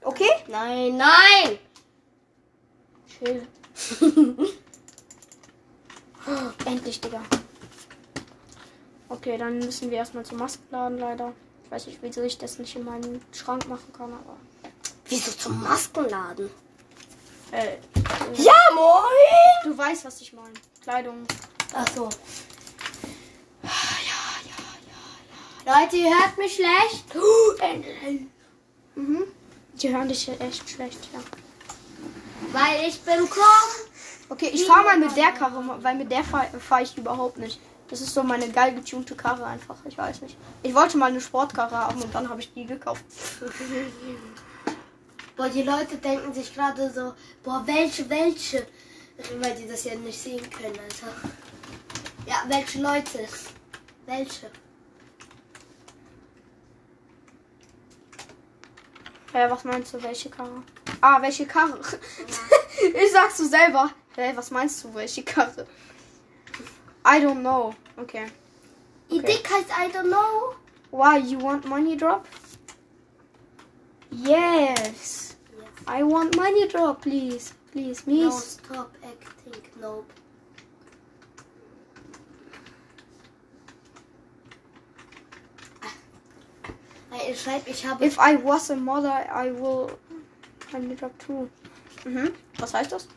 Okay? 0.03 0.31
Nein, 0.47 0.97
nein! 0.97 1.59
Chill. 3.19 3.47
Endlich, 6.65 7.01
Digga. 7.01 7.23
Okay, 9.09 9.37
dann 9.39 9.59
müssen 9.59 9.91
wir 9.91 9.99
erstmal 9.99 10.25
zum 10.25 10.39
Maskenladen 10.39 10.99
leider. 10.99 11.33
Ich 11.65 11.71
weiß 11.71 11.87
nicht, 11.87 11.99
wieso 12.03 12.23
ich 12.23 12.39
das 12.39 12.59
nicht 12.59 12.77
in 12.77 12.85
meinen 12.85 13.21
Schrank 13.33 13.69
machen 13.69 13.93
kann, 13.93 14.13
aber. 14.13 14.37
Wieso 15.09 15.31
zum 15.33 15.63
Maskenladen? 15.63 16.51
Äh, 17.53 17.77
Ja, 18.35 18.55
moin! 18.75 19.05
du 19.65 19.79
weißt, 19.79 20.05
was 20.05 20.21
ich 20.21 20.33
meine. 20.33 20.55
Kleidung. 20.83 21.27
Ach 21.75 21.87
so. 21.95 22.09
Leute, 25.65 25.97
ihr 25.97 26.11
hört 26.17 26.39
mich 26.39 26.55
schlecht. 26.55 27.05
Mhm. 28.95 29.25
Die 29.75 29.95
hören 29.95 30.09
dich 30.09 30.29
echt 30.41 30.69
schlecht, 30.71 31.09
ja. 31.13 31.21
Weil 32.53 32.89
ich 32.89 33.01
bin 33.03 33.29
krumm. 33.29 33.43
Okay, 34.29 34.51
ich 34.53 34.65
fahre 34.65 34.85
mal 34.85 34.99
mit 34.99 35.17
der 35.17 35.33
Karre, 35.33 35.63
weil 35.83 35.95
mit 35.97 36.11
der 36.11 36.25
fahre 36.25 36.59
fahr 36.61 36.83
ich 36.83 36.97
überhaupt 36.97 37.39
nicht. 37.39 37.61
Das 37.89 38.01
ist 38.01 38.15
so 38.15 38.23
meine 38.23 38.49
geil 38.49 38.75
getunte 38.75 39.15
Karre 39.15 39.45
einfach. 39.45 39.77
Ich 39.85 39.97
weiß 39.99 40.23
nicht. 40.23 40.37
Ich 40.63 40.75
wollte 40.75 40.97
mal 40.99 41.07
eine 41.11 41.21
Sportkarre 41.21 41.77
haben 41.77 42.01
und 42.03 42.13
dann 42.15 42.29
habe 42.29 42.41
ich 42.41 42.53
die 42.53 42.67
gekauft. 42.67 43.05
Boah, 45.37 45.51
die 45.51 45.63
Leute 45.63 45.99
denken 45.99 46.33
sich 46.33 46.55
gerade 46.55 46.91
so, 46.91 47.15
boah, 47.43 47.63
welche, 47.67 48.09
welche? 48.09 48.67
Weil 49.39 49.55
die 49.55 49.69
das 49.69 49.85
ja 49.85 49.95
nicht 49.95 50.19
sehen 50.19 50.49
können, 50.51 50.79
Alter. 50.79 51.13
Ja, 52.27 52.43
welche 52.49 52.81
Leute? 52.81 53.29
Welche? 54.07 54.51
Hä, 59.33 59.51
was 59.51 59.65
meinst 59.65 59.93
du, 59.93 60.03
welche 60.03 60.31
Karre? 60.31 60.63
Ah, 61.03 61.21
welche 61.21 61.45
Karre? 61.47 61.79
ich 62.95 63.13
sag's 63.13 63.37
du 63.37 63.45
selber. 63.45 63.91
Hä, 64.17 64.33
was 64.35 64.51
meinst 64.51 64.83
du, 64.83 64.95
welche 64.95 65.23
Karre? 65.23 65.67
I 67.05 67.21
don't 67.21 67.41
know. 67.41 67.75
Okay. 67.99 68.27
Ihr 69.11 69.23
Okay. 69.23 69.37
Dick 69.37 69.51
heißt 69.51 69.71
I 69.71 69.93
don't 69.93 70.09
know. 70.09 70.55
Why, 70.91 71.19
you 71.19 71.39
want 71.39 71.67
money 71.67 71.97
drop? 71.97 72.27
Yes. 74.17 75.37
I 75.87 76.03
want 76.03 76.37
money 76.37 76.67
drop, 76.69 77.03
please. 77.03 77.53
Please, 77.73 78.07
No, 78.07 78.15
miss. 78.27 78.53
stop 78.53 78.95
acting, 79.05 79.63
nope. 79.81 80.11
Ah, 87.11 87.17
Ich 87.31 87.41
schreibe, 87.43 87.71
ich 87.71 87.87
habe. 87.87 88.05
If 88.05 88.19
I 88.19 88.37
was 88.43 88.71
a 88.71 88.77
mother, 88.77 89.27
I 89.31 89.51
will 89.53 89.91
money 90.73 90.95
drop 90.97 91.17
too. 91.19 91.49
Mhm. 92.05 92.33
Was 92.59 92.75
heißt 92.75 92.93
das? 92.93 93.09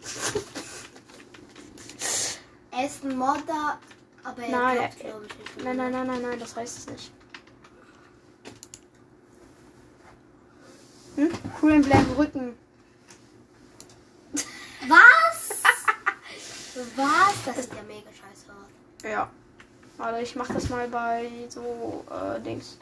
Er 2.71 2.85
ist 2.85 3.03
ein 3.03 3.17
Modder, 3.17 3.79
aber 4.23 4.43
er 4.43 4.49
Nein, 4.51 4.77
glaubt, 4.99 5.27
ich. 5.57 5.63
Nein, 5.63 5.77
nein, 5.77 5.91
nein, 5.91 6.07
nein, 6.07 6.21
nein, 6.21 6.39
das 6.39 6.55
heißt 6.55 6.77
es 6.77 6.87
nicht. 6.87 7.11
Hm? 11.19 11.31
Cool 11.61 11.71
im 11.73 11.81
bleiben 11.81 12.13
Rücken. 12.13 12.57
Was? 14.87 15.63
Was? 16.95 17.33
Das 17.45 17.57
ist 17.57 17.73
ja 17.73 17.81
mega 17.85 18.09
scheiße. 18.09 18.45
Ja. 19.03 19.29
Warte, 19.97 20.21
ich 20.21 20.37
mach 20.37 20.47
das 20.47 20.69
mal 20.69 20.87
bei 20.87 21.29
so 21.49 22.05
äh, 22.09 22.39
Dings. 22.39 22.77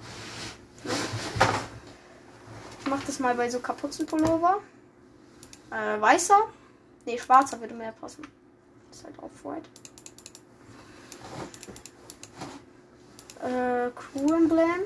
Ich 2.79 2.87
mach 2.87 3.03
das 3.05 3.17
mal 3.17 3.33
bei 3.33 3.49
so 3.49 3.59
Kapuzenpullover. 3.59 4.59
Äh, 5.71 5.99
weißer. 5.99 6.41
Nee, 7.07 7.17
schwarzer 7.17 7.59
würde 7.59 7.73
mehr 7.73 7.91
passen. 7.93 8.27
Ist 8.91 9.03
halt 9.03 9.15
auch 9.17 9.31
white. 9.43 9.67
Äh, 13.41 13.89
Crew 13.95 14.35
Emblem. 14.35 14.83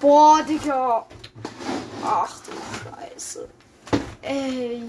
Boah, 0.00 0.42
Digga. 0.44 1.06
Ach 2.02 2.40
du 2.40 2.52
Scheiße. 2.52 3.48
Ey. 4.22 4.82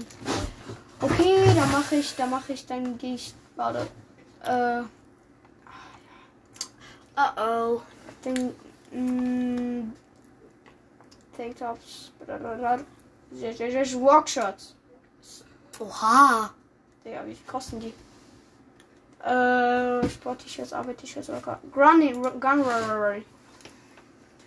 Okay, 1.00 1.54
dann 1.54 1.70
mache 1.72 1.96
ich, 1.96 2.14
dann 2.16 2.30
mache 2.30 2.52
ich, 2.52 2.66
dann 2.66 2.96
gehe 2.98 3.14
ich. 3.14 3.34
Warte. 3.56 3.86
Äh. 4.44 4.82
Oh 7.16 7.30
oh. 7.36 7.82
Den 8.24 8.54
mm, 8.92 9.92
Tanktops. 11.36 12.12
Workshots. 13.98 14.74
Oha. 15.78 16.50
Digga, 17.04 17.26
wie 17.26 17.36
kosten 17.46 17.80
die? 17.80 17.92
Äh, 19.24 20.08
Sport-T-Shirts, 20.08 20.72
Arbeit-T-Shirts 20.72 21.30
oder 21.30 21.58
Gunrary. 21.72 23.24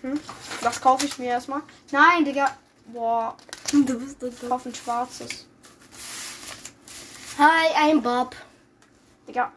Hm? 0.06 0.20
Das 0.62 0.80
kaufe 0.80 1.08
ich 1.08 1.18
mir 1.18 1.30
erstmal. 1.30 1.64
Nein, 1.92 2.24
Digga. 2.24 2.56
Boah, 2.94 3.36
Du 3.72 3.98
bist 4.00 4.20
so 4.20 4.28
ich 4.28 4.36
dumm. 4.40 4.50
kaufe 4.50 4.70
ein 4.70 4.76
schwarzes. 4.76 5.48
Hi, 7.40 7.74
ein 7.76 8.04
Bob. 8.04 8.36
Digga. 9.28 9.52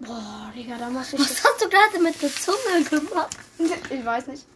Boah, 0.00 0.52
Digga, 0.54 0.76
da 0.76 0.90
muss 0.90 1.14
ich. 1.14 1.20
Was 1.20 1.42
hast 1.44 1.62
du 1.64 1.68
gerade 1.70 1.98
mit 2.02 2.20
der 2.20 2.30
Zunge 2.34 2.84
gemacht? 2.90 3.36
Ich 3.90 4.04
weiß 4.04 4.26
nicht. 4.28 4.46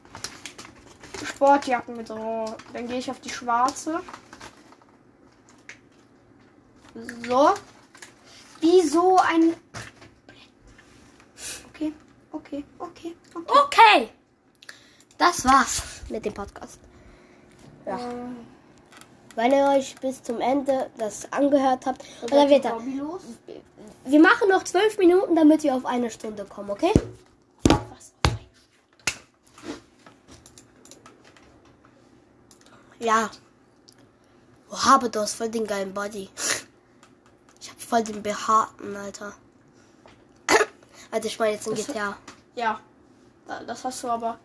Sportjacken 1.27 1.97
mit 1.97 2.09
so. 2.09 2.45
Dann 2.73 2.87
gehe 2.87 2.99
ich 2.99 3.11
auf 3.11 3.21
die 3.21 3.31
schwarze. 3.31 4.01
So. 7.27 7.55
Wieso 8.61 9.19
ein. 9.19 9.55
Okay, 12.35 12.64
okay, 12.80 13.14
okay, 13.32 13.53
okay. 13.64 14.11
Das 15.16 15.45
war's 15.45 15.82
mit 16.09 16.24
dem 16.24 16.35
Podcast. 16.35 16.80
Ja. 17.87 17.97
Ähm, 17.97 18.45
Wenn 19.37 19.53
ihr 19.53 19.68
euch 19.68 19.95
bis 20.01 20.20
zum 20.20 20.41
Ende 20.41 20.91
das 20.99 21.32
angehört 21.32 21.87
habt, 21.87 22.05
oder 22.22 22.49
wird 22.49 22.64
los? 22.64 23.22
Wir 24.05 24.20
machen 24.20 24.49
noch 24.49 24.64
zwölf 24.64 24.99
Minuten, 24.99 25.37
damit 25.37 25.62
wir 25.62 25.76
auf 25.76 25.87
eine 25.87 26.11
Stunde 26.11 26.45
kommen, 26.45 26.70
okay? 26.70 26.93
Was? 27.68 28.12
Ja. 32.99 33.30
Oh, 34.70 34.85
habe 34.85 35.09
du 35.09 35.20
hast 35.20 35.35
voll 35.35 35.51
den 35.51 35.68
geilen 35.68 35.95
Body. 35.95 36.28
Ich 37.61 37.70
hab 37.70 37.80
voll 37.80 38.03
den 38.03 38.24
behaarten, 38.24 38.97
Alter. 38.97 39.35
Also 41.15 41.29
ich 41.29 41.39
meine 41.39 41.53
jetzt 41.53 41.69
in 41.69 41.77
Das- 41.77 41.87
GTA. 41.87 42.17
Ja, 42.57 42.81
da- 43.47 43.62
das 43.62 43.85
hast 43.85 44.03
du 44.03 44.09
aber. 44.09 44.37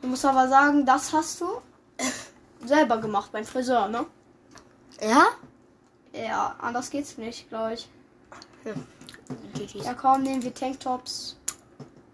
Du 0.00 0.08
musst 0.08 0.24
aber 0.24 0.48
sagen, 0.48 0.86
das 0.86 1.12
hast 1.12 1.42
du 1.42 1.60
selber 2.64 2.96
gemacht 2.96 3.30
beim 3.30 3.44
Friseur, 3.44 3.88
ne? 3.88 4.06
Ja? 5.02 5.26
Ja, 6.14 6.56
anders 6.58 6.88
geht's 6.88 7.18
nicht, 7.18 7.46
glaube 7.50 7.74
ich. 7.74 7.88
GG's. 9.52 9.84
Ja, 9.84 9.92
komm, 9.92 10.22
nehmen 10.22 10.42
wir 10.42 10.54
Tanktops. 10.54 11.36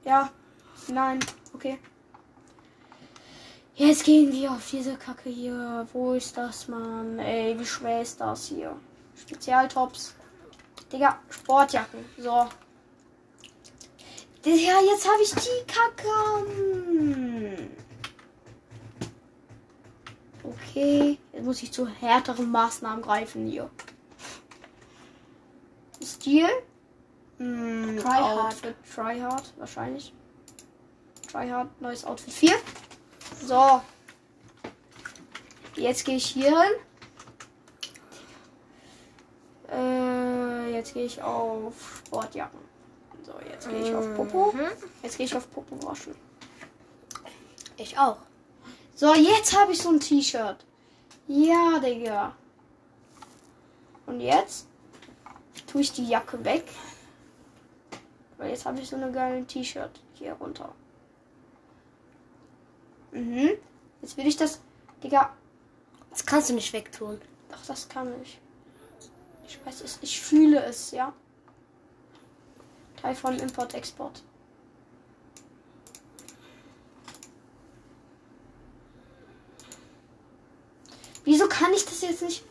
Ja, 0.04 0.28
nein, 0.88 1.20
okay. 1.54 1.78
Jetzt 3.76 4.02
gehen 4.04 4.32
wir 4.32 4.50
auf 4.50 4.68
diese 4.70 4.96
Kacke 4.96 5.30
hier. 5.30 5.86
Wo 5.92 6.14
ist 6.14 6.36
das, 6.36 6.66
Mann? 6.66 7.20
Ey, 7.20 7.56
wie 7.58 7.64
schwer 7.66 8.02
ist 8.02 8.20
das 8.20 8.46
hier? 8.46 8.74
Spezialtops. 9.16 10.14
Digga, 10.92 11.16
Sportjacken. 11.30 12.04
So. 12.18 12.48
Ja, 14.44 14.78
jetzt 14.82 15.08
habe 15.10 15.22
ich 15.22 15.30
die 15.30 15.64
Kacke. 15.66 16.08
Hm. 16.46 17.70
Okay, 20.42 21.18
jetzt 21.32 21.44
muss 21.44 21.62
ich 21.62 21.72
zu 21.72 21.86
härteren 21.88 22.50
Maßnahmen 22.50 23.02
greifen 23.02 23.46
hier. 23.46 23.70
Stil. 26.02 26.46
Hm, 27.38 27.96
Try 27.98 28.10
hard. 28.10 28.38
Outfit. 28.38 28.76
Try 28.94 29.20
hard, 29.20 29.54
wahrscheinlich. 29.56 30.12
Try 31.32 31.48
hard, 31.48 31.80
neues 31.80 32.04
Outfit 32.04 32.34
4. 32.34 32.52
So. 33.46 33.80
Jetzt 35.76 36.04
gehe 36.04 36.16
ich 36.16 36.26
hier 36.26 36.60
hin. 36.60 36.72
Äh, 39.72 40.72
jetzt 40.74 40.92
gehe 40.92 41.06
ich 41.06 41.22
auf 41.22 42.02
Sportjacken. 42.06 42.73
So, 43.24 43.32
jetzt 43.48 43.68
gehe 43.68 43.82
ich 43.82 43.94
auf 43.94 44.14
Popo. 44.14 44.52
Mhm. 44.52 44.66
Jetzt 45.02 45.16
gehe 45.16 45.26
ich 45.26 45.34
auf 45.34 45.50
Popo 45.50 45.82
waschen. 45.82 46.14
Ich 47.76 47.98
auch. 47.98 48.18
So, 48.94 49.14
jetzt 49.14 49.58
habe 49.58 49.72
ich 49.72 49.82
so 49.82 49.90
ein 49.90 50.00
T-Shirt. 50.00 50.64
Ja, 51.26 51.78
Digga. 51.78 52.36
Und 54.06 54.20
jetzt 54.20 54.66
tue 55.66 55.80
ich 55.80 55.92
die 55.92 56.06
Jacke 56.06 56.44
weg. 56.44 56.64
Weil 58.36 58.50
jetzt 58.50 58.66
habe 58.66 58.78
ich 58.78 58.88
so 58.88 58.96
eine 58.96 59.10
geile 59.10 59.44
T-Shirt 59.46 60.00
hier 60.14 60.34
runter. 60.34 60.74
Mhm. 63.12 63.52
Jetzt 64.02 64.16
will 64.16 64.26
ich 64.26 64.36
das. 64.36 64.60
Digga, 65.02 65.32
Das 66.10 66.24
kannst 66.24 66.50
du 66.50 66.54
nicht 66.54 66.72
wegtun. 66.72 67.20
Ach, 67.52 67.66
das 67.66 67.88
kann 67.88 68.12
ich. 68.22 68.38
Ich 69.48 69.58
weiß 69.64 69.80
es, 69.80 69.98
ich 70.02 70.20
fühle 70.20 70.62
es, 70.62 70.92
ja. 70.92 71.12
Teil 73.04 73.14
von 73.14 73.38
Import-Export. 73.38 74.22
Wieso 81.24 81.46
kann 81.48 81.74
ich 81.74 81.84
das 81.84 82.00
jetzt 82.00 82.22
nicht? 82.22 82.44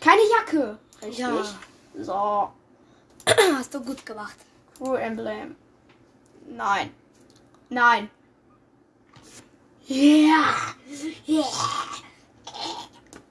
Keine 0.00 0.22
Jacke. 0.36 0.78
Richtig? 1.00 1.18
Ja. 1.18 1.44
So. 1.96 2.52
Hast 3.56 3.72
du 3.72 3.84
gut 3.84 4.04
gemacht. 4.04 4.36
Crew 4.76 4.94
Emblem. 4.94 5.54
Nein. 6.44 6.92
Nein. 7.68 8.10
Ja. 9.86 10.56
Yeah. 11.28 11.44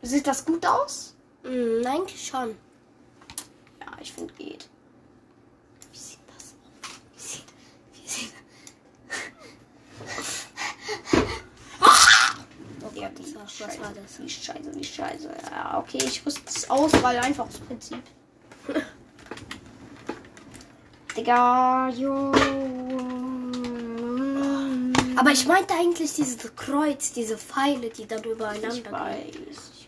Sieht 0.02 0.28
das 0.28 0.46
gut 0.46 0.66
aus? 0.66 1.11
Mhm, 1.44 1.86
eigentlich 1.86 2.28
schon. 2.28 2.56
Ja, 3.80 3.88
ich 4.00 4.12
finde 4.14 4.34
geht. 4.36 4.70
Wie 5.92 5.98
sieht 5.98 6.20
das 6.28 6.54
aus? 6.54 6.90
Wie 7.14 7.20
sieht, 7.20 7.46
wie 7.94 8.08
sieht 8.08 8.34
Okay, 12.84 13.02
Ja, 13.02 13.10
das 13.10 13.36
war, 13.36 13.44
was 13.44 13.54
scheiße, 13.54 13.80
war 13.82 13.94
das? 13.94 14.20
Wie 14.20 14.30
scheiße, 14.30 14.76
wie 14.76 14.84
scheiße. 14.84 15.30
Ja, 15.52 15.80
okay, 15.80 16.00
ich 16.04 16.26
rüste 16.26 16.42
es 16.48 16.70
aus, 16.70 16.92
weil 17.02 17.18
einfach 17.20 17.48
das 17.48 17.60
Prinzip. 17.60 18.04
Digga, 21.18 21.90
jo. 21.90 22.32
Aber 25.18 25.32
ich 25.32 25.46
meinte 25.46 25.74
eigentlich 25.74 26.14
dieses 26.16 26.38
Kreuz, 26.56 27.12
diese 27.12 27.38
Pfeile, 27.38 27.90
die 27.90 28.08
dann 28.08 28.24
übereinander 28.24 28.70
Ich 28.70 28.84
gehen. 28.84 28.92
weiß. 28.92 29.81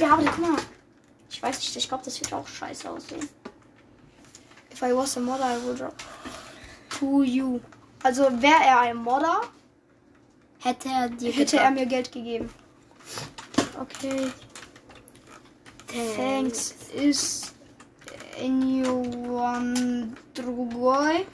Ja, 0.00 0.14
aber 0.14 0.24
guck 0.24 0.38
mal. 0.38 0.58
Ich 1.30 1.42
weiß 1.42 1.58
nicht, 1.58 1.76
ich 1.76 1.88
glaube, 1.88 2.04
das 2.04 2.20
wird 2.20 2.32
auch 2.32 2.48
scheiße 2.48 2.90
aussehen. 2.90 3.28
If 4.72 4.82
I 4.82 4.96
was 4.96 5.16
a 5.16 5.20
modder, 5.20 5.56
I 5.56 5.62
would 5.62 5.78
drop 5.78 5.94
to 6.98 7.22
you. 7.22 7.60
Also 8.02 8.22
wäre 8.40 8.64
er 8.64 8.80
ein 8.80 8.96
Modder, 8.96 9.42
Hätte 10.62 10.88
er 10.88 11.08
dir 11.08 11.32
hätte 11.32 11.58
er 11.58 11.70
mir 11.70 11.86
Geld 11.86 12.12
gegeben. 12.12 12.50
Okay. 13.80 14.30
Thanks. 16.16 16.74
Is 16.94 17.52
anyone? 18.38 20.14
Drugoi? 20.34 21.26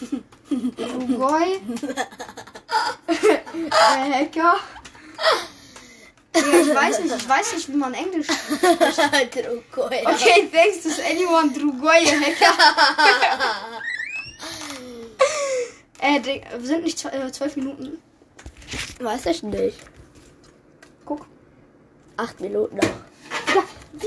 Der 0.50 0.88
Hacker? 3.70 4.56
Ja, 6.34 6.42
ich 6.42 6.74
weiß 6.74 7.00
nicht, 7.00 7.14
ich 7.14 7.28
weiß 7.28 7.54
nicht, 7.54 7.68
wie 7.68 7.76
man 7.76 7.94
Englisch 7.94 8.26
spricht. 8.26 8.62
Druckoi. 9.34 10.02
Okay, 10.04 10.48
thanks, 10.52 10.86
is 10.86 11.00
anyone 11.00 11.52
Drugoi 11.52 12.04
Hacker? 12.04 12.54
äh, 16.00 16.22
wir 16.22 16.66
sind 16.66 16.84
nicht 16.84 17.04
äh, 17.04 17.32
zwölf 17.32 17.56
Minuten. 17.56 17.98
Weiß 19.00 19.26
ich 19.26 19.42
nicht. 19.42 19.78
Guck. 21.04 21.26
Acht 22.16 22.40
Minuten 22.40 22.76
noch. 22.76 22.84
Ja, 23.54 23.64
wie? 23.92 24.06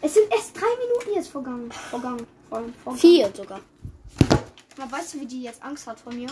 Es 0.00 0.14
sind 0.14 0.32
erst 0.32 0.56
drei 0.56 0.74
Minuten 0.78 1.16
jetzt 1.16 1.28
vergangen. 1.28 1.70
Vergangen. 1.90 2.26
Vergangen. 2.48 2.74
Vier 2.96 3.30
sogar. 3.36 3.60
Man 4.78 4.90
weißt 4.90 5.14
du, 5.14 5.20
wie 5.20 5.26
die 5.26 5.42
jetzt 5.42 5.62
Angst 5.62 5.86
hat 5.86 6.00
vor 6.00 6.12
mir? 6.12 6.28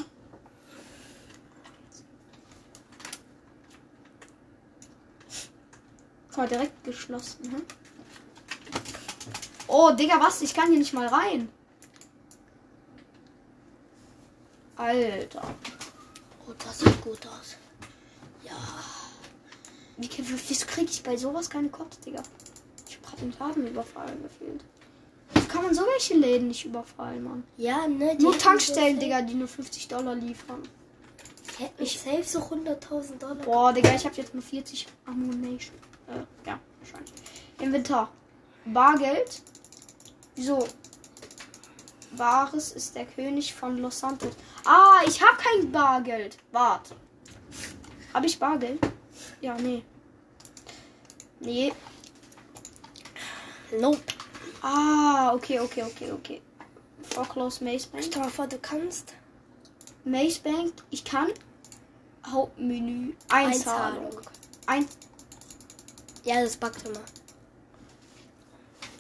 War 6.37 6.47
direkt 6.47 6.85
geschlossen. 6.85 7.53
Hm? 7.53 7.63
Oh, 9.67 9.91
Digga, 9.93 10.21
was? 10.21 10.43
Ich 10.43 10.55
kann 10.55 10.69
hier 10.69 10.79
nicht 10.79 10.93
mal 10.93 11.07
rein. 11.07 11.49
Alter. 14.77 15.43
Oh, 16.49 16.53
das 16.59 16.79
sieht 16.81 17.01
gut 17.03 17.27
aus. 17.27 17.57
Ja. 18.45 18.57
Wie, 19.97 20.09
wieso 20.19 20.67
kriege 20.67 20.91
ich 20.91 21.03
bei 21.03 21.17
sowas 21.17 21.51
keine 21.51 21.69
Kotze, 21.69 22.01
Digga? 22.01 22.23
Ich 22.89 22.97
hab 22.97 23.03
gerade 23.05 23.23
den 23.23 23.35
Laden 23.39 23.67
überfallen 23.67 24.23
gefühlt. 24.23 24.65
Wie 25.35 25.47
kann 25.47 25.63
man 25.63 25.75
so 25.75 25.83
welche 25.83 26.15
Läden 26.15 26.49
nicht 26.49 26.65
überfallen, 26.65 27.23
Mann? 27.23 27.45
Ja, 27.57 27.87
ne? 27.87 28.17
die 28.17 28.23
Nur 28.23 28.39
Tankstellen, 28.39 28.95
so 28.95 29.01
Digga, 29.01 29.23
die 29.23 29.35
nur 29.35 29.49
50 29.49 29.89
Dollar 29.89 30.15
liefern. 30.15 30.63
Hätten 31.59 31.83
ich 31.83 32.01
safe 32.01 32.25
so 32.25 32.39
100.000 32.41 33.19
Dollar. 33.19 33.35
Boah, 33.35 33.73
Digga, 33.73 33.95
ich 33.95 34.05
habe 34.07 34.17
jetzt 34.17 34.33
nur 34.33 34.43
40 34.43 34.87
Ammunition. 35.05 35.77
Wahrscheinlich. 36.93 37.13
Inventar. 37.61 38.11
Bargeld. 38.65 39.43
Wieso? 40.35 40.67
Bares 42.17 42.73
ist 42.73 42.97
der 42.97 43.07
König 43.07 43.55
von 43.55 43.79
Los 43.79 44.01
Santos. 44.01 44.35
Ah, 44.65 45.01
ich 45.07 45.21
habe 45.23 45.37
kein 45.37 45.71
Bargeld. 45.71 46.39
Warte. 46.53 46.97
Habe 48.13 48.27
ich 48.27 48.39
Bargeld? 48.39 48.81
Ja, 49.41 49.55
nee. 49.55 49.85
Nee. 51.41 51.73
Nope. 53.79 54.01
Ah, 54.63 55.33
okay, 55.33 55.61
okay, 55.61 55.85
okay, 55.85 56.13
okay. 56.13 56.43
Foreclose 57.03 57.65
Maze 57.65 57.89
Bank. 57.89 58.31
Vor, 58.31 58.47
du 58.47 58.59
kannst. 58.59 59.15
Maze 60.05 60.41
Bank. 60.41 60.73
Ich 60.91 61.05
kann. 61.05 61.29
Hauptmenü. 62.27 63.15
Einzahlung. 63.31 64.07
Einzahlung. 64.07 64.21
Ein. 64.67 64.89
Ja, 66.25 66.43
das 66.43 66.57
backt 66.57 66.87
immer. 66.87 67.01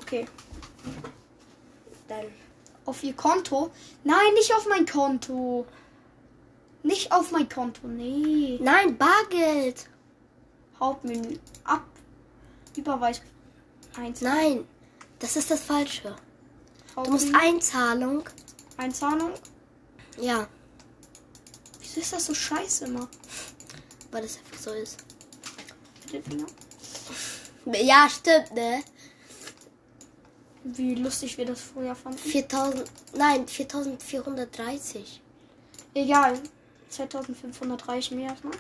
Okay. 0.02 0.26
Dann. 2.08 2.24
Auf 2.84 3.02
ihr 3.04 3.12
Konto? 3.14 3.70
Nein, 4.04 4.34
nicht 4.34 4.52
auf 4.54 4.66
mein 4.68 4.86
Konto. 4.86 5.66
Nicht 6.82 7.12
auf 7.12 7.30
mein 7.30 7.48
Konto, 7.48 7.86
nee. 7.86 8.58
Nein, 8.60 8.96
Bargeld. 8.96 9.86
Hauptmenü. 10.80 11.38
Ab. 11.64 11.84
Überweis. 12.76 13.20
Eins. 13.96 14.22
Nein, 14.22 14.66
das 15.18 15.36
ist 15.36 15.50
das 15.50 15.60
Falsche. 15.60 16.16
Du 16.96 17.10
musst 17.10 17.26
Hauptmenü. 17.26 17.54
Einzahlung. 17.56 18.22
Einzahlung. 18.78 19.32
Ja, 20.18 20.48
Wieso 21.80 22.00
ist 22.00 22.12
das 22.12 22.26
so 22.26 22.34
scheiße 22.34 22.84
immer? 22.86 23.08
weil 24.12 24.22
das 24.22 24.38
einfach 24.38 24.58
so 24.58 24.70
ist. 24.72 24.96
Mittelfinger. 26.04 26.46
Ja, 27.66 28.08
stimmt, 28.08 28.54
ne? 28.54 28.82
Wie 30.64 30.94
lustig 30.94 31.38
wir 31.38 31.46
das 31.46 31.60
früher 31.60 31.94
fanden. 31.94 32.18
4000. 32.18 32.84
Nein, 33.16 33.46
4430. 33.46 35.20
Egal. 35.94 36.38
2500 36.90 37.88
reichen 37.88 38.18
mir 38.18 38.28
erstmal. 38.28 38.56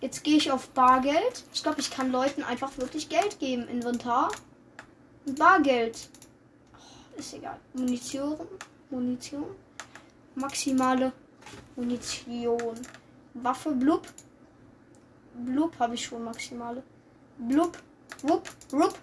Jetzt 0.00 0.24
gehe 0.24 0.36
ich 0.36 0.50
auf 0.50 0.68
Bargeld. 0.68 1.44
Ich 1.52 1.62
glaube, 1.62 1.80
ich 1.80 1.90
kann 1.90 2.10
Leuten 2.10 2.42
einfach 2.42 2.76
wirklich 2.78 3.08
Geld 3.08 3.38
geben. 3.38 3.68
Inventar. 3.68 4.30
Bargeld. 5.26 6.08
Oh, 6.74 7.18
ist 7.18 7.34
egal. 7.34 7.58
Munition. 7.72 8.38
Munition. 8.90 9.46
Maximale 10.34 11.12
Munition. 11.76 12.80
Waffe. 13.34 13.70
Blub. 13.72 14.06
Blub 15.34 15.78
habe 15.78 15.94
ich 15.94 16.04
schon 16.04 16.24
maximale. 16.24 16.82
Blub. 17.38 17.78
Wupp. 18.22 18.48
Rupp. 18.72 18.94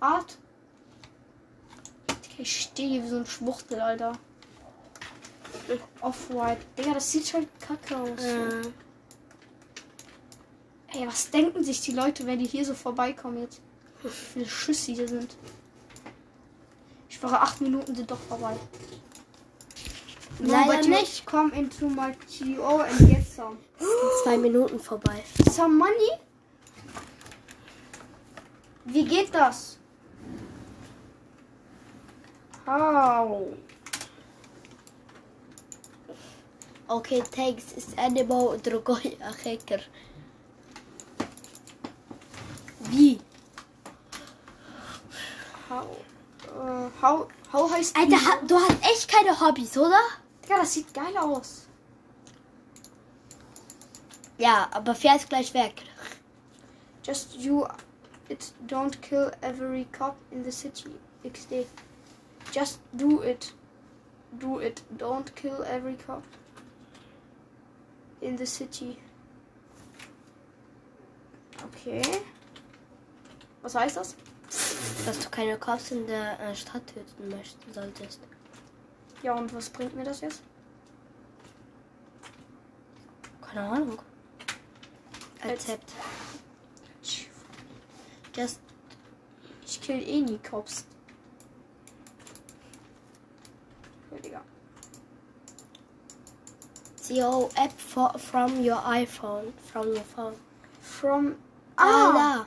Art. 0.00 0.38
Ich 2.38 2.60
stehe 2.62 2.88
hier 2.88 3.04
wie 3.04 3.08
so 3.08 3.16
ein 3.18 3.26
Schwuchtel, 3.26 3.80
Alter. 3.80 4.12
Off-White. 6.00 6.60
Digga, 6.76 6.94
das 6.94 7.10
sieht 7.10 7.28
schon 7.28 7.46
kacke 7.60 7.96
aus. 7.96 8.22
Äh, 8.22 8.62
Ey, 10.92 11.06
was 11.06 11.30
denken 11.30 11.64
sich 11.64 11.80
die 11.80 11.92
Leute, 11.92 12.26
wenn 12.26 12.38
die 12.38 12.46
hier 12.46 12.64
so 12.64 12.74
vorbeikommen 12.74 13.40
jetzt? 13.40 13.60
Wie 14.02 14.08
viele 14.08 14.46
Schüsse 14.46 14.92
hier 14.92 15.08
sind. 15.08 15.36
Ich 17.08 17.16
schwöre, 17.16 17.40
acht 17.40 17.60
Minuten 17.60 17.94
sind 17.94 18.10
doch 18.10 18.18
vorbei. 18.18 18.56
Leider 20.40 20.66
Nobody 20.66 20.88
nicht. 20.88 21.26
Come 21.26 21.52
into 21.52 21.88
my 21.88 22.12
TO 22.28 22.78
and 22.78 22.98
get 23.08 23.26
Some. 23.26 23.56
Zwei 24.22 24.36
Minuten 24.36 24.78
vorbei. 24.78 25.22
Some 25.50 25.76
money? 25.76 26.10
Wie 28.84 29.04
geht 29.04 29.34
das? 29.34 29.78
How? 32.66 33.46
Okay, 36.88 37.22
thanks. 37.30 37.72
Ist 37.72 37.98
animal 37.98 38.58
a 39.22 39.32
hacker. 39.32 39.80
Wie? 42.90 43.18
How? 45.68 45.86
Äh, 46.42 47.02
how? 47.02 47.26
How 47.52 47.70
heißt 47.70 47.96
Alter, 47.96 48.16
die? 48.42 48.48
du 48.48 48.56
hast 48.56 48.82
echt 48.82 49.08
keine 49.08 49.38
Hobbys, 49.38 49.76
oder? 49.78 50.00
Ja, 50.48 50.58
das 50.58 50.74
sieht 50.74 50.92
geil 50.92 51.16
aus. 51.16 51.66
Ja, 54.36 54.68
aber 54.72 54.94
fährst 54.94 55.28
gleich 55.28 55.54
weg. 55.54 55.74
Just 57.04 57.34
you 57.36 57.64
it 58.28 58.52
don't 58.66 59.00
kill 59.00 59.30
every 59.42 59.86
cop 59.92 60.16
in 60.30 60.42
the 60.42 60.52
city. 60.52 60.90
XD. 61.24 61.66
Just 62.52 62.80
do 62.96 63.22
it. 63.22 63.52
Do 64.38 64.58
it. 64.58 64.82
Don't 64.96 65.34
kill 65.34 65.64
every 65.64 65.94
cop 65.94 66.22
in 68.20 68.36
the 68.36 68.46
city. 68.46 68.98
Okay. 71.64 72.02
Was 73.62 73.74
heißt 73.74 73.96
das? 73.96 74.16
Dass 75.06 75.18
du 75.18 75.30
keine 75.30 75.58
Cops 75.58 75.90
in 75.90 76.06
der 76.06 76.38
äh, 76.40 76.54
Stadt 76.54 76.86
töten 76.86 77.28
möchten 77.28 77.72
solltest. 77.72 78.20
Ja, 79.22 79.34
und 79.34 79.54
was 79.54 79.70
bringt 79.70 79.96
mir 79.96 80.04
das 80.04 80.20
jetzt? 80.20 80.42
Keine 83.40 83.68
Ahnung. 83.68 83.98
Rezept. 85.42 85.92
Just 88.36 88.60
Ich 89.66 89.80
kill 89.80 90.02
eh 90.02 90.20
nie 90.20 90.38
Cops. 90.38 90.84
Digga. 94.22 94.40
CO 97.06 97.50
app 97.56 97.72
for, 97.78 98.18
from 98.18 98.60
your 98.64 98.78
iPhone. 98.86 99.52
From 99.72 99.88
your 99.88 100.04
phone. 100.04 100.34
From. 100.80 101.36
Ah, 101.76 102.12
da. 102.12 102.46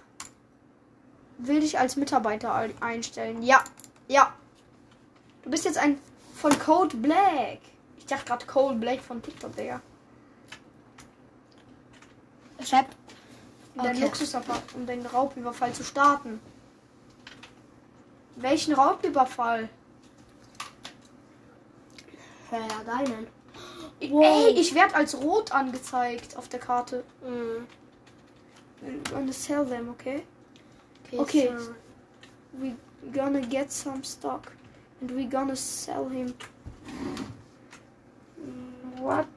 Will 1.39 1.59
dich 1.59 1.77
als 1.77 1.95
Mitarbeiter 1.95 2.53
ein- 2.53 2.73
einstellen. 2.81 3.43
Ja. 3.43 3.63
Ja. 4.07 4.33
Du 5.43 5.49
bist 5.51 5.65
jetzt 5.65 5.77
ein 5.77 5.99
von 6.33 6.57
Code 6.59 6.97
Black. 6.97 7.59
Ich 7.97 8.05
dachte 8.05 8.25
gerade 8.25 8.45
Code 8.45 8.75
Black 8.79 9.01
von 9.01 9.21
TikTok, 9.21 9.55
Digga. 9.55 9.81
Schreib. 12.63 12.87
Um 13.77 13.83
deinen 13.83 13.97
Okay. 13.97 14.05
Luxusabfall, 14.05 14.61
um 14.75 14.87
den 14.87 15.05
Raubüberfall 15.05 15.71
zu 15.71 15.83
starten. 15.83 16.39
Welchen 18.35 18.73
Raubüberfall? 18.73 19.69
Ja, 22.51 22.57
ja, 22.57 22.83
deinen. 22.83 23.27
Wow. 24.09 24.23
Ey, 24.23 24.59
ich 24.59 24.73
werde 24.73 24.95
als 24.95 25.15
rot 25.15 25.51
angezeigt 25.51 26.37
auf 26.37 26.47
der 26.49 26.59
Karte. 26.59 27.03
Mhm. 27.21 27.67
Gonna 29.11 29.31
sell 29.31 29.65
them, 29.65 29.89
okay? 29.89 30.23
Okay. 31.11 31.19
Okay. 31.19 31.51
So. 31.57 31.75
We 32.53 32.75
gonna 33.11 33.41
get 33.41 33.71
some 33.71 34.03
stock 34.03 34.51
and 35.01 35.15
we 35.15 35.25
gonna 35.25 35.55
sell 35.55 36.09
him. 36.09 36.33
What 38.97 39.27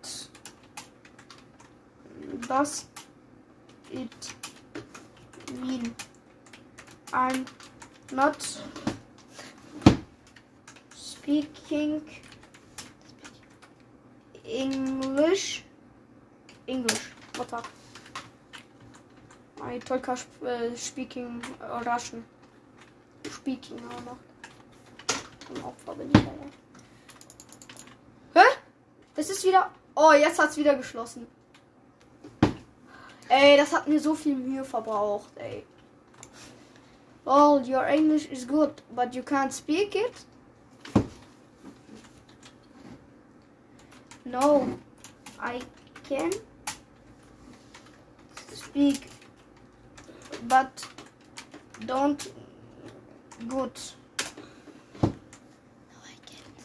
does 2.48 2.86
it 3.92 4.34
mean? 5.52 5.94
I'm 7.12 7.44
not 8.12 8.60
speaking 10.94 12.02
English. 14.44 15.64
English. 16.66 17.10
What 17.36 17.52
up? 17.52 17.66
I 19.62 19.78
talk 19.78 20.08
uh, 20.08 20.18
speaking 20.74 21.42
uh, 21.60 21.82
Russian. 21.84 22.24
Speaking 23.30 23.80
auch 23.90 24.04
noch. 24.04 24.18
Ja. 25.54 25.72
Hä? 28.34 28.46
Das 29.14 29.30
ist 29.30 29.44
wieder. 29.44 29.70
Oh, 29.94 30.12
jetzt 30.12 30.38
hat's 30.38 30.56
wieder 30.56 30.76
geschlossen. 30.76 31.26
Ey, 33.32 33.56
das 33.56 33.72
hat 33.72 33.86
mir 33.86 34.00
so 34.00 34.16
viel 34.16 34.34
Mühe 34.34 34.64
verbraucht, 34.64 35.30
ey. 35.36 35.64
Oh, 37.24 37.60
your 37.60 37.86
English 37.86 38.26
is 38.26 38.44
good, 38.44 38.82
but 38.92 39.14
you 39.14 39.22
can't 39.22 39.52
speak 39.52 39.94
it? 39.94 40.26
No, 44.24 44.66
I 45.38 45.60
can 46.08 46.32
speak, 48.52 49.06
but 50.48 50.88
don't 51.86 52.32
good. 53.46 53.70
No, 55.02 55.10
I 56.02 56.16
can't. 56.26 56.60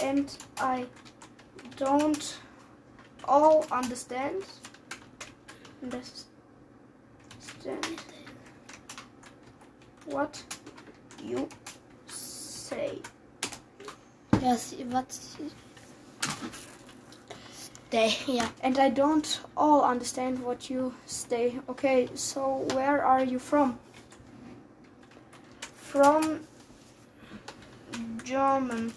and 0.00 0.36
I 0.58 0.86
don't 1.76 2.38
all 3.28 3.64
understand. 3.70 4.42
Understand 5.82 6.20
what 10.06 10.42
you 11.22 11.48
say. 12.06 12.98
Yes, 14.40 14.74
what? 14.90 15.18
Stay, 17.88 18.16
ja. 18.26 18.48
And 18.62 18.78
I 18.78 18.90
don't 18.90 19.40
all 19.56 19.82
understand 19.82 20.38
what 20.44 20.70
you 20.70 20.94
say. 21.06 21.58
Okay, 21.68 22.08
so 22.14 22.66
where 22.74 23.04
are 23.04 23.24
you 23.24 23.38
from? 23.38 23.78
From 25.74 26.40
German. 28.24 28.92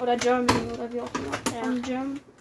Oder 0.00 0.16
Germany 0.16 0.72
oder 0.72 0.92
wie 0.92 1.00
auch 1.00 1.14
immer. 1.14 1.36
Ja. 1.54 1.62
From 1.62 1.82
German. 1.82 2.31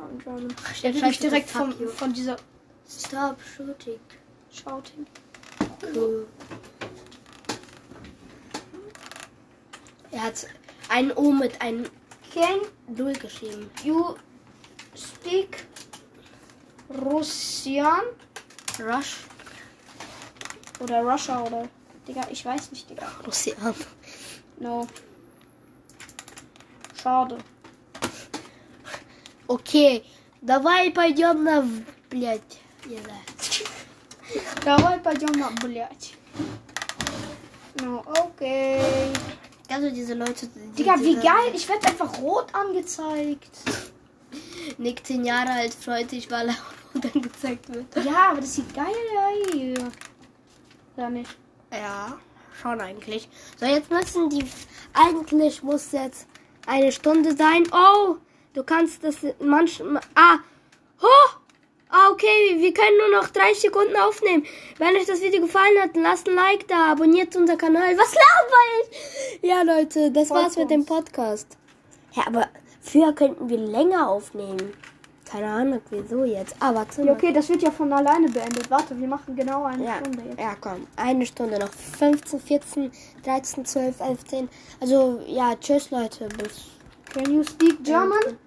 From 0.00 0.18
German. 0.18 0.54
Der 0.82 0.92
du 0.92 1.10
direkt 1.10 1.50
vom, 1.50 1.74
von 1.88 2.12
dieser 2.12 2.36
Stop 2.88 3.36
shooting. 3.42 4.00
Shouting. 4.50 5.06
Cool. 5.94 6.26
Er 10.10 10.22
hat 10.22 10.46
ein 10.88 11.12
O 11.16 11.30
mit 11.30 11.60
einem 11.60 11.84
Can 12.32 12.60
Null 12.88 13.12
geschrieben. 13.12 13.70
you 13.84 14.16
speak 14.96 15.66
Russian? 16.88 18.00
Rush. 18.80 19.18
Oder 20.80 21.02
Russia 21.02 21.42
oder. 21.42 21.68
Digga, 22.08 22.26
ich 22.30 22.44
weiß 22.44 22.70
nicht, 22.72 22.88
Digga. 22.88 23.06
Russian. 23.26 23.74
No. 24.58 24.86
Schade. 27.00 27.38
Окей, 29.49 30.05
давай 30.41 30.91
пойдем 30.91 31.43
на... 31.43 31.61
в- 31.61 31.83
Блядь, 32.09 32.59
не 32.85 32.97
знаю. 32.97 33.21
Давай 34.63 34.99
пойдем 34.99 35.31
на, 35.39 35.49
блядь. 35.61 36.13
No, 37.81 38.03
okay. 38.07 39.11
Also 39.69 39.89
diese 39.91 40.13
Leute... 40.13 40.47
Die, 40.47 40.71
Digga, 40.83 40.95
wie 40.99 41.15
diese- 41.15 41.21
geil. 41.21 41.51
Ich 41.53 41.67
werde 41.67 41.87
einfach 41.87 42.19
rot 42.19 42.47
angezeigt. 42.53 43.51
Nick, 44.77 45.05
10 45.05 45.25
Jahre 45.25 45.51
alt, 45.51 45.73
freut 45.73 46.09
sich, 46.09 46.29
weil 46.31 46.49
er 46.49 46.55
rot 46.93 47.05
angezeigt 47.15 47.73
wird. 47.73 48.05
Ja, 48.05 48.31
aber 48.31 48.41
das 48.41 48.55
sieht 48.55 48.73
geil 48.73 48.85
aus. 48.87 49.91
Oder 50.97 51.09
nicht? 51.09 51.37
Ja, 51.71 52.17
schon 52.61 52.79
eigentlich. 52.81 53.27
So, 53.59 53.65
jetzt 53.65 53.91
müssen 53.91 54.29
die... 54.29 54.45
Eigentlich 54.93 55.61
muss 55.61 55.91
jetzt 55.91 56.27
eine 56.65 56.91
Stunde 56.91 57.35
sein. 57.35 57.63
Oh, 57.73 58.15
Du 58.54 58.62
kannst 58.64 59.02
das 59.04 59.16
manchmal... 59.40 60.00
Ah, 60.14 60.38
oh! 61.02 61.30
Ah, 61.92 62.08
okay, 62.12 62.56
wir 62.58 62.72
können 62.72 62.96
nur 62.98 63.20
noch 63.20 63.28
30 63.30 63.62
Sekunden 63.62 63.96
aufnehmen. 63.96 64.46
Wenn 64.78 64.94
euch 64.94 65.06
das 65.06 65.20
Video 65.20 65.40
gefallen 65.40 65.76
hat, 65.82 65.96
lasst 65.96 66.28
ein 66.28 66.36
Like 66.36 66.68
da, 66.68 66.92
abonniert 66.92 67.34
unseren 67.34 67.58
Kanal. 67.58 67.98
Was 67.98 68.14
laber 68.14 68.60
ich? 69.42 69.48
Ja, 69.50 69.62
Leute, 69.62 70.12
das 70.12 70.28
Folgt 70.28 70.42
war's 70.44 70.56
mit 70.56 70.70
dem. 70.70 70.84
Podcast. 70.86 71.48
Ja, 72.12 72.28
aber 72.28 72.46
früher 72.80 73.12
könnten 73.12 73.48
wir 73.48 73.58
länger 73.58 74.08
aufnehmen. 74.08 74.72
Keine 75.28 75.46
Ahnung, 75.48 75.80
wieso 75.90 76.22
jetzt. 76.24 76.54
Ah, 76.60 76.72
warte 76.74 77.02
Ja, 77.02 77.12
okay, 77.12 77.32
das 77.32 77.48
wird 77.48 77.62
ja 77.62 77.72
von 77.72 77.92
alleine 77.92 78.28
beendet. 78.28 78.70
Warte, 78.70 78.96
wir 78.98 79.08
machen 79.08 79.34
genau 79.34 79.64
eine 79.64 79.84
Ja, 79.84 79.98
Stunde 79.98 80.22
jetzt. 80.28 80.40
ja, 80.40 80.56
komm. 80.60 80.86
Eine 80.94 81.26
Stunde 81.26 81.58
noch. 81.58 81.70
15, 81.72 82.38
14, 82.40 82.92
13, 83.24 83.64
12, 83.64 84.00
11, 84.00 84.24
10. 84.26 84.48
Also, 84.80 85.20
ja, 85.26 85.54
tschüss, 85.56 85.90
Leute. 85.90 86.28
Bis. 86.38 86.66
Can 87.10 87.32
you 87.32 87.44
speak 87.44 87.82
German? 87.82 88.38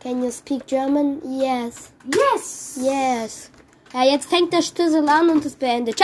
Can 0.00 0.22
you 0.22 0.30
speak 0.30 0.66
German? 0.66 1.20
Yes. 1.24 1.90
Yes! 2.06 2.78
Yes. 2.80 3.50
Ja, 3.92 4.04
jetzt 4.04 4.28
fängt 4.28 4.52
der 4.52 4.62
Stüssel 4.62 5.08
an 5.08 5.30
und 5.30 5.44
es 5.44 5.54
beendet. 5.56 5.94
Ciao. 5.94 5.94